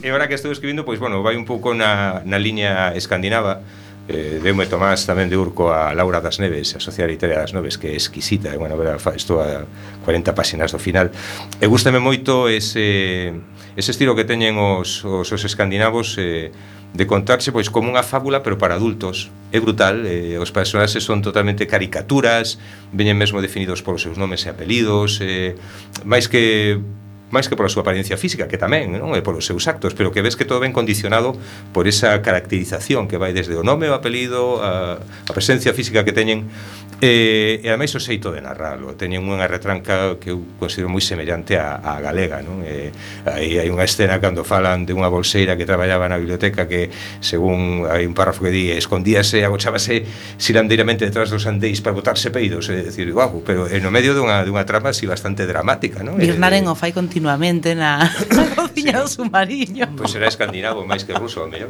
E 0.00 0.06
agora 0.06 0.30
que 0.30 0.38
estou 0.38 0.54
escribindo, 0.54 0.86
pois 0.86 1.02
bueno, 1.02 1.18
vai 1.26 1.34
un 1.34 1.42
pouco 1.42 1.74
na, 1.74 2.22
na 2.22 2.38
liña 2.38 2.94
escandinava 2.94 3.66
eh, 4.08 4.40
deume 4.42 4.66
Tomás 4.66 5.04
tamén 5.04 5.28
de 5.28 5.36
Urco 5.36 5.74
a 5.74 5.92
Laura 5.92 6.22
das 6.22 6.40
Neves, 6.40 6.72
a 6.76 6.80
Sociedade 6.80 7.14
Literaria 7.14 7.44
das 7.44 7.52
Neves, 7.52 7.76
que 7.76 7.90
é 7.90 7.94
exquisita, 7.94 8.48
eh? 8.48 8.54
é 8.54 8.58
unha 8.58 8.70
novela, 8.70 8.96
estou 8.96 9.42
a 9.42 9.66
40 10.04 10.32
páxinas 10.32 10.72
do 10.72 10.80
final. 10.80 11.12
E 11.60 11.66
gustame 11.68 12.00
moito 12.00 12.48
ese, 12.48 13.34
ese 13.76 13.90
estilo 13.92 14.16
que 14.16 14.24
teñen 14.24 14.56
os, 14.56 15.04
os, 15.04 15.28
os 15.28 15.42
escandinavos 15.44 16.16
eh, 16.16 16.50
de 16.94 17.06
contarse 17.06 17.54
pois 17.54 17.70
como 17.70 17.86
unha 17.86 18.02
fábula 18.02 18.42
pero 18.42 18.58
para 18.58 18.74
adultos. 18.74 19.30
É 19.54 19.58
brutal, 19.62 20.02
eh, 20.06 20.38
os 20.42 20.50
personaxes 20.50 21.06
son 21.06 21.22
totalmente 21.22 21.66
caricaturas, 21.70 22.58
veñen 22.90 23.14
mesmo 23.14 23.38
definidos 23.38 23.82
polos 23.82 24.02
seus 24.02 24.18
nomes 24.18 24.42
e 24.46 24.48
apelidos, 24.50 25.22
eh, 25.22 25.54
máis 26.02 26.26
que 26.26 26.82
máis 27.30 27.46
que 27.46 27.54
pola 27.54 27.70
súa 27.70 27.86
apariencia 27.86 28.18
física, 28.18 28.50
que 28.50 28.58
tamén, 28.58 28.90
non? 28.98 29.14
E 29.14 29.22
polos 29.22 29.46
seus 29.46 29.70
actos, 29.70 29.94
pero 29.94 30.10
que 30.10 30.18
ves 30.20 30.34
que 30.34 30.42
todo 30.42 30.58
ben 30.58 30.74
condicionado 30.74 31.38
por 31.70 31.86
esa 31.86 32.18
caracterización 32.26 33.06
que 33.06 33.16
vai 33.22 33.30
desde 33.30 33.54
o 33.54 33.62
nome, 33.62 33.86
o 33.86 33.94
apelido, 33.94 34.58
a, 34.58 34.98
a 34.98 35.32
presencia 35.32 35.70
física 35.70 36.02
que 36.02 36.10
teñen 36.10 36.50
e, 36.98 37.62
e 37.62 37.66
ademais 37.70 37.94
o 37.94 38.02
xeito 38.02 38.34
de 38.34 38.42
narralo. 38.42 38.98
Teñen 38.98 39.22
unha 39.22 39.46
retranca 39.46 40.18
que 40.18 40.34
eu 40.34 40.42
considero 40.58 40.90
moi 40.90 41.00
semellante 41.00 41.54
á, 41.54 41.78
á 41.78 42.02
galega, 42.02 42.42
non? 42.42 42.66
E, 42.66 42.90
aí 43.30 43.62
hai 43.62 43.70
unha 43.70 43.86
escena 43.86 44.18
cando 44.18 44.42
falan 44.42 44.82
de 44.82 44.92
unha 44.92 45.06
bolseira 45.06 45.54
que 45.54 45.62
traballaba 45.62 46.10
na 46.10 46.18
biblioteca 46.18 46.66
que, 46.66 46.90
según 47.22 47.86
hai 47.86 48.10
un 48.10 48.12
párrafo 48.12 48.42
que 48.42 48.50
di, 48.50 48.74
escondíase, 48.74 49.46
agochábase 49.46 50.02
silandeiramente 50.34 51.06
detrás 51.06 51.30
dos 51.30 51.46
andeis 51.46 51.78
para 51.78 51.94
botarse 51.94 52.34
peidos, 52.34 52.66
é 52.74 52.82
dicir, 52.82 53.06
guau, 53.14 53.38
pero 53.46 53.70
en 53.70 53.86
o 53.86 53.90
medio 53.94 54.18
dunha, 54.18 54.42
dunha 54.42 54.66
trama 54.66 54.90
así 54.90 55.06
bastante 55.06 55.46
dramática, 55.46 56.02
non? 56.02 56.18
Birnaren 56.18 56.66
o 56.66 56.74
fai 56.74 56.90
continuamente 56.90 57.19
continuamente 57.20 57.74
na, 57.74 58.10
na 58.36 58.44
cociña 58.56 58.92
sí. 58.92 58.98
do 59.04 59.08
submarino. 59.08 59.86
Pois 59.92 59.96
pues 59.96 60.10
será 60.16 60.26
escandinavo 60.26 60.88
máis 60.88 61.04
que 61.04 61.12
ruso, 61.12 61.44
ao 61.44 61.48
mellor. 61.52 61.68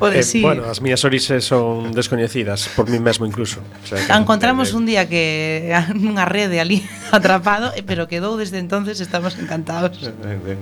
Pode 0.00 0.20
eh, 0.20 0.24
sí. 0.24 0.40
Bueno, 0.40 0.64
as 0.64 0.80
miñas 0.80 1.04
orixes 1.04 1.44
son 1.44 1.92
descoñecidas 1.92 2.72
por 2.72 2.88
mí 2.88 2.96
mesmo 2.96 3.28
incluso. 3.28 3.60
O 3.60 3.86
sea, 3.86 4.00
que 4.00 4.12
Encontramos 4.12 4.72
un 4.72 4.88
día 4.88 5.04
que 5.04 5.68
nunha 5.94 6.24
rede 6.24 6.64
ali 6.64 6.80
atrapado, 7.12 7.76
eh, 7.76 7.84
pero 7.84 8.08
quedou 8.08 8.40
desde 8.40 8.56
entonces, 8.56 9.04
estamos 9.04 9.36
encantados. 9.36 10.00
Ben, 10.24 10.40
ben. 10.40 10.60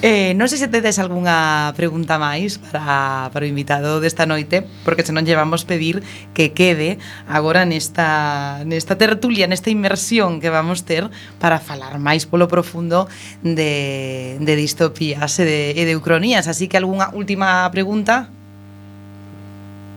Eh, 0.00 0.30
non 0.38 0.46
sei 0.46 0.62
se 0.62 0.70
tedes 0.70 1.02
algunha 1.02 1.74
pregunta 1.74 2.22
máis 2.22 2.54
para, 2.62 3.34
para 3.34 3.42
o 3.42 3.50
invitado 3.50 3.98
desta 3.98 4.30
noite, 4.30 4.62
porque 4.86 5.02
senón 5.02 5.26
llevamos 5.26 5.66
pedir 5.66 6.06
que 6.38 6.54
quede 6.54 7.02
agora 7.26 7.66
nesta, 7.66 8.62
nesta 8.62 8.94
tertulia, 8.94 9.50
nesta 9.50 9.74
inmersión 9.74 10.38
que 10.38 10.54
vamos 10.54 10.86
ter 10.86 11.10
para 11.42 11.58
falar 11.58 11.98
máis 11.98 12.30
polo 12.30 12.46
profundo 12.46 13.10
de, 13.42 14.38
de 14.38 14.54
distopías 14.54 15.34
e 15.42 15.42
de, 15.42 15.60
e 15.74 15.82
de 15.82 15.98
ucronías. 15.98 16.46
Así 16.46 16.70
que 16.70 16.78
algunha 16.78 17.10
última 17.10 17.66
pregunta? 17.74 18.30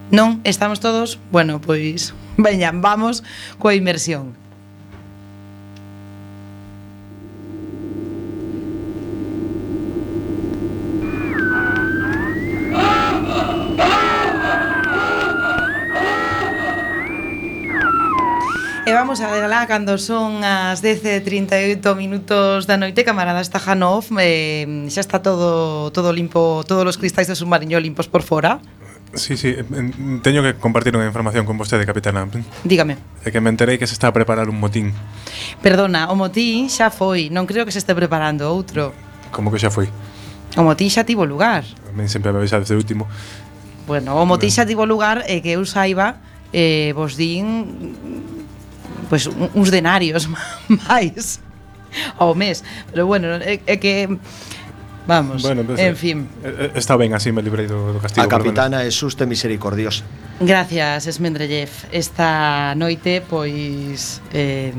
Non? 0.10 0.42
Estamos 0.42 0.82
todos? 0.82 1.22
Bueno, 1.30 1.62
pois, 1.62 2.18
veñan, 2.42 2.82
vamos 2.82 3.22
coa 3.62 3.78
inmersión. 3.78 4.41
E 18.92 18.94
vamos 18.94 19.22
a 19.22 19.32
regalar 19.32 19.72
cando 19.72 19.96
son 19.96 20.44
as 20.44 20.84
10.38 20.84 21.80
minutos 21.96 22.68
da 22.68 22.76
noite, 22.76 23.08
camarada 23.08 23.40
Stajanov, 23.40 24.12
eh, 24.20 24.68
xa 24.92 25.00
está 25.00 25.24
todo 25.24 25.96
todo 25.96 26.12
limpo, 26.12 26.60
todos 26.68 26.84
os 26.84 27.00
cristais 27.00 27.24
do 27.24 27.32
submarino 27.32 27.80
limpos 27.80 28.12
por 28.12 28.20
fora. 28.20 28.60
Sí, 29.16 29.40
sí, 29.40 29.56
teño 30.20 30.44
que 30.44 30.60
compartir 30.60 30.92
unha 30.92 31.08
información 31.08 31.48
con 31.48 31.56
vostede, 31.56 31.88
capitana. 31.88 32.28
Dígame. 32.68 33.00
É 33.24 33.32
que 33.32 33.40
me 33.40 33.48
enterei 33.48 33.80
que 33.80 33.88
se 33.88 33.96
está 33.96 34.12
a 34.12 34.14
preparar 34.14 34.52
un 34.52 34.60
motín. 34.60 34.92
Perdona, 35.64 36.12
o 36.12 36.20
motín 36.20 36.68
xa 36.68 36.92
foi, 36.92 37.32
non 37.32 37.48
creo 37.48 37.64
que 37.64 37.72
se 37.72 37.80
este 37.80 37.96
preparando 37.96 38.52
outro. 38.52 38.92
Como 39.32 39.56
que 39.56 39.60
xa 39.64 39.72
foi? 39.72 39.88
O 40.60 40.68
motín 40.68 40.92
xa 40.92 41.08
tivo 41.08 41.24
lugar. 41.24 41.64
A 41.64 41.96
mí 41.96 42.12
sempre 42.12 42.36
me 42.36 42.44
avisades 42.44 42.68
de 42.68 42.76
último. 42.76 43.08
Bueno, 43.88 44.20
o 44.20 44.28
motín 44.28 44.52
xa 44.52 44.68
tivo 44.68 44.84
lugar 44.84 45.24
e 45.32 45.40
que 45.40 45.56
eu 45.56 45.64
saiba, 45.64 46.20
eh, 46.52 46.92
vos 46.92 47.16
din 47.16 47.72
pois 49.12 49.28
uns 49.28 49.68
denarios 49.68 50.32
máis 50.88 51.44
ao 52.16 52.32
mes. 52.32 52.64
Pero 52.96 53.04
bueno, 53.04 53.36
é, 53.44 53.60
é 53.68 53.76
que 53.76 54.08
Vamos, 55.08 55.42
bueno, 55.42 55.64
pues, 55.64 55.80
en 55.80 55.96
fin 55.98 56.30
eh, 56.44 56.70
eh, 56.70 56.72
Está 56.76 56.96
ben 56.96 57.12
así, 57.16 57.32
me 57.32 57.42
librei 57.42 57.66
do, 57.66 57.92
do 57.92 58.00
castigo 58.00 58.22
A 58.22 58.30
capitana 58.30 58.86
é 58.86 58.92
xusta 58.94 59.26
e 59.26 59.28
misericordiosa 59.28 60.06
Gracias, 60.38 61.10
Esmendrellev 61.10 61.74
Esta 61.90 62.78
noite, 62.78 63.26
pois 63.26 64.22
eh, 64.30 64.70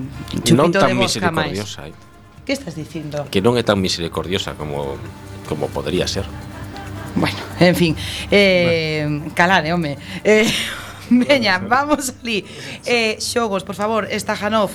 Non 0.54 0.70
tan 0.70 0.94
misericordiosa 0.94 1.90
máis. 1.90 1.98
Que 2.46 2.54
estás 2.54 2.78
dicindo? 2.78 3.26
Que 3.34 3.42
non 3.42 3.58
é 3.58 3.66
tan 3.66 3.82
misericordiosa 3.82 4.54
como, 4.54 4.94
como 5.50 5.66
podría 5.74 6.06
ser 6.06 6.22
Bueno, 7.18 7.42
en 7.58 7.74
fin 7.74 7.92
eh, 8.30 9.02
bueno. 9.10 9.34
Calade, 9.34 9.74
home 9.74 9.98
Eh 10.22 10.46
Veña, 11.20 11.58
vamos 11.58 12.14
ali. 12.22 12.44
Eh, 12.86 13.20
xogos, 13.20 13.64
por 13.64 13.74
favor, 13.74 14.08
Stajanov, 14.08 14.70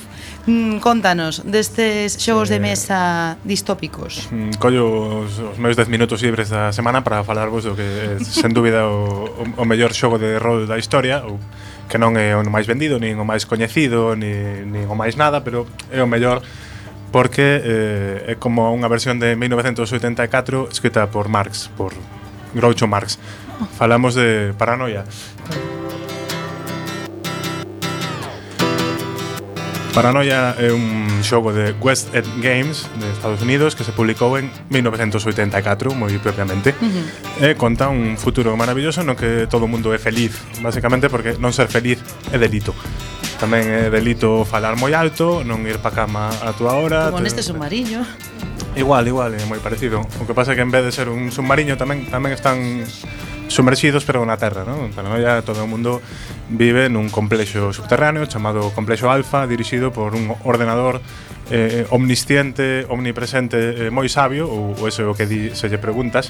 mm, 0.46 0.78
contanos 0.78 1.42
destes 1.46 2.22
xogos 2.22 2.50
eh, 2.50 2.58
de 2.58 2.60
mesa 2.60 3.38
distópicos. 3.44 4.30
Mm, 4.30 4.62
collo 4.62 5.26
os, 5.26 5.40
os 5.40 5.58
meus 5.58 5.76
10 5.76 5.90
minutos 5.90 6.22
libres 6.22 6.50
da 6.50 6.70
semana 6.70 7.02
para 7.02 7.24
falarvos 7.24 7.66
do 7.66 7.74
que 7.74 7.86
é, 7.86 8.22
sen 8.22 8.54
dúbida 8.54 8.86
o, 8.86 9.26
o, 9.58 9.62
o 9.62 9.66
mellor 9.66 9.94
xogo 9.94 10.22
de 10.22 10.38
rol 10.38 10.70
da 10.70 10.78
historia, 10.78 11.26
ou 11.26 11.42
que 11.90 11.98
non 11.98 12.14
é 12.20 12.36
o 12.36 12.44
máis 12.46 12.68
vendido, 12.70 13.02
nin 13.02 13.18
o 13.18 13.26
máis 13.26 13.48
coñecido, 13.48 14.14
nin, 14.14 14.70
nin 14.70 14.86
o 14.86 14.96
máis 14.96 15.18
nada, 15.18 15.42
pero 15.42 15.66
é 15.90 16.04
o 16.04 16.08
mellor 16.08 16.44
porque 17.12 17.62
eh, 17.64 18.32
é 18.32 18.34
como 18.36 18.68
unha 18.76 18.92
versión 18.92 19.18
de 19.18 19.34
1984 19.40 20.68
escrita 20.70 21.08
por 21.08 21.32
Marx, 21.32 21.72
por 21.74 21.96
Groucho 22.54 22.86
Marx. 22.86 23.16
Falamos 23.80 24.14
de 24.14 24.54
paranoia. 24.60 25.08
Paranoia 29.98 30.54
é 30.62 30.70
un 30.70 31.10
xogo 31.26 31.50
de 31.50 31.74
West 31.82 32.14
End 32.14 32.30
Games 32.38 32.86
de 33.02 33.10
Estados 33.10 33.42
Unidos 33.42 33.74
que 33.74 33.82
se 33.82 33.90
publicou 33.90 34.38
en 34.38 34.46
1984, 34.70 35.90
moi 35.98 36.14
propiamente. 36.22 36.78
Uh 36.78 36.86
-huh. 36.86 37.50
E 37.50 37.58
conta 37.58 37.90
un 37.90 38.14
futuro 38.14 38.54
maravilloso 38.54 39.02
no 39.02 39.18
que 39.18 39.50
todo 39.50 39.66
o 39.66 39.70
mundo 39.74 39.98
é 39.98 39.98
feliz, 39.98 40.38
basicamente 40.62 41.10
porque 41.10 41.42
non 41.42 41.50
ser 41.50 41.66
feliz 41.66 41.98
é 42.30 42.38
delito. 42.38 42.78
Tamén 43.42 43.66
é 43.66 43.90
delito 43.90 44.46
falar 44.46 44.78
moi 44.78 44.94
alto, 44.94 45.42
non 45.42 45.66
ir 45.66 45.82
pa 45.82 45.90
cama 45.90 46.30
a 46.46 46.54
túa 46.54 46.78
hora. 46.78 47.10
Como 47.10 47.26
neste 47.26 47.42
submarino. 47.42 48.06
Igual, 48.78 49.10
igual, 49.10 49.34
é 49.34 49.42
moi 49.50 49.58
parecido. 49.58 50.06
O 50.22 50.30
que 50.30 50.38
pasa 50.38 50.54
é 50.54 50.56
que 50.56 50.62
en 50.62 50.70
vez 50.70 50.86
de 50.86 50.94
ser 50.94 51.10
un 51.10 51.34
submarino 51.34 51.74
tamén 51.74 52.06
tamén 52.14 52.38
están 52.38 52.86
sumerxidos 53.48 54.04
pero 54.04 54.24
na 54.28 54.38
Terra, 54.38 54.68
non? 54.68 54.88
En 54.88 54.94
Paranoia 54.94 55.42
todo 55.42 55.64
o 55.64 55.70
mundo 55.70 56.04
vive 56.52 56.88
nun 56.92 57.08
complexo 57.12 57.72
subterráneo 57.72 58.28
chamado 58.28 58.72
Complexo 58.72 59.10
Alfa, 59.10 59.48
dirixido 59.48 59.92
por 59.92 60.16
un 60.16 60.32
ordenador 60.44 61.00
eh, 61.50 61.88
omnisciente, 61.90 62.86
omnipresente, 62.92 63.88
eh, 63.88 63.90
moi 63.90 64.08
sabio, 64.12 64.48
ou, 64.52 64.76
ou 64.76 64.88
eso 64.88 65.04
é 65.04 65.08
o 65.08 65.16
que 65.16 65.26
di, 65.26 65.56
se 65.56 65.72
lle 65.72 65.80
preguntas, 65.80 66.28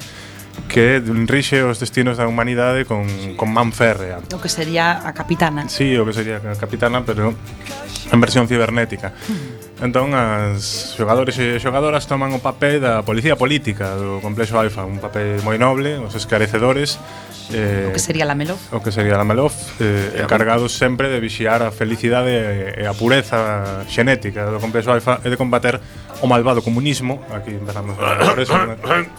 que 0.65 0.99
rixe 1.29 1.63
os 1.63 1.77
destinos 1.79 2.17
da 2.17 2.25
humanidade 2.25 2.83
con, 2.83 3.05
con 3.37 3.53
Man 3.53 3.71
Férrea. 3.71 4.19
O 4.33 4.41
que 4.41 4.49
sería 4.49 5.05
a 5.05 5.13
Capitana. 5.13 5.69
Sí, 5.69 5.95
o 5.95 6.03
que 6.03 6.13
sería 6.13 6.41
a 6.41 6.57
Capitana, 6.57 7.05
pero 7.05 7.37
en 8.11 8.19
versión 8.21 8.47
cibernética. 8.47 9.13
Hmm. 9.27 9.67
Entón, 9.77 10.17
as 10.17 10.97
xogadores 10.97 11.37
e 11.37 11.61
xogadoras 11.61 12.09
toman 12.09 12.33
o 12.33 12.41
papel 12.41 12.81
da 12.81 13.05
policía 13.05 13.37
política 13.37 13.93
do 13.93 14.17
complexo 14.25 14.57
Alfa, 14.57 14.81
un 14.81 14.97
papel 14.97 15.37
moi 15.45 15.61
noble, 15.61 16.01
os 16.01 16.17
escarecedores... 16.17 16.97
Eh, 17.53 17.85
o 17.85 17.93
que 17.93 18.01
sería 18.01 18.25
la 18.25 18.33
Melof. 18.33 18.57
O 18.73 18.81
que 18.81 18.89
sería 18.89 19.13
la 19.21 19.23
Melof, 19.23 19.53
eh, 19.77 20.17
encargados 20.17 20.73
sempre 20.73 21.13
de 21.13 21.21
vixiar 21.21 21.61
a 21.61 21.69
felicidade 21.69 22.73
e 22.73 22.83
a 22.89 22.93
pureza 22.97 23.85
xenética 23.85 24.49
do 24.49 24.57
complexo 24.57 24.89
Alfa 24.89 25.21
e 25.21 25.29
de 25.29 25.37
combater 25.37 25.77
o 26.21 26.27
malvado 26.27 26.61
comunismo, 26.61 27.21
aquí 27.33 27.51
empezamos 27.51 27.97
por 28.29 28.39
eso, 28.39 28.53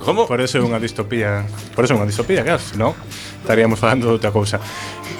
Como? 0.04 0.26
Por 0.30 0.40
eso 0.40 0.58
é 0.58 0.62
unha 0.62 0.78
distopía, 0.82 1.46
por 1.74 1.86
eso 1.86 1.94
é 1.94 1.96
unha 1.96 2.08
distopía, 2.08 2.42
claro, 2.42 2.60
no? 2.76 2.94
Estaríamos 3.42 3.78
falando 3.78 4.10
de 4.10 4.12
outra 4.18 4.34
cousa. 4.34 4.60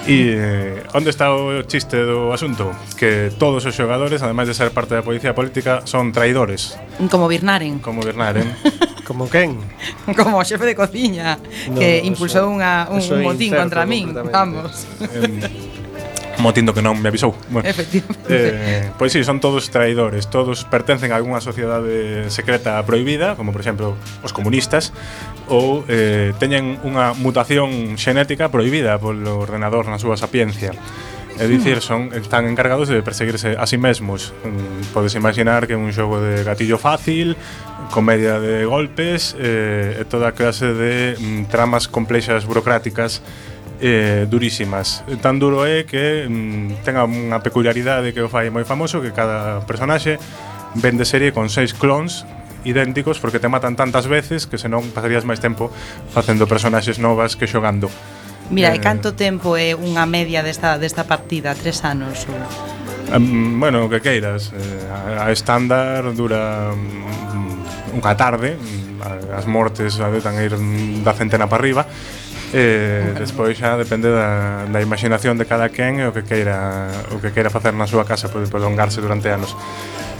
E 0.08 0.34
eh, 0.34 0.96
onde 0.96 1.12
está 1.12 1.32
o 1.32 1.62
chiste 1.68 1.96
do 2.00 2.32
asunto? 2.32 2.72
Que 2.96 3.32
todos 3.36 3.64
os 3.64 3.72
xogadores, 3.76 4.24
ademais 4.24 4.48
de 4.48 4.56
ser 4.56 4.72
parte 4.72 4.96
da 4.96 5.04
policía 5.04 5.36
política, 5.36 5.84
son 5.84 6.12
traidores. 6.12 6.76
Como 7.08 7.28
Birnaren. 7.28 7.78
Como 7.78 8.00
Birnaren. 8.02 8.48
Como 9.08 9.24
quen? 9.24 9.56
Como 10.12 10.44
xefe 10.44 10.68
de 10.68 10.76
cociña 10.76 11.40
no, 11.72 11.80
que 11.80 12.04
impulsou 12.04 12.44
unha, 12.52 12.92
un, 12.92 13.00
un 13.00 13.20
motín 13.24 13.56
contra 13.56 13.88
min, 13.88 14.12
vamos 14.12 14.84
motindo 16.38 16.74
que 16.74 16.82
non 16.82 16.96
me 16.98 17.08
avisou. 17.10 17.34
Bueno, 17.50 17.68
Efectivamente. 17.68 18.26
Eh, 18.28 18.90
pois 18.96 19.12
si, 19.12 19.20
sí, 19.20 19.24
son 19.24 19.40
todos 19.40 19.70
traidores, 19.70 20.30
todos 20.30 20.64
pertencen 20.66 21.12
a 21.12 21.16
algunha 21.18 21.42
sociedade 21.42 22.30
secreta 22.30 22.78
prohibida, 22.86 23.34
como 23.34 23.52
por 23.52 23.60
exemplo 23.60 23.98
os 24.22 24.32
comunistas, 24.32 24.94
ou 25.50 25.84
eh, 25.88 26.32
teñen 26.38 26.78
unha 26.86 27.12
mutación 27.18 27.96
xenética 27.98 28.48
prohibida 28.48 28.96
polo 29.00 29.40
ordenador 29.42 29.88
na 29.90 29.98
súa 29.98 30.16
sapiencia. 30.16 30.74
É 31.38 31.46
dicir, 31.46 31.78
son, 31.86 32.10
están 32.18 32.50
encargados 32.50 32.90
de 32.90 32.98
perseguirse 32.98 33.54
a 33.54 33.62
sí 33.70 33.78
mesmos. 33.78 34.34
Mm, 34.42 34.90
podes 34.90 35.14
imaginar 35.14 35.70
que 35.70 35.74
é 35.74 35.78
un 35.78 35.94
xogo 35.94 36.18
de 36.18 36.42
gatillo 36.42 36.82
fácil, 36.82 37.38
comedia 37.94 38.42
de 38.42 38.66
golpes 38.66 39.38
eh, 39.38 40.02
e 40.02 40.04
toda 40.04 40.34
clase 40.34 40.74
de 40.74 41.14
mm, 41.14 41.46
tramas 41.46 41.86
complexas 41.86 42.42
burocráticas 42.42 43.22
eh, 43.80 44.26
durísimas. 44.28 45.04
Tan 45.22 45.38
duro 45.38 45.66
é 45.66 45.86
que 45.86 46.26
mm, 46.26 46.82
tenga 46.82 47.06
unha 47.06 47.38
peculiaridade 47.42 48.10
que 48.10 48.22
o 48.22 48.28
fai 48.30 48.50
moi 48.50 48.66
famoso 48.66 48.98
que 48.98 49.14
cada 49.14 49.62
personaxe 49.64 50.18
vende 50.76 51.06
serie 51.06 51.32
con 51.32 51.48
seis 51.48 51.72
clones 51.72 52.26
idénticos 52.66 53.18
porque 53.18 53.38
te 53.38 53.48
matan 53.48 53.76
tantas 53.76 54.06
veces 54.10 54.46
que 54.46 54.58
senón 54.58 54.90
pasarías 54.90 55.22
máis 55.24 55.38
tempo 55.38 55.70
facendo 56.10 56.50
personaxes 56.50 56.98
novas 56.98 57.38
que 57.38 57.46
xogando. 57.46 57.88
Mira, 58.50 58.72
eh, 58.74 58.76
e 58.76 58.82
canto 58.82 59.14
tempo 59.14 59.54
é 59.54 59.76
unha 59.76 60.08
media 60.08 60.42
desta, 60.42 60.80
desta 60.80 61.04
partida? 61.06 61.54
Tres 61.54 61.84
anos? 61.84 62.26
Ou... 62.26 62.38
Um, 63.14 63.60
bueno, 63.60 63.86
o 63.86 63.88
que 63.88 64.00
queiras. 64.00 64.52
Eh, 64.52 64.88
a, 64.90 65.28
a 65.28 65.32
estándar 65.32 66.04
dura 66.12 66.72
um, 66.72 67.62
unha 68.00 68.14
tarde, 68.16 68.56
mm, 68.56 69.32
as 69.32 69.46
mortes 69.46 70.00
adotan 70.00 70.36
ir 70.42 70.52
da 71.04 71.12
centena 71.14 71.46
para 71.46 71.60
arriba, 71.62 71.82
eh, 72.52 73.14
despois 73.18 73.56
xa 73.58 73.76
depende 73.76 74.08
da, 74.08 74.64
da 74.64 74.80
imaginación 74.80 75.36
de 75.36 75.44
cada 75.44 75.68
quen 75.68 76.00
e 76.00 76.08
o 76.08 76.12
que 76.12 76.24
queira 76.24 76.88
o 77.12 77.20
que 77.20 77.32
queira 77.32 77.52
facer 77.52 77.76
na 77.76 77.84
súa 77.84 78.08
casa 78.08 78.32
pode 78.32 78.48
prolongarse 78.48 79.00
durante 79.04 79.28
anos. 79.28 79.52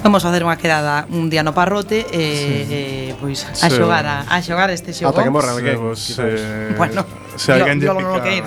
Vamos 0.05 0.23
a 0.23 0.31
facer 0.31 0.47
unha 0.47 0.55
quedada 0.55 1.09
un 1.11 1.27
día 1.27 1.43
no 1.43 1.57
parrote 1.57 2.07
e, 2.15 2.25
sí. 2.63 3.19
pois 3.19 3.43
a 3.49 3.67
sí. 3.67 3.75
xogar 3.75 4.07
a, 4.07 4.17
a 4.29 4.39
xogar 4.45 4.71
este 4.71 4.95
xogo. 4.95 5.11
Ata 5.11 5.27
que 5.27 5.33
morra 5.33 5.57
alguén. 5.57 5.75
Sí, 5.75 5.83
vos, 5.83 6.01
eh, 6.23 6.75
bueno, 6.77 7.03
se 7.35 7.57
alguén 7.57 7.83
lle 7.83 7.91
pica... 7.91 8.45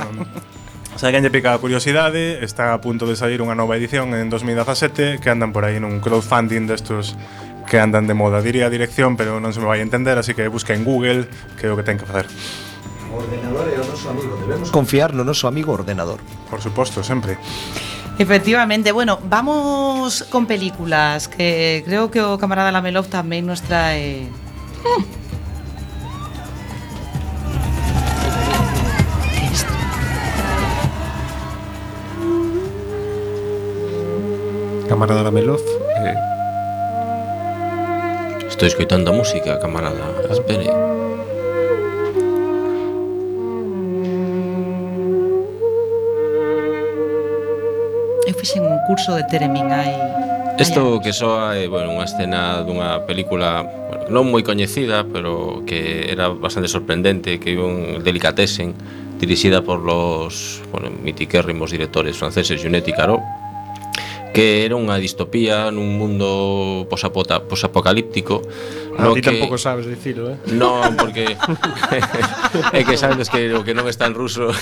Se 0.96 1.08
alguén 1.08 1.24
lle 1.24 1.34
pica 1.34 1.56
a 1.56 1.58
curiosidade, 1.58 2.44
está 2.46 2.76
a 2.76 2.80
punto 2.80 3.08
de 3.10 3.18
sair 3.18 3.42
unha 3.42 3.58
nova 3.58 3.74
edición 3.76 4.14
en 4.14 4.30
2017 4.30 5.18
que 5.20 5.30
andan 5.32 5.50
por 5.52 5.66
aí 5.66 5.82
nun 5.82 5.98
crowdfunding 6.04 6.70
destos 6.70 7.18
que 7.66 7.80
andan 7.80 8.06
de 8.06 8.14
moda. 8.14 8.44
Diría 8.44 8.68
a 8.68 8.72
dirección, 8.72 9.18
pero 9.18 9.40
non 9.42 9.56
se 9.56 9.64
me 9.64 9.68
vai 9.68 9.80
entender, 9.82 10.20
así 10.20 10.36
que 10.38 10.46
busca 10.52 10.76
en 10.78 10.86
Google 10.86 11.26
que 11.58 11.68
é 11.68 11.74
o 11.74 11.76
que 11.76 11.84
ten 11.84 11.98
que 11.98 12.06
facer. 12.06 12.28
Ordenador 13.18 13.66
é 13.68 13.80
o 13.80 13.86
noso 13.86 14.08
amigo, 14.10 14.34
debemos 14.40 14.72
amigo 15.46 15.70
ordenador. 15.72 16.20
Por 16.50 16.62
suposto, 16.62 17.04
sempre 17.04 17.38
Efectivamente, 18.20 18.92
bueno, 18.92 19.20
vamos 19.24 20.24
con 20.30 20.46
películas 20.46 21.28
que 21.28 21.82
creo 21.86 22.12
que 22.12 22.22
o 22.22 22.38
camarada 22.38 22.70
Lamelov 22.70 23.08
tamén 23.10 23.48
nos 23.48 23.64
trae 23.66 24.30
Camarada 34.92 35.24
Lamelov. 35.24 35.64
Eh, 36.04 36.32
Estou 38.62 38.68
escoitando 38.68 39.10
a 39.10 39.14
música, 39.14 39.58
camarada. 39.58 40.04
Espere. 40.30 40.70
eu 48.28 48.34
fixen 48.34 48.62
un 48.62 48.78
curso 48.86 49.16
de 49.18 49.24
Teremín 49.26 49.72
hai 49.74 49.94
Isto 50.60 51.02
que 51.02 51.10
soa 51.10 51.58
é 51.58 51.66
bueno, 51.66 51.90
unha 51.98 52.06
escena 52.06 52.62
dunha 52.62 53.02
película 53.10 53.66
bueno, 53.66 54.14
non 54.14 54.30
moi 54.30 54.46
coñecida, 54.46 55.02
pero 55.10 55.66
que 55.66 56.06
era 56.06 56.30
bastante 56.30 56.70
sorprendente, 56.70 57.42
que 57.42 57.58
é 57.58 57.58
un 57.58 58.06
delicatesen 58.06 58.78
dirixida 59.18 59.66
por 59.66 59.82
los 59.82 60.62
bueno, 60.70 60.94
mitiquérrimos 60.94 61.74
directores 61.74 62.14
franceses 62.14 62.62
Junet 62.62 62.86
y 62.86 62.94
Caro, 62.94 63.18
que 64.38 64.62
era 64.62 64.78
unha 64.78 65.02
distopía 65.02 65.74
nun 65.74 65.98
mundo 65.98 66.86
posapocalíptico 67.50 68.46
No 69.02 69.14
ti 69.14 69.22
que... 69.22 69.32
tampouco 69.34 69.58
sabes 69.58 69.90
dicilo, 69.90 70.30
eh? 70.32 70.38
Non, 70.54 70.94
porque 70.96 71.34
é 72.78 72.82
que 72.86 72.96
sabes 72.96 73.28
que 73.28 73.50
o 73.54 73.66
que 73.66 73.74
non 73.74 73.90
está 73.90 74.06
en 74.06 74.14
ruso 74.14 74.54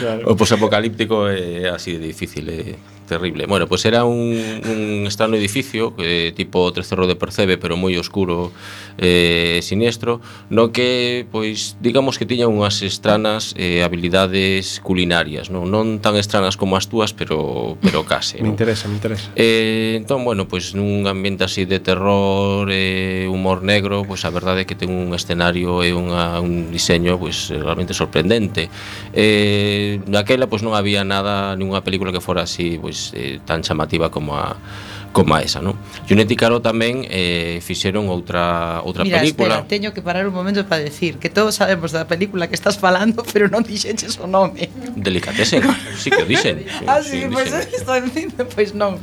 claro. 0.00 0.24
o 0.24 0.32
posapocalíptico 0.34 1.28
eh, 1.28 1.66
é 1.66 1.72
así 1.72 1.96
de 2.00 2.08
difícil, 2.08 2.48
é 2.48 2.74
terrible. 3.10 3.46
Bueno, 3.46 3.66
pois 3.66 3.82
pues 3.82 3.86
era 3.86 4.04
un, 4.04 4.38
un 4.70 5.06
estrano 5.06 5.34
edificio 5.34 5.94
eh, 5.98 6.32
tipo 6.34 6.72
Trecerro 6.72 7.06
de 7.06 7.16
Percebe, 7.16 7.58
pero 7.58 7.74
moi 7.74 7.98
oscuro 7.98 8.54
eh, 9.02 9.58
siniestro, 9.66 10.22
no 10.46 10.70
que, 10.70 11.26
pois, 11.26 11.74
digamos 11.82 12.22
que 12.22 12.24
tiña 12.24 12.46
unhas 12.46 12.86
estranas 12.86 13.58
eh, 13.58 13.82
habilidades 13.82 14.78
culinarias, 14.78 15.50
non, 15.50 15.66
non 15.66 15.98
tan 15.98 16.14
estranas 16.14 16.54
como 16.54 16.78
as 16.78 16.86
túas, 16.86 17.10
pero, 17.10 17.74
pero 17.82 18.06
case. 18.06 18.38
me 18.38 18.54
interesa, 18.54 18.86
me 18.86 18.94
interesa. 18.94 19.34
Eh, 19.34 19.98
entón, 19.98 20.22
bueno, 20.22 20.46
pois 20.46 20.78
nun 20.78 21.10
ambiente 21.10 21.42
así 21.42 21.66
de 21.66 21.82
terror, 21.82 22.70
eh, 22.70 23.26
humor 23.26 23.49
humor 23.50 23.62
negro, 23.66 24.04
pois 24.06 24.22
a 24.24 24.30
verdade 24.30 24.62
é 24.62 24.64
que 24.64 24.78
ten 24.78 24.94
un 24.94 25.10
escenario 25.10 25.82
e 25.82 25.90
unha, 25.90 26.38
un 26.38 26.70
diseño 26.70 27.18
pois 27.18 27.50
realmente 27.50 27.90
sorprendente. 27.90 28.70
Eh, 29.10 29.98
naquela 30.06 30.46
pois 30.46 30.62
non 30.62 30.78
había 30.78 31.02
nada, 31.02 31.58
ninguna 31.58 31.82
película 31.82 32.14
que 32.14 32.22
fora 32.22 32.46
así 32.46 32.78
pois 32.78 33.10
eh, 33.18 33.42
tan 33.42 33.66
chamativa 33.66 34.14
como 34.14 34.38
a 34.38 34.54
como 35.10 35.34
a 35.34 35.42
esa, 35.42 35.58
non? 35.58 35.74
Junetti 36.06 36.38
Caro 36.38 36.62
tamén 36.62 37.02
eh, 37.10 37.58
fixeron 37.66 38.06
outra 38.06 38.78
outra 38.86 39.02
Mira, 39.02 39.18
película. 39.18 39.66
Mira, 39.66 39.66
teño 39.66 39.90
que 39.90 39.98
parar 40.06 40.22
un 40.30 40.34
momento 40.34 40.62
para 40.70 40.86
decir 40.86 41.18
que 41.18 41.26
todos 41.26 41.58
sabemos 41.58 41.90
da 41.90 42.06
película 42.06 42.46
que 42.46 42.54
estás 42.54 42.78
falando, 42.78 43.26
pero 43.34 43.50
non 43.50 43.66
dixenches 43.66 44.22
o 44.22 44.30
nome. 44.30 44.70
Delicatessen, 44.94 45.66
sí 45.98 46.14
que 46.14 46.22
o 46.22 46.28
dixen. 46.30 46.62
Ah, 46.86 47.02
sí, 47.02 47.26
sí 47.26 47.26
pois 47.26 47.50
pues, 47.50 48.46
pois 48.54 48.70
non. 48.78 49.02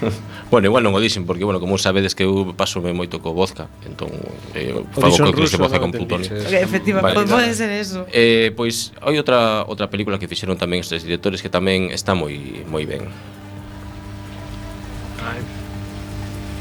bueno, 0.52 0.68
igual 0.68 0.82
non 0.84 0.94
o 0.94 1.00
dixen 1.00 1.26
porque 1.26 1.44
bueno, 1.44 1.58
como 1.60 1.78
sabedes 1.78 2.14
que 2.14 2.24
eu 2.24 2.54
paso 2.54 2.80
me 2.80 2.94
moito 2.94 3.18
co 3.18 3.34
vodka, 3.34 3.66
entón 3.84 4.10
eh, 4.54 4.74
fago 4.94 5.14
co 5.14 5.32
que 5.34 5.50
se 5.50 5.58
vodka 5.58 5.78
con 5.78 5.90
plutonio. 5.90 6.30
Efectivamente, 6.34 7.24
vale, 7.24 7.28
pode 7.28 7.54
ser 7.54 7.70
eso. 7.74 8.06
Eh, 8.14 8.54
pois 8.54 8.94
hai 9.02 9.18
outra 9.18 9.66
outra 9.66 9.90
película 9.90 10.18
que 10.18 10.30
fixeron 10.30 10.56
tamén 10.56 10.80
estes 10.82 11.02
directores 11.02 11.42
que 11.42 11.50
tamén 11.50 11.90
está 11.90 12.14
moi 12.14 12.64
moi 12.66 12.84
ben. 12.86 13.06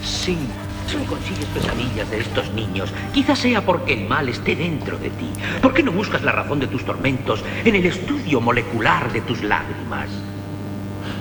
Sí, 0.04 0.36
Solo 0.88 1.04
consigues 1.06 1.46
pesadillas 1.48 2.10
de 2.10 2.20
estos 2.20 2.50
niños. 2.54 2.94
Quizás 3.14 3.40
sea 3.40 3.66
porque 3.66 3.94
el 3.94 4.08
mal 4.08 4.30
esté 4.30 4.56
dentro 4.56 4.98
de 4.98 5.10
ti. 5.10 5.28
¿Por 5.62 5.74
qué 5.74 5.84
no 5.84 5.92
buscas 5.92 6.24
la 6.24 6.32
razón 6.32 6.60
de 6.60 6.68
tus 6.68 6.86
tormentos 6.86 7.44
en 7.66 7.76
el 7.76 7.86
estudio 7.86 8.40
molecular 8.40 9.12
de 9.12 9.20
tus 9.22 9.44
lágrimas? 9.44 10.08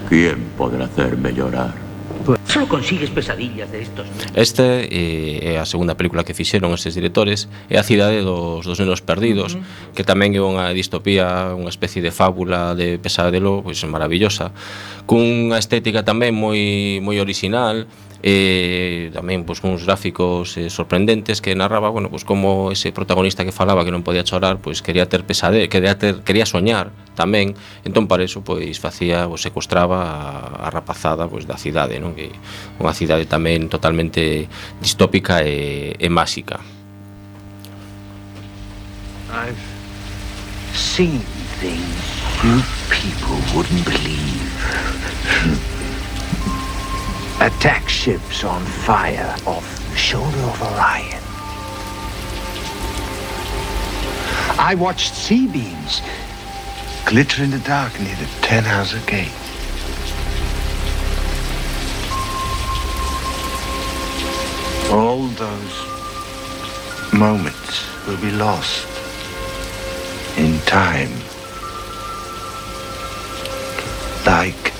¿Quién 0.08 0.44
podrá 0.56 0.84
hacerme 0.84 1.34
llorar? 1.34 1.85
Pues. 2.26 2.40
Solo 2.48 2.66
consigues 2.66 3.10
pesadillas 3.10 3.70
de 3.70 3.82
estos. 3.82 4.06
Este 4.34 4.88
eh, 4.90 5.54
é 5.54 5.62
a 5.62 5.64
segunda 5.64 5.94
película 5.94 6.26
que 6.26 6.34
fixeron 6.34 6.74
estes 6.74 6.98
directores 6.98 7.46
é 7.70 7.78
a 7.78 7.86
cidade 7.86 8.18
dos, 8.26 8.66
dos 8.66 8.82
nenos 8.82 8.98
perdidos, 8.98 9.54
uh 9.54 9.62
-huh. 9.62 9.94
que 9.94 10.02
tamén 10.02 10.34
é 10.34 10.42
unha 10.42 10.74
distopía, 10.74 11.54
unha 11.54 11.70
especie 11.70 12.02
de 12.02 12.10
fábula 12.10 12.74
de 12.74 12.98
pesadelo, 12.98 13.62
pois 13.62 13.78
pues, 13.78 13.86
maravillosa, 13.86 14.50
cunha 15.06 15.54
estética 15.62 16.02
tamén 16.02 16.34
moi 16.34 16.98
moi 16.98 17.16
orixinal, 17.22 17.86
eh, 18.22 19.10
tamén 19.12 19.44
pois, 19.44 19.60
uns 19.64 19.84
gráficos 19.84 20.56
eh, 20.56 20.70
sorprendentes 20.70 21.40
que 21.40 21.56
narraba 21.56 21.90
bueno, 21.90 22.08
pois, 22.08 22.24
como 22.24 22.72
ese 22.72 22.92
protagonista 22.92 23.44
que 23.44 23.52
falaba 23.52 23.84
que 23.84 23.92
non 23.92 24.04
podía 24.04 24.24
chorar 24.24 24.60
pois, 24.60 24.80
quería 24.80 25.08
ter 25.08 25.24
pesade, 25.24 25.68
quería, 25.68 25.98
ter, 25.98 26.24
quería 26.24 26.48
soñar 26.48 26.92
tamén. 27.16 27.56
Entón 27.84 28.08
para 28.08 28.24
eso 28.24 28.40
pois, 28.40 28.80
facía 28.80 29.28
pois, 29.28 29.44
secuestraba 29.44 30.60
a, 30.60 30.66
a 30.66 30.68
rapazada 30.72 31.28
pois, 31.28 31.44
da 31.44 31.60
cidade 31.60 32.00
non? 32.00 32.16
Que, 32.16 32.32
unha 32.80 32.92
cidade 32.92 33.28
tamén 33.28 33.68
totalmente 33.68 34.48
distópica 34.80 35.44
e, 35.44 35.96
e 35.96 36.08
máxica. 36.08 36.60
I've 39.32 39.60
seen 40.72 41.20
things 41.60 42.04
you 42.44 42.60
people 42.90 43.36
wouldn't 43.54 43.84
believe. 43.84 45.85
Attack 47.38 47.86
ships 47.86 48.44
on 48.44 48.64
fire 48.64 49.36
off 49.46 49.90
the 49.90 49.96
shoulder 49.96 50.38
of 50.38 50.62
Orion. 50.62 51.22
I 54.58 54.74
watched 54.74 55.14
sea 55.14 55.46
beams 55.46 56.00
glitter 57.04 57.44
in 57.44 57.50
the 57.50 57.58
dark 57.58 57.92
near 58.00 58.16
the 58.16 58.26
Ten 58.40 58.64
Tannhauser 58.64 59.06
Gate. 59.06 59.30
All 64.90 65.26
those 65.36 67.12
moments 67.12 67.84
will 68.06 68.16
be 68.16 68.30
lost 68.30 68.88
in 70.38 70.58
time. 70.60 71.12
Like 74.24 74.72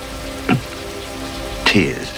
tears 1.66 2.15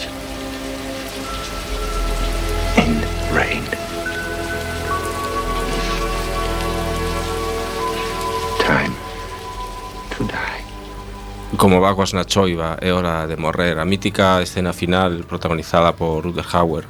Como 11.59 11.81
vaguas 11.81 12.15
na 12.15 12.23
choiva 12.23 12.79
é 12.79 12.95
hora 12.95 13.27
de 13.27 13.35
morrer, 13.35 13.83
a 13.83 13.85
mítica 13.85 14.39
escena 14.39 14.71
final 14.71 15.27
protagonizada 15.27 15.91
por 15.91 16.23
Rutger 16.23 16.47
Hauer 16.55 16.85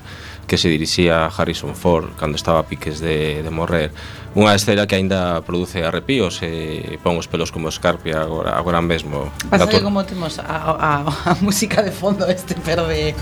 que 0.45 0.59
se 0.59 0.69
dirixía 0.69 1.25
a 1.25 1.33
Harrison 1.33 1.75
Ford 1.75 2.13
cando 2.21 2.37
estaba 2.37 2.61
a 2.61 2.69
piques 2.69 3.01
de, 3.01 3.41
de 3.41 3.49
morrer. 3.49 3.97
Unha 4.37 4.53
escena 4.53 4.85
que 4.85 5.01
aínda 5.01 5.41
produce 5.41 5.81
arrepíos 5.81 6.45
e 6.45 7.01
pon 7.01 7.17
os 7.17 7.33
pelos 7.33 7.49
como 7.49 7.73
escarpia 7.73 8.21
agora, 8.21 8.61
agora 8.61 8.85
mesmo. 8.85 9.33
Pasa 9.49 9.65
que 9.65 9.81
como 9.81 10.05
temos 10.05 10.37
a, 10.37 10.77
a, 10.77 10.93
a 11.09 11.33
música 11.41 11.81
de 11.81 11.93
fondo 11.93 12.29
este 12.29 12.53
perde. 12.61 13.17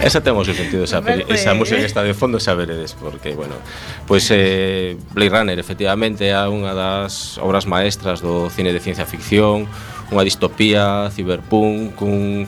Esa 0.00 0.24
temos 0.24 0.48
o 0.48 0.56
sentido, 0.56 0.88
esa, 0.88 1.04
peli, 1.04 1.28
esa 1.28 1.52
música 1.52 1.76
que 1.76 1.84
está 1.84 2.00
de 2.00 2.16
fondo 2.16 2.40
xa 2.40 2.56
veredes, 2.56 2.96
porque, 2.96 3.36
bueno, 3.36 3.60
pois 4.08 4.24
pues, 4.24 4.32
eh, 4.32 4.96
Blade 5.12 5.28
Runner, 5.28 5.58
efectivamente, 5.60 6.24
é 6.32 6.40
unha 6.48 6.72
das 6.72 7.36
obras 7.36 7.68
maestras 7.68 8.24
do 8.24 8.48
cine 8.48 8.72
de 8.72 8.80
ciencia 8.80 9.04
ficción, 9.04 9.68
unha 10.10 10.26
distopía, 10.26 11.08
ciberpunk, 11.14 11.94
cun 11.94 12.46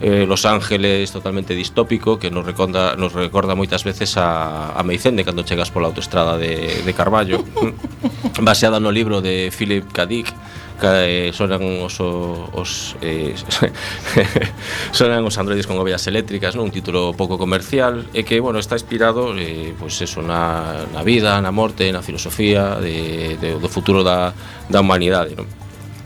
eh, 0.00 0.26
Los 0.26 0.44
Ángeles 0.44 1.10
totalmente 1.10 1.54
distópico 1.54 2.18
que 2.18 2.30
nos 2.30 2.44
recorda, 2.44 2.96
nos 2.96 3.12
recorda 3.14 3.56
moitas 3.56 3.84
veces 3.84 4.16
a, 4.20 4.76
a 4.76 4.82
Meicende 4.82 5.24
cando 5.24 5.46
chegas 5.46 5.72
pola 5.72 5.88
autoestrada 5.88 6.36
de, 6.36 6.84
de 6.84 6.92
Carballo 6.92 7.40
baseada 8.42 8.80
no 8.80 8.92
libro 8.92 9.24
de 9.24 9.48
Philip 9.48 9.88
K. 9.88 10.06
Dick 10.06 10.28
que 10.76 11.28
eh, 11.28 11.32
sonan 11.32 11.64
os, 11.80 11.96
os 12.00 12.96
eh, 13.00 13.32
sonan 14.92 15.24
os 15.24 15.38
androides 15.40 15.64
con 15.64 15.80
ovellas 15.80 16.04
eléctricas, 16.04 16.52
non? 16.52 16.68
un 16.68 16.74
título 16.74 17.16
pouco 17.16 17.40
comercial 17.40 18.04
e 18.12 18.28
que, 18.28 18.44
bueno, 18.44 18.60
está 18.60 18.76
inspirado 18.76 19.32
eh, 19.40 19.72
pois 19.80 19.96
eso, 20.04 20.20
na, 20.20 20.84
na 20.92 21.00
vida, 21.00 21.40
na 21.40 21.48
morte, 21.48 21.88
na 21.88 22.04
filosofía 22.04 22.76
de, 22.76 23.40
de, 23.40 23.56
do 23.56 23.68
futuro 23.72 24.04
da, 24.04 24.36
da 24.68 24.84
humanidade, 24.84 25.32
non? 25.32 25.48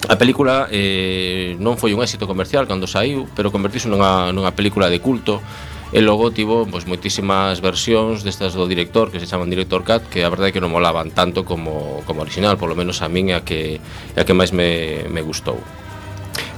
A 0.08 0.16
película 0.16 0.64
eh, 0.72 1.60
non 1.60 1.76
foi 1.76 1.92
un 1.92 2.00
éxito 2.00 2.24
comercial 2.24 2.64
cando 2.64 2.88
saiu, 2.88 3.28
pero 3.36 3.52
convertiuse 3.52 3.84
nunha, 3.92 4.32
nunha 4.32 4.56
película 4.56 4.88
de 4.88 4.96
culto 4.96 5.44
e 5.92 6.00
logo 6.00 6.30
tivo 6.30 6.64
pois, 6.70 6.86
moitísimas 6.86 7.60
versións 7.60 8.22
destas 8.24 8.56
do 8.56 8.64
director 8.64 9.12
que 9.12 9.18
se 9.18 9.28
chaman 9.28 9.50
Director 9.50 9.82
Cat 9.84 10.06
que 10.08 10.22
a 10.24 10.30
verdade 10.30 10.50
é 10.50 10.54
que 10.56 10.62
non 10.62 10.72
molaban 10.72 11.12
tanto 11.12 11.44
como, 11.44 12.00
como 12.08 12.22
original, 12.24 12.56
polo 12.56 12.72
menos 12.72 13.04
a 13.04 13.12
min 13.12 13.34
é 13.34 13.36
a 13.36 13.44
que, 13.44 13.82
é 14.16 14.18
a 14.18 14.24
que 14.24 14.32
máis 14.32 14.56
me, 14.56 15.04
me 15.10 15.20
gustou. 15.20 15.60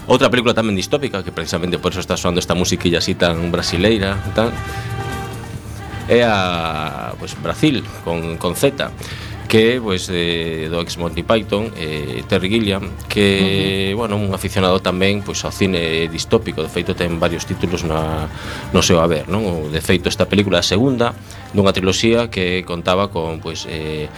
Outra 0.07 0.31
película 0.31 0.55
tamén 0.55 0.79
distópica 0.79 1.27
que 1.27 1.35
precisamente 1.35 1.83
por 1.83 1.91
eso 1.91 2.05
está 2.05 2.15
soando 2.15 2.39
esta 2.39 2.55
musiquilla 2.55 3.03
así 3.03 3.19
tan 3.19 3.51
brasileira 3.51 4.23
tan, 4.39 4.55
é 6.07 6.23
a 6.23 7.17
pois, 7.19 7.35
Brasil 7.43 7.83
con, 8.07 8.39
con 8.39 8.55
Z 8.55 8.87
que 9.53 9.77
é 9.77 9.81
pois, 9.85 10.09
eh, 10.09 10.73
do 10.73 10.81
ex 10.81 10.97
Monty 10.97 11.29
Python, 11.29 11.69
eh, 11.77 12.25
Terry 12.27 12.49
Gilliam, 12.49 12.89
que, 13.07 13.93
uh 13.93 13.93
-huh. 13.93 13.97
bueno, 14.01 14.17
un 14.17 14.33
aficionado 14.33 14.81
tamén 14.81 15.21
pois, 15.21 15.45
ao 15.45 15.53
cine 15.53 16.09
distópico, 16.09 16.65
de 16.65 16.73
feito 16.73 16.97
ten 16.97 17.21
varios 17.21 17.45
títulos 17.45 17.85
na, 17.85 18.33
no 18.73 18.81
seu 18.81 18.97
haber, 18.97 19.29
non? 19.29 19.69
De 19.69 19.85
feito 19.85 20.09
esta 20.09 20.25
película 20.25 20.57
é 20.57 20.65
a 20.65 20.65
segunda 20.65 21.13
dunha 21.53 21.77
triloxía 21.77 22.33
que 22.33 22.65
contaba 22.65 23.13
con, 23.13 23.45
pois, 23.45 23.69
eh, 23.69 24.09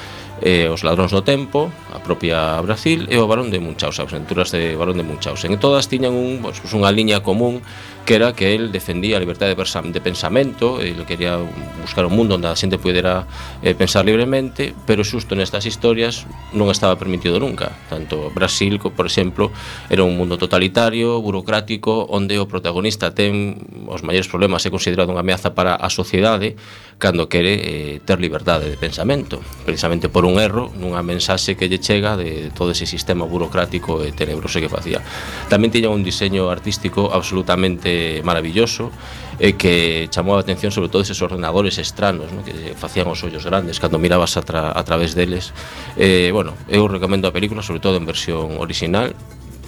eh, 0.43 0.67
Os 0.73 0.83
ladróns 0.83 1.13
do 1.15 1.23
tempo, 1.23 1.71
a 1.95 2.01
propia 2.03 2.59
Brasil 2.65 3.07
e 3.07 3.17
o 3.21 3.29
Barón 3.31 3.53
de 3.55 3.63
Munchausen, 3.63 4.07
as 4.07 4.13
aventuras 4.15 4.51
de 4.51 4.75
Barón 4.75 4.99
de 4.99 5.07
Munchausen. 5.07 5.55
E 5.55 5.59
todas 5.61 5.87
tiñan 5.87 6.17
un, 6.17 6.43
pues, 6.43 6.59
unha 6.75 6.91
liña 6.91 7.23
común 7.23 7.63
que 8.05 8.15
era 8.17 8.35
que 8.35 8.55
el 8.55 8.71
defendía 8.71 9.17
a 9.17 9.21
liberdade 9.21 9.57
de 9.57 10.01
pensamento 10.01 10.83
e 10.85 10.93
lo 10.93 11.09
quería 11.09 11.41
buscar 11.81 12.05
un 12.05 12.13
mundo 12.13 12.37
onde 12.37 12.53
a 12.53 12.57
xente 12.57 12.77
pudera 12.77 13.25
eh, 13.65 13.73
pensar 13.73 14.05
libremente, 14.05 14.77
pero 14.85 15.01
xusto 15.09 15.33
nestas 15.33 15.65
historias 15.65 16.29
non 16.53 16.69
estaba 16.69 17.01
permitido 17.01 17.41
nunca. 17.41 17.73
Tanto 17.89 18.29
Brasil, 18.29 18.77
por 18.77 19.09
exemplo, 19.09 19.49
era 19.89 20.05
un 20.05 20.21
mundo 20.21 20.37
totalitario, 20.37 21.17
burocrático, 21.25 22.05
onde 22.13 22.37
o 22.37 22.45
protagonista 22.45 23.17
ten 23.17 23.57
os 23.89 24.05
maiores 24.05 24.29
problemas 24.29 24.69
é 24.69 24.71
considerado 24.71 25.09
unha 25.09 25.25
ameaza 25.25 25.57
para 25.57 25.73
a 25.73 25.89
sociedade 25.89 26.61
cando 27.01 27.27
quere 27.29 27.55
eh, 27.59 28.01
ter 28.05 28.21
liberdade 28.21 28.69
de 28.71 28.77
pensamento, 28.77 29.41
precisamente 29.65 30.13
por 30.13 30.24
por 30.25 30.33
un 30.33 30.41
erro 30.41 30.73
nunha 30.81 31.05
mensaxe 31.05 31.53
que 31.53 31.69
lle 31.69 31.77
chega 31.77 32.17
de 32.17 32.49
todo 32.57 32.73
ese 32.73 32.89
sistema 32.89 33.29
burocrático 33.29 34.01
e 34.01 34.09
tenebroso 34.09 34.57
que 34.57 34.73
facía. 34.73 35.05
Tamén 35.53 35.69
tiña 35.69 35.93
un 35.93 36.01
diseño 36.01 36.49
artístico 36.49 37.13
absolutamente 37.13 38.25
maravilloso 38.25 38.89
e 39.37 39.61
que 39.61 40.09
chamou 40.09 40.41
a 40.41 40.41
atención 40.41 40.73
sobre 40.73 40.89
todo 40.89 41.05
esos 41.05 41.21
ordenadores 41.21 41.77
estranos 41.77 42.33
no? 42.33 42.41
que 42.41 42.73
facían 42.73 43.05
os 43.13 43.21
ollos 43.21 43.45
grandes 43.45 43.77
cando 43.77 44.01
mirabas 44.01 44.41
a, 44.41 44.43
tra 44.49 44.73
a 44.73 44.81
través 44.81 45.13
deles. 45.13 45.53
Eh, 46.01 46.33
bueno, 46.33 46.57
eu 46.73 46.89
recomendo 46.89 47.29
a 47.29 47.33
película, 47.37 47.61
sobre 47.61 47.85
todo 47.85 48.01
en 48.01 48.09
versión 48.09 48.57
original, 48.57 49.13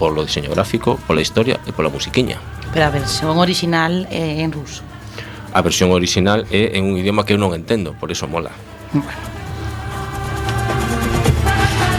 polo 0.01 0.25
diseño 0.25 0.49
gráfico, 0.49 0.97
pola 1.05 1.21
historia 1.21 1.61
e 1.69 1.77
pola 1.77 1.93
musiquiña. 1.93 2.41
Pero 2.73 2.89
a 2.89 2.93
versión 2.97 3.37
original 3.37 4.09
é 4.09 4.41
en 4.41 4.57
ruso. 4.57 4.81
A 5.53 5.61
versión 5.61 5.93
original 5.93 6.49
é 6.49 6.81
en 6.81 6.89
un 6.89 6.97
idioma 6.97 7.29
que 7.29 7.37
eu 7.37 7.41
non 7.41 7.53
entendo, 7.53 7.93
por 7.93 8.09
iso 8.09 8.25
mola. 8.25 8.57
Bueno 8.97 9.36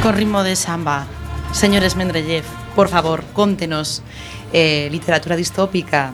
con 0.07 0.15
ritmo 0.15 0.41
de 0.41 0.55
samba. 0.55 1.05
Señores 1.51 1.97
Mendeleev, 1.97 2.45
por 2.77 2.87
favor, 2.87 3.25
contenos 3.33 4.01
eh, 4.53 4.87
literatura 4.89 5.35
distópica, 5.35 6.13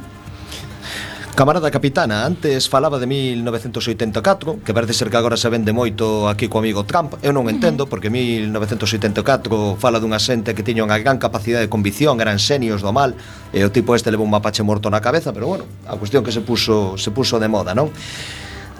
Camarada 1.35 1.69
Capitana, 1.69 2.25
antes 2.25 2.69
falaba 2.69 2.97
de 2.97 3.05
1984, 3.05 4.59
que 4.65 4.73
parece 4.73 4.93
ser 4.93 5.09
que 5.11 5.17
agora 5.17 5.37
se 5.37 5.49
vende 5.49 5.73
moito 5.73 6.29
aquí 6.29 6.49
co 6.49 6.57
amigo 6.57 6.85
Trump. 6.85 7.21
Eu 7.21 7.33
non 7.33 7.45
entendo, 7.49 7.85
porque 7.85 8.09
1984 8.09 9.77
fala 9.77 10.01
dunha 10.01 10.17
xente 10.17 10.57
que 10.57 10.65
tiña 10.65 10.81
unha 10.81 10.97
gran 10.97 11.21
capacidade 11.21 11.65
de 11.65 11.69
convicción, 11.69 12.17
eran 12.17 12.41
xenios 12.41 12.81
do 12.81 12.89
mal, 12.93 13.13
e 13.53 13.61
o 13.61 13.69
tipo 13.69 13.93
este 13.93 14.09
levou 14.09 14.25
un 14.25 14.33
mapache 14.33 14.65
morto 14.65 14.89
na 14.89 15.05
cabeza, 15.05 15.33
pero 15.33 15.45
bueno, 15.49 15.65
a 15.85 15.97
cuestión 16.01 16.25
que 16.25 16.33
se 16.33 16.41
puso, 16.41 16.97
se 16.97 17.13
puso 17.13 17.37
de 17.37 17.49
moda, 17.49 17.77
non? 17.77 17.93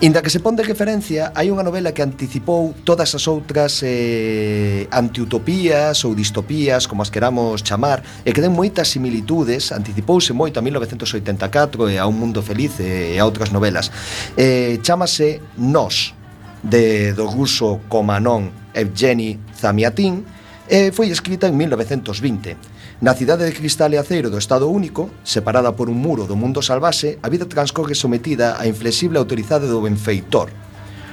Inda 0.04 0.22
que 0.22 0.30
se 0.30 0.44
pon 0.44 0.52
de 0.52 0.68
referencia, 0.68 1.32
hai 1.32 1.48
unha 1.48 1.64
novela 1.64 1.96
que 1.96 2.04
anticipou 2.04 2.76
todas 2.84 3.16
as 3.16 3.24
outras 3.24 3.80
eh, 3.88 4.84
antiutopías 4.92 6.04
ou 6.04 6.12
distopías, 6.12 6.92
como 6.92 7.00
as 7.00 7.08
queramos 7.08 7.64
chamar, 7.64 8.04
e 8.28 8.36
que 8.36 8.44
den 8.44 8.52
moitas 8.52 8.92
similitudes, 8.92 9.72
anticipouse 9.72 10.36
moito 10.36 10.60
a 10.60 10.62
1984 10.68 11.88
e 11.88 11.96
a 11.96 12.04
Un 12.04 12.20
mundo 12.20 12.44
feliz 12.44 12.84
e 12.84 13.16
a 13.16 13.24
outras 13.24 13.56
novelas. 13.56 13.96
Eh, 14.36 14.84
chamase 14.84 15.40
Nos, 15.56 16.12
de 16.60 17.16
do 17.16 17.24
ruso 17.24 17.88
Komanon 17.88 18.76
Evgeny 18.76 19.40
Zamiatin, 19.56 20.20
e 20.68 20.92
foi 20.92 21.16
escrita 21.16 21.48
en 21.48 21.56
1920 21.56 22.73
Na 23.04 23.14
cidade 23.14 23.44
de 23.44 23.52
cristal 23.52 23.92
e 23.92 24.00
aceiro 24.00 24.32
do 24.32 24.40
Estado 24.40 24.72
Único, 24.72 25.12
separada 25.28 25.76
por 25.76 25.92
un 25.92 26.00
muro 26.00 26.24
do 26.24 26.40
mundo 26.40 26.64
salvase, 26.64 27.20
a 27.20 27.28
vida 27.28 27.44
transcorre 27.44 28.00
sometida 28.00 28.56
á 28.56 28.64
inflexible 28.64 29.20
autoridade 29.20 29.68
do 29.68 29.84
benfeitor. 29.84 30.48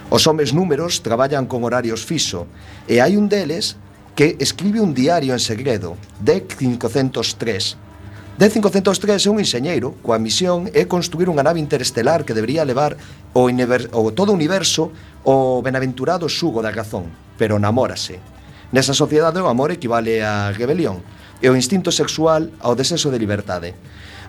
Os 0.07 0.23
homes 0.31 0.55
números 0.55 1.03
traballan 1.03 1.51
con 1.51 1.67
horarios 1.67 2.07
fixo, 2.07 2.47
e 2.87 3.03
hai 3.03 3.19
un 3.19 3.27
deles 3.27 3.75
que 4.15 4.39
escribe 4.39 4.79
un 4.79 4.95
diario 4.95 5.35
en 5.35 5.43
segredo, 5.43 5.99
DEC 6.23 6.55
503, 6.63 8.39
DEC 8.39 8.53
503 8.63 9.27
é 9.27 9.31
un 9.35 9.43
enxeñeiro 9.43 9.99
coa 9.99 10.23
misión 10.23 10.71
é 10.71 10.87
construir 10.87 11.27
unha 11.27 11.43
nave 11.43 11.59
interestelar 11.59 12.23
que 12.23 12.39
debería 12.39 12.63
levar 12.63 12.95
o, 13.35 13.51
o 13.51 14.03
todo 14.15 14.31
o 14.31 14.39
universo 14.39 14.95
o 15.27 15.59
benaventurado 15.59 16.31
xugo 16.31 16.63
da 16.63 16.71
razón, 16.71 17.11
pero 17.35 17.59
namórase. 17.59 18.23
Nesa 18.71 18.95
sociedade 18.95 19.43
o 19.43 19.51
amor 19.51 19.75
equivale 19.75 20.23
a 20.23 20.55
rebelión, 20.55 21.03
e 21.41 21.49
o 21.49 21.57
instinto 21.57 21.89
sexual 21.89 22.53
ao 22.61 22.77
desexo 22.77 23.09
de 23.09 23.19
liberdade. 23.19 23.73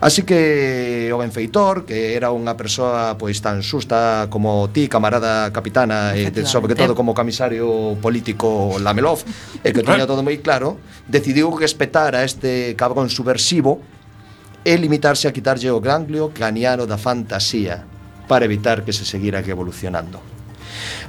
Así 0.01 0.23
que 0.23 1.13
o 1.13 1.21
benfeitor, 1.21 1.85
que 1.85 2.17
era 2.17 2.33
unha 2.33 2.57
persoa 2.57 3.13
pois 3.21 3.37
tan 3.37 3.61
xusta 3.61 4.25
como 4.33 4.65
ti, 4.73 4.89
camarada 4.89 5.53
capitana, 5.53 6.17
e 6.17 6.33
de, 6.33 6.41
sobre 6.49 6.73
todo 6.73 6.97
como 6.97 7.13
camisario 7.13 7.93
político 8.01 8.81
Lamelov, 8.81 9.21
e 9.61 9.69
que 9.69 9.85
tiña 9.85 10.09
todo 10.09 10.25
moi 10.25 10.41
claro, 10.41 10.81
decidiu 11.05 11.53
respetar 11.53 12.17
a 12.17 12.25
este 12.25 12.73
cabrón 12.73 13.13
subversivo 13.13 13.77
e 14.65 14.73
limitarse 14.73 15.29
a 15.29 15.35
quitarlle 15.35 15.69
o 15.69 15.77
ganglio 15.77 16.33
craniano 16.33 16.89
da 16.89 16.97
fantasía 16.97 17.85
para 18.25 18.49
evitar 18.49 18.81
que 18.81 18.97
se 18.97 19.05
seguira 19.05 19.37
evolucionando. 19.45 20.17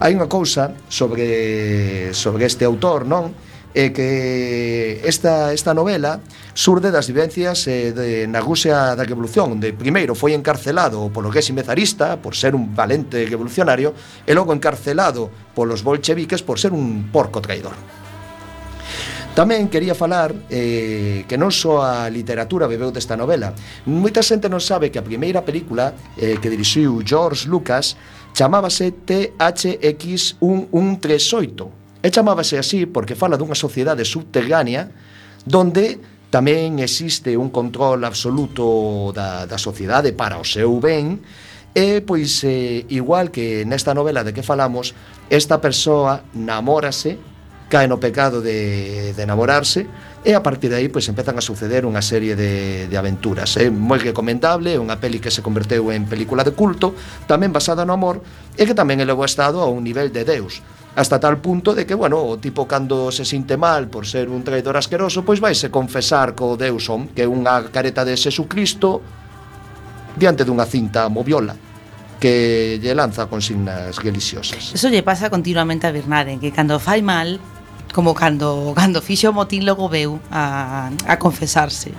Hai 0.04 0.12
unha 0.12 0.28
cousa 0.28 0.76
sobre 0.92 2.12
sobre 2.12 2.44
este 2.44 2.68
autor, 2.68 3.08
non? 3.08 3.32
e 3.72 3.92
que 3.92 5.00
esta, 5.08 5.52
esta 5.52 5.72
novela 5.72 6.20
surde 6.52 6.92
das 6.92 7.08
vivencias 7.08 7.64
eh, 7.66 7.92
de, 7.96 8.28
na 8.28 8.44
Rusia 8.44 8.92
da 8.92 9.04
Revolución, 9.04 9.56
onde 9.56 9.72
primeiro 9.72 10.12
foi 10.12 10.36
encarcelado 10.36 11.08
polo 11.08 11.32
résime 11.32 11.64
zarista 11.64 12.20
por 12.20 12.36
ser 12.36 12.52
un 12.52 12.76
valente 12.76 13.24
revolucionario 13.24 13.96
e 14.28 14.36
logo 14.36 14.52
encarcelado 14.52 15.32
polos 15.56 15.80
bolcheviques 15.80 16.44
por 16.44 16.60
ser 16.60 16.76
un 16.76 17.08
porco 17.08 17.40
traidor. 17.40 17.72
Tamén 19.32 19.72
quería 19.72 19.96
falar 19.96 20.36
eh, 20.52 21.24
que 21.24 21.40
non 21.40 21.48
só 21.48 21.80
a 21.80 22.04
literatura 22.12 22.68
bebeu 22.68 22.92
desta 22.92 23.16
novela. 23.16 23.56
Moita 23.88 24.20
xente 24.20 24.52
non 24.52 24.60
sabe 24.60 24.92
que 24.92 25.00
a 25.00 25.08
primeira 25.08 25.40
película 25.40 25.96
eh, 26.20 26.36
que 26.36 26.52
dirixiu 26.52 27.00
George 27.00 27.48
Lucas 27.48 27.96
chamábase 28.36 28.92
THX1138, 28.92 31.81
E 32.02 32.10
chamábase 32.10 32.58
así 32.58 32.90
porque 32.90 33.14
fala 33.14 33.38
dunha 33.38 33.54
sociedade 33.54 34.02
subterránea 34.02 34.90
donde 35.46 36.02
tamén 36.34 36.82
existe 36.82 37.38
un 37.38 37.54
control 37.54 38.02
absoluto 38.02 39.14
da, 39.14 39.46
da 39.46 39.58
sociedade 39.60 40.10
para 40.10 40.40
o 40.40 40.44
seu 40.44 40.82
ben 40.82 41.22
e 41.72 42.02
pois 42.02 42.42
eh, 42.42 42.84
igual 42.90 43.30
que 43.30 43.62
nesta 43.62 43.94
novela 43.94 44.26
de 44.26 44.34
que 44.34 44.42
falamos 44.42 44.98
esta 45.30 45.62
persoa 45.62 46.26
namórase 46.34 47.16
cae 47.72 47.88
no 47.88 47.96
pecado 47.96 48.44
de, 48.44 49.16
de 49.16 49.22
enamorarse 49.22 49.88
e 50.26 50.36
a 50.36 50.44
partir 50.44 50.68
de 50.68 50.76
aí 50.76 50.92
pois 50.92 51.08
empezan 51.08 51.40
a 51.40 51.44
suceder 51.44 51.88
unha 51.88 52.04
serie 52.04 52.36
de, 52.36 52.84
de 52.86 52.96
aventuras. 53.00 53.56
É 53.56 53.72
moi 53.72 53.96
recomendable, 53.96 54.76
é 54.76 54.78
unha 54.78 55.00
peli 55.00 55.16
que 55.22 55.32
se 55.32 55.40
converteu 55.40 55.88
en 55.88 56.04
película 56.04 56.44
de 56.44 56.52
culto 56.52 56.92
tamén 57.24 57.54
basada 57.54 57.88
no 57.88 57.96
amor 57.96 58.20
e 58.58 58.62
que 58.68 58.76
tamén 58.76 59.00
elevou 59.00 59.24
estado 59.24 59.64
a 59.64 59.70
un 59.72 59.80
nivel 59.86 60.12
de 60.12 60.28
Deus 60.28 60.60
hasta 60.94 61.18
tal 61.18 61.38
punto 61.38 61.74
de 61.74 61.86
que, 61.86 61.94
bueno, 61.94 62.20
o 62.20 62.36
tipo 62.36 62.68
cando 62.68 63.10
se 63.10 63.24
sinte 63.24 63.56
mal 63.56 63.88
por 63.88 64.06
ser 64.06 64.28
un 64.28 64.44
traidor 64.44 64.76
asqueroso, 64.76 65.24
pois 65.24 65.40
vaise 65.40 65.72
confesar 65.72 66.36
co 66.36 66.56
Deusom, 66.56 67.08
que 67.16 67.24
é 67.24 67.28
unha 67.28 67.64
careta 67.72 68.04
de 68.04 68.12
Xesucristo 68.12 69.00
diante 70.16 70.44
dunha 70.44 70.68
cinta 70.68 71.08
moviola 71.08 71.56
que 72.20 72.78
lle 72.78 72.94
lanza 72.94 73.26
consignas 73.26 73.98
religiosas. 73.98 74.70
Eso 74.70 74.86
lle 74.92 75.02
pasa 75.02 75.26
continuamente 75.26 75.88
a 75.88 75.92
Bernarden, 75.96 76.38
que 76.38 76.54
cando 76.54 76.78
fai 76.78 77.02
mal, 77.02 77.42
como 77.90 78.14
cando, 78.14 78.70
cando 78.78 79.02
fixo 79.02 79.32
o 79.32 79.34
motín 79.34 79.66
logo 79.66 79.88
veu 79.88 80.20
a, 80.30 80.92
a 81.08 81.14
confesarse. 81.18 81.90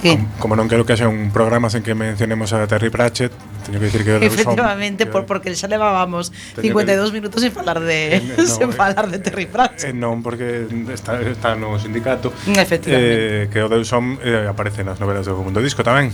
Que? 0.00 0.18
Como 0.40 0.56
non 0.56 0.68
quero 0.70 0.88
que 0.88 0.96
haxa 0.96 1.08
un 1.10 1.28
programa 1.28 1.68
sen 1.68 1.84
que 1.84 1.92
mencionemos 1.92 2.52
a 2.56 2.64
Terry 2.64 2.88
Pratchett, 2.88 3.32
teño 3.66 3.78
que 3.78 3.86
dicir 3.92 4.02
que 4.06 4.16
Efectivamente, 4.22 5.04
por, 5.04 5.28
porque 5.28 5.52
xa 5.52 5.68
levábamos 5.68 6.32
52 6.56 7.10
que, 7.10 7.14
minutos 7.14 7.38
sen 7.44 7.52
falar 7.52 7.82
de 7.84 8.16
eh, 8.16 8.22
no, 8.22 8.46
sen 8.60 8.70
eh, 8.70 8.76
falar 8.76 9.10
de 9.12 9.18
Terry 9.20 9.44
eh, 9.44 9.52
Pratchett. 9.52 9.90
Eh, 9.90 9.96
non, 9.96 10.24
porque 10.24 10.64
está, 10.92 11.20
está 11.20 11.52
no 11.58 11.76
sindicato. 11.76 12.32
Efectivamente. 12.48 13.44
Eh, 13.44 13.52
que 13.52 13.60
o 13.60 13.68
Deus 13.68 13.92
Home 13.92 14.16
eh, 14.24 14.48
aparece 14.48 14.86
nas 14.86 14.96
novelas 14.96 15.28
do 15.28 15.36
Mundo 15.42 15.60
Disco 15.60 15.84
tamén. 15.84 16.08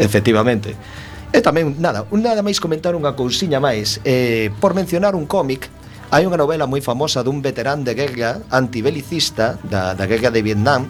Efectivamente. 0.00 0.72
E 1.34 1.42
tamén, 1.44 1.76
nada, 1.76 2.08
nada 2.14 2.40
máis 2.40 2.62
comentar 2.62 2.96
unha 2.96 3.12
cousiña 3.12 3.60
máis. 3.60 4.00
Eh, 4.06 4.48
por 4.62 4.72
mencionar 4.72 5.12
un 5.12 5.28
cómic 5.28 5.68
Hai 6.06 6.22
unha 6.22 6.38
novela 6.38 6.70
moi 6.70 6.78
famosa 6.78 7.26
dun 7.26 7.42
veterán 7.42 7.82
de 7.82 7.98
guerra 7.98 8.38
antibelicista 8.54 9.58
da, 9.66 9.90
da 9.90 10.06
guerra 10.06 10.30
de 10.30 10.38
Vietnam 10.38 10.86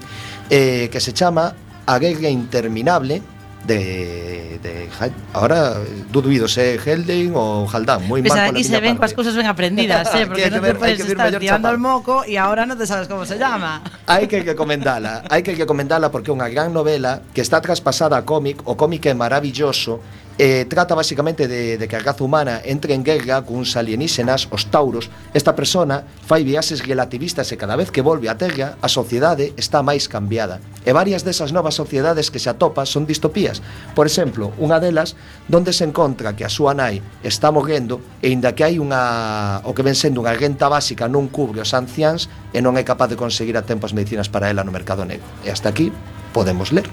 eh, 0.50 0.88
que 0.90 1.00
se 1.00 1.12
chama 1.12 1.54
A 1.86 1.98
Guerra 1.98 2.28
Interminable, 2.28 3.22
de, 3.66 4.58
de 4.62 4.88
ahora 5.32 5.74
dudo 6.10 6.48
se 6.48 6.78
Helding 6.78 7.34
ou 7.34 7.66
Haldán, 7.66 8.06
moi 8.06 8.22
pues 8.22 8.30
mal 8.30 8.54
aquí 8.54 8.62
se 8.62 8.78
ven 8.78 8.94
coas 8.94 9.12
cousas 9.12 9.34
ben 9.34 9.50
aprendidas, 9.50 10.06
eh, 10.14 10.24
porque 10.30 10.46
non 10.48 10.62
ver, 10.62 10.78
te 10.78 10.80
podes 10.80 11.02
estar 11.02 11.34
tirando 11.36 11.66
al 11.66 11.78
moco 11.82 12.22
e 12.22 12.38
agora 12.38 12.62
non 12.64 12.78
te 12.78 12.86
sabes 12.86 13.10
como 13.10 13.26
se 13.26 13.36
llama. 13.36 13.82
Hai 14.10 14.30
que 14.30 14.40
recomendala, 14.40 15.26
hai 15.26 15.42
que 15.42 15.52
recomendala 15.58 16.14
porque 16.14 16.30
é 16.30 16.34
unha 16.34 16.46
gran 16.46 16.70
novela 16.70 17.26
que 17.34 17.42
está 17.42 17.58
traspasada 17.58 18.14
a 18.14 18.22
cómic, 18.22 18.62
o 18.64 18.78
cómic 18.78 19.10
é 19.10 19.14
maravilloso 19.18 19.98
eh, 20.38 20.66
trata 20.68 20.94
basicamente 20.94 21.48
de, 21.48 21.78
de 21.78 21.88
que 21.88 21.96
a 21.96 22.00
raza 22.00 22.24
humana 22.24 22.60
entre 22.64 22.94
en 22.94 23.02
guerra 23.02 23.42
cuns 23.42 23.76
alienígenas, 23.76 24.48
os 24.50 24.68
tauros. 24.68 25.08
Esta 25.32 25.56
persona 25.56 26.04
fai 26.26 26.44
viaxes 26.44 26.84
relativistas 26.84 27.48
e 27.52 27.56
cada 27.56 27.76
vez 27.76 27.88
que 27.88 28.04
volve 28.04 28.28
á 28.28 28.36
Terra, 28.36 28.76
a 28.84 28.88
sociedade 28.88 29.56
está 29.56 29.80
máis 29.80 30.08
cambiada. 30.08 30.60
E 30.84 30.92
varias 30.92 31.24
desas 31.24 31.56
novas 31.56 31.74
sociedades 31.74 32.28
que 32.28 32.38
se 32.42 32.52
atopa 32.52 32.84
son 32.84 33.08
distopías. 33.08 33.64
Por 33.96 34.04
exemplo, 34.04 34.52
unha 34.60 34.76
delas 34.76 35.16
donde 35.48 35.72
se 35.72 35.88
encontra 35.88 36.36
que 36.36 36.44
a 36.44 36.52
súa 36.52 36.76
nai 36.76 37.00
está 37.24 37.48
morrendo 37.48 38.04
e 38.20 38.28
inda 38.28 38.52
que 38.52 38.64
hai 38.64 38.76
unha 38.76 39.64
o 39.64 39.72
que 39.72 39.84
ven 39.86 39.96
sendo 39.96 40.20
unha 40.20 40.36
renta 40.36 40.68
básica 40.68 41.08
non 41.08 41.32
cubre 41.32 41.64
os 41.64 41.72
ancians 41.72 42.28
e 42.52 42.60
non 42.60 42.76
é 42.76 42.84
capaz 42.84 43.08
de 43.08 43.16
conseguir 43.16 43.56
a 43.56 43.64
tempo 43.64 43.88
as 43.88 43.96
medicinas 43.96 44.28
para 44.28 44.52
ela 44.52 44.60
no 44.60 44.74
mercado 44.74 45.08
negro. 45.08 45.24
E 45.40 45.48
hasta 45.48 45.72
aquí 45.72 45.88
podemos 46.36 46.76
ler. 46.76 46.84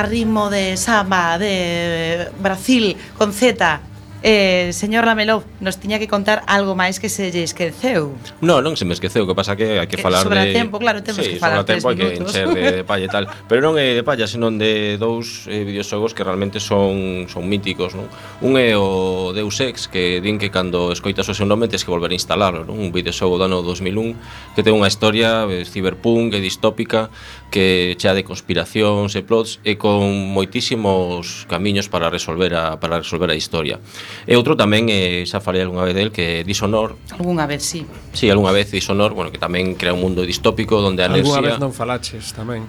a 0.00 0.02
ritmo 0.02 0.48
de 0.48 0.76
samba 0.76 1.36
de 1.36 2.28
Brasil 2.40 2.96
con 3.18 3.32
Z 3.32 3.80
Eh, 4.22 4.72
señor 4.74 5.06
Lamelov, 5.06 5.44
nos 5.60 5.80
tiña 5.80 5.98
que 5.98 6.04
contar 6.04 6.44
algo 6.44 6.76
máis 6.76 7.00
que 7.00 7.08
se 7.08 7.32
lle 7.32 7.40
esqueceu. 7.40 8.12
No, 8.44 8.60
non 8.60 8.76
se 8.76 8.84
me 8.84 8.92
esqueceu, 8.92 9.24
que 9.24 9.32
pasa 9.32 9.56
que 9.56 9.80
hai 9.80 9.88
que, 9.88 9.96
eh, 9.96 10.04
falar 10.04 10.20
sobre 10.20 10.44
de... 10.44 10.52
tempo, 10.52 10.76
claro, 10.76 11.00
temos 11.00 11.24
sí, 11.24 11.36
que 11.36 11.40
falar 11.40 11.64
tempo 11.64 11.88
hai 11.88 11.96
que 11.96 12.20
encher 12.20 12.52
de, 12.52 12.64
de 12.80 12.84
palla 12.84 13.08
e 13.08 13.12
tal. 13.12 13.24
Pero 13.48 13.64
non 13.64 13.80
é 13.80 13.96
de 13.96 14.04
palla, 14.04 14.28
senón 14.28 14.60
de 14.60 15.00
dous 15.00 15.48
eh, 15.48 15.64
videoxogos 15.64 16.12
que 16.12 16.20
realmente 16.20 16.60
son 16.60 17.32
son 17.32 17.48
míticos, 17.48 17.96
non? 17.96 18.12
Un 18.44 18.60
é 18.60 18.76
o 18.76 19.32
Deus 19.32 19.56
Ex, 19.56 19.88
que 19.88 20.20
din 20.20 20.36
que 20.36 20.52
cando 20.52 20.92
escoitas 20.92 21.24
o 21.24 21.32
seu 21.32 21.48
nome 21.48 21.72
tes 21.72 21.80
que 21.80 21.88
volver 21.88 22.12
a 22.12 22.16
instalarlo, 22.16 22.68
non? 22.68 22.76
Un 22.76 22.92
videoxogo 22.92 23.40
do 23.40 23.48
ano 23.48 23.64
2001 23.64 24.52
que 24.52 24.60
ten 24.60 24.76
unha 24.76 24.88
historia 24.92 25.48
eh, 25.48 25.64
ciberpunk 25.64 26.36
e 26.36 26.44
distópica 26.44 27.08
que 27.50 27.98
chea 27.98 28.14
de 28.14 28.22
conspiracións 28.22 29.12
e 29.18 29.26
plots 29.26 29.58
e 29.66 29.76
con 29.76 30.06
moitísimos 30.32 31.44
camiños 31.50 31.90
para 31.90 32.08
resolver 32.08 32.54
a, 32.54 32.78
para 32.78 33.02
resolver 33.02 33.28
a 33.28 33.36
historia. 33.36 33.82
E 34.24 34.38
outro 34.38 34.54
tamén, 34.54 34.88
eh, 34.88 35.26
xa 35.26 35.42
falei 35.42 35.60
algunha 35.60 35.84
vez 35.84 35.98
del, 35.98 36.14
que 36.14 36.46
Dishonor... 36.46 36.96
Algunha 37.12 37.44
vez, 37.44 37.66
sí. 37.66 37.82
Sí, 38.14 38.30
algunha 38.30 38.54
vez 38.54 38.70
Dishonor, 38.70 39.12
bueno, 39.12 39.34
que 39.34 39.42
tamén 39.42 39.74
crea 39.74 39.92
un 39.92 40.00
mundo 40.00 40.22
distópico 40.22 40.78
onde 40.78 41.02
a 41.02 41.10
enerxía... 41.10 41.42
Algunha 41.42 41.50
vez 41.50 41.60
non 41.60 41.74
falaches 41.74 42.32
tamén. 42.32 42.64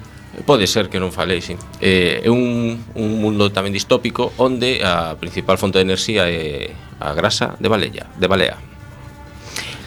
Pode 0.45 0.65
ser 0.65 0.87
que 0.87 0.97
non 0.97 1.11
falei, 1.11 1.43
sí. 1.43 1.59
Eh, 1.83 2.23
é 2.23 2.29
un, 2.31 2.79
un 2.95 3.09
mundo 3.19 3.51
tamén 3.51 3.75
distópico 3.75 4.33
onde 4.39 4.81
a 4.81 5.13
principal 5.19 5.59
fonte 5.61 5.77
de 5.77 5.85
enerxía 5.85 6.25
é 6.25 6.71
a 6.97 7.13
grasa 7.13 7.59
de 7.59 7.67
baleia, 7.67 8.07
de 8.15 8.27
balea. 8.31 8.57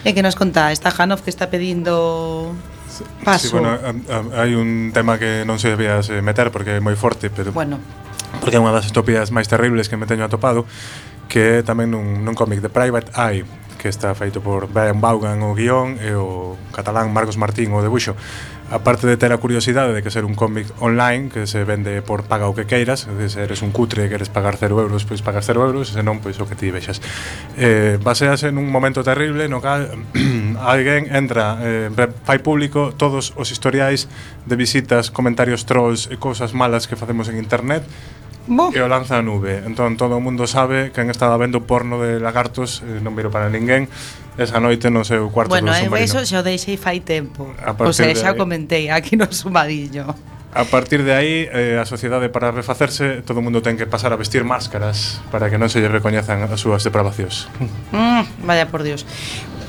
E 0.05 0.13
que 0.13 0.21
nos 0.21 0.37
conta, 0.37 0.69
esta 0.69 0.93
Hanov 0.93 1.25
que 1.25 1.33
está 1.33 1.49
pedindo 1.49 2.53
Paso. 3.23 3.47
Sí, 3.47 3.51
bueno, 3.51 3.75
hai 4.37 4.53
un 4.55 4.93
tema 4.93 5.17
que 5.19 5.43
non 5.43 5.57
se 5.57 5.73
debía 5.73 5.99
eh, 5.99 6.21
meter 6.21 6.53
porque 6.53 6.77
é 6.77 6.81
moi 6.83 6.95
forte, 6.95 7.33
pero 7.33 7.51
Bueno. 7.51 7.81
Porque 8.39 8.55
é 8.55 8.61
unha 8.61 8.75
das 8.75 8.85
estopías 8.85 9.31
máis 9.31 9.47
terribles 9.47 9.87
que 9.87 9.97
me 9.97 10.05
teño 10.05 10.27
atopado, 10.27 10.67
que 11.31 11.59
é 11.59 11.65
tamén 11.65 11.91
nun, 11.91 12.23
nun 12.23 12.35
cómic 12.35 12.59
de 12.59 12.69
Private 12.69 13.11
Eye, 13.15 13.47
que 13.85 13.89
está 13.89 14.15
feito 14.15 14.41
por 14.41 14.67
Brian 14.67 14.99
Vaughan 14.99 15.45
o 15.45 15.53
guión 15.53 16.01
e 16.01 16.09
o 16.17 16.57
catalán 16.73 17.13
Marcos 17.13 17.37
Martín 17.37 17.69
o 17.69 17.85
debuxo. 17.85 18.17
Aparte 18.73 19.05
de 19.05 19.13
ter 19.13 19.29
a 19.29 19.37
curiosidade 19.37 19.93
de 19.93 20.01
que 20.01 20.09
ser 20.09 20.25
un 20.25 20.33
cómic 20.33 20.65
online 20.81 21.29
que 21.29 21.45
se 21.45 21.61
vende 21.61 22.01
por 22.01 22.25
paga 22.25 22.49
o 22.49 22.57
que 22.57 22.65
queiras, 22.65 23.05
de 23.05 23.29
se 23.29 23.45
eres 23.45 23.61
un 23.61 23.69
cutre 23.69 24.05
e 24.05 24.09
queres 24.09 24.33
pagar 24.33 24.57
0 24.57 24.81
euros, 24.81 25.05
pois 25.05 25.21
pagas 25.21 25.45
0 25.45 25.61
euros, 25.69 25.93
e 25.93 26.01
senón 26.01 26.17
pois 26.17 26.41
o 26.41 26.49
que 26.49 26.57
ti 26.57 26.73
vexas. 26.73 26.97
Eh, 27.61 28.01
basease 28.01 28.49
nun 28.49 28.65
momento 28.73 29.05
terrible 29.05 29.45
no 29.45 29.61
cal 29.61 29.85
alguén 30.61 31.11
entra, 31.11 31.59
eh, 31.61 31.89
fai 32.23 32.39
público 32.39 32.93
todos 32.95 33.33
os 33.35 33.51
historiais 33.51 34.07
de 34.45 34.55
visitas, 34.55 35.11
comentarios 35.11 35.65
trolls 35.65 36.07
e 36.07 36.15
cousas 36.15 36.55
malas 36.55 36.87
que 36.87 36.95
facemos 36.95 37.27
en 37.27 37.41
internet 37.41 37.83
Bo. 38.47 38.69
e 38.69 38.79
o 38.79 38.87
lanza 38.87 39.17
a 39.17 39.25
nube. 39.25 39.65
Entón 39.65 39.97
todo 39.97 40.17
o 40.17 40.21
mundo 40.21 40.45
sabe 40.45 40.93
que 40.93 41.01
han 41.01 41.09
estado 41.09 41.33
vendo 41.41 41.65
porno 41.65 41.97
de 42.01 42.21
lagartos, 42.21 42.85
eh, 42.85 43.01
non 43.01 43.17
miro 43.17 43.33
para 43.33 43.49
ninguén, 43.49 43.89
esa 44.37 44.61
noite 44.61 44.93
no 44.93 45.01
seu 45.01 45.33
cuarto 45.33 45.57
bueno, 45.57 45.73
do 45.73 45.77
eh, 45.77 45.89
submarino. 45.89 45.97
Bueno, 45.97 46.05
eso 46.05 46.19
xa 46.21 46.39
o 46.39 46.45
deixei 46.45 46.77
fai 46.77 47.01
tempo. 47.01 47.49
O 47.57 47.93
sea, 47.93 48.13
xa 48.13 48.31
aí... 48.31 48.37
comentei 48.37 48.93
aquí 48.93 49.17
no 49.17 49.25
sumadillo. 49.33 50.13
A 50.55 50.63
partir 50.63 51.03
de 51.03 51.11
aí, 51.11 51.49
eh, 51.51 51.75
a 51.75 51.83
sociedade 51.83 52.31
para 52.31 52.47
refacerse, 52.47 53.19
todo 53.27 53.41
o 53.41 53.43
mundo 53.43 53.59
ten 53.59 53.75
que 53.75 53.83
pasar 53.83 54.15
a 54.15 54.17
vestir 54.17 54.47
máscaras 54.47 55.19
para 55.27 55.51
que 55.51 55.59
non 55.59 55.67
se 55.67 55.83
lle 55.83 55.91
recoñezan 55.91 56.45
as 56.47 56.61
súas 56.63 56.79
depravacións. 56.85 57.51
Mm, 57.91 58.47
vaya 58.47 58.69
por 58.71 58.85
Dios. 58.85 59.03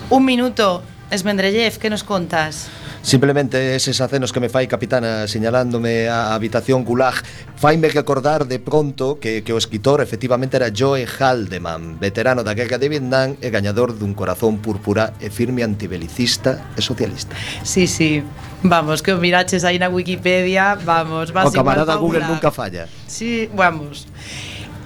Un 0.09 0.25
minuto, 0.25 0.83
Esmendrellev, 1.11 1.79
que 1.79 1.91
nos 1.91 2.05
contas? 2.05 2.69
Simplemente 3.03 3.75
eses 3.75 4.01
acenos 4.01 4.31
que 4.31 4.39
me 4.39 4.47
fai 4.47 4.71
capitana 4.71 5.27
señalándome 5.27 6.07
a 6.07 6.35
habitación 6.35 6.87
gulag. 6.87 7.15
Faime 7.59 7.91
que 7.91 7.99
acordar 7.99 8.47
de 8.47 8.63
pronto 8.63 9.19
que, 9.19 9.43
que 9.43 9.51
o 9.51 9.59
escritor 9.59 9.99
efectivamente 9.99 10.55
era 10.55 10.71
Joe 10.71 11.07
Haldeman 11.07 11.99
veterano 11.99 12.47
da 12.47 12.55
guerra 12.55 12.79
de 12.79 12.87
Vietnam 12.87 13.35
e 13.43 13.51
gañador 13.51 13.99
dun 13.99 14.15
corazón 14.15 14.63
púrpura 14.63 15.19
e 15.19 15.27
firme 15.27 15.67
antibelicista 15.67 16.71
e 16.79 16.83
socialista. 16.87 17.35
Sí, 17.67 17.91
sí, 17.91 18.23
vamos, 18.63 19.03
que 19.03 19.11
o 19.11 19.19
miraches 19.19 19.67
aí 19.67 19.79
na 19.83 19.91
Wikipedia 19.91 20.79
vamos, 20.79 21.35
vas 21.35 21.51
O 21.51 21.55
camarada 21.55 21.99
Google 21.99 22.23
nunca 22.31 22.55
falla. 22.55 22.87
Sí, 23.11 23.51
vamos. 23.51 24.07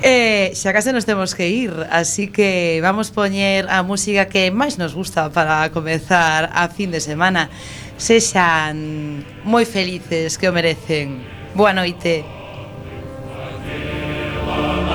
Eh, 0.02 0.56
xa 0.56 0.72
case 0.72 0.96
nos 0.96 1.04
temos 1.04 1.36
que 1.36 1.52
ir, 1.52 1.76
así 1.92 2.32
que 2.32 2.80
vamos 2.80 3.12
poñer 3.12 3.68
a 3.68 3.84
música 3.84 4.32
que 4.32 4.48
máis 4.48 4.80
nos 4.80 4.96
gusta 4.96 5.28
para 5.28 5.68
comezar 5.76 6.48
a 6.56 6.72
fin 6.72 6.88
de 6.88 7.04
semana. 7.04 7.52
Sexan 8.00 9.20
moi 9.44 9.68
felices 9.68 10.40
que 10.40 10.48
o 10.48 10.56
merecen. 10.56 11.20
Boa 11.52 11.76
noite. 11.76 12.24
Boa 12.24 14.72
noite. 14.72 14.89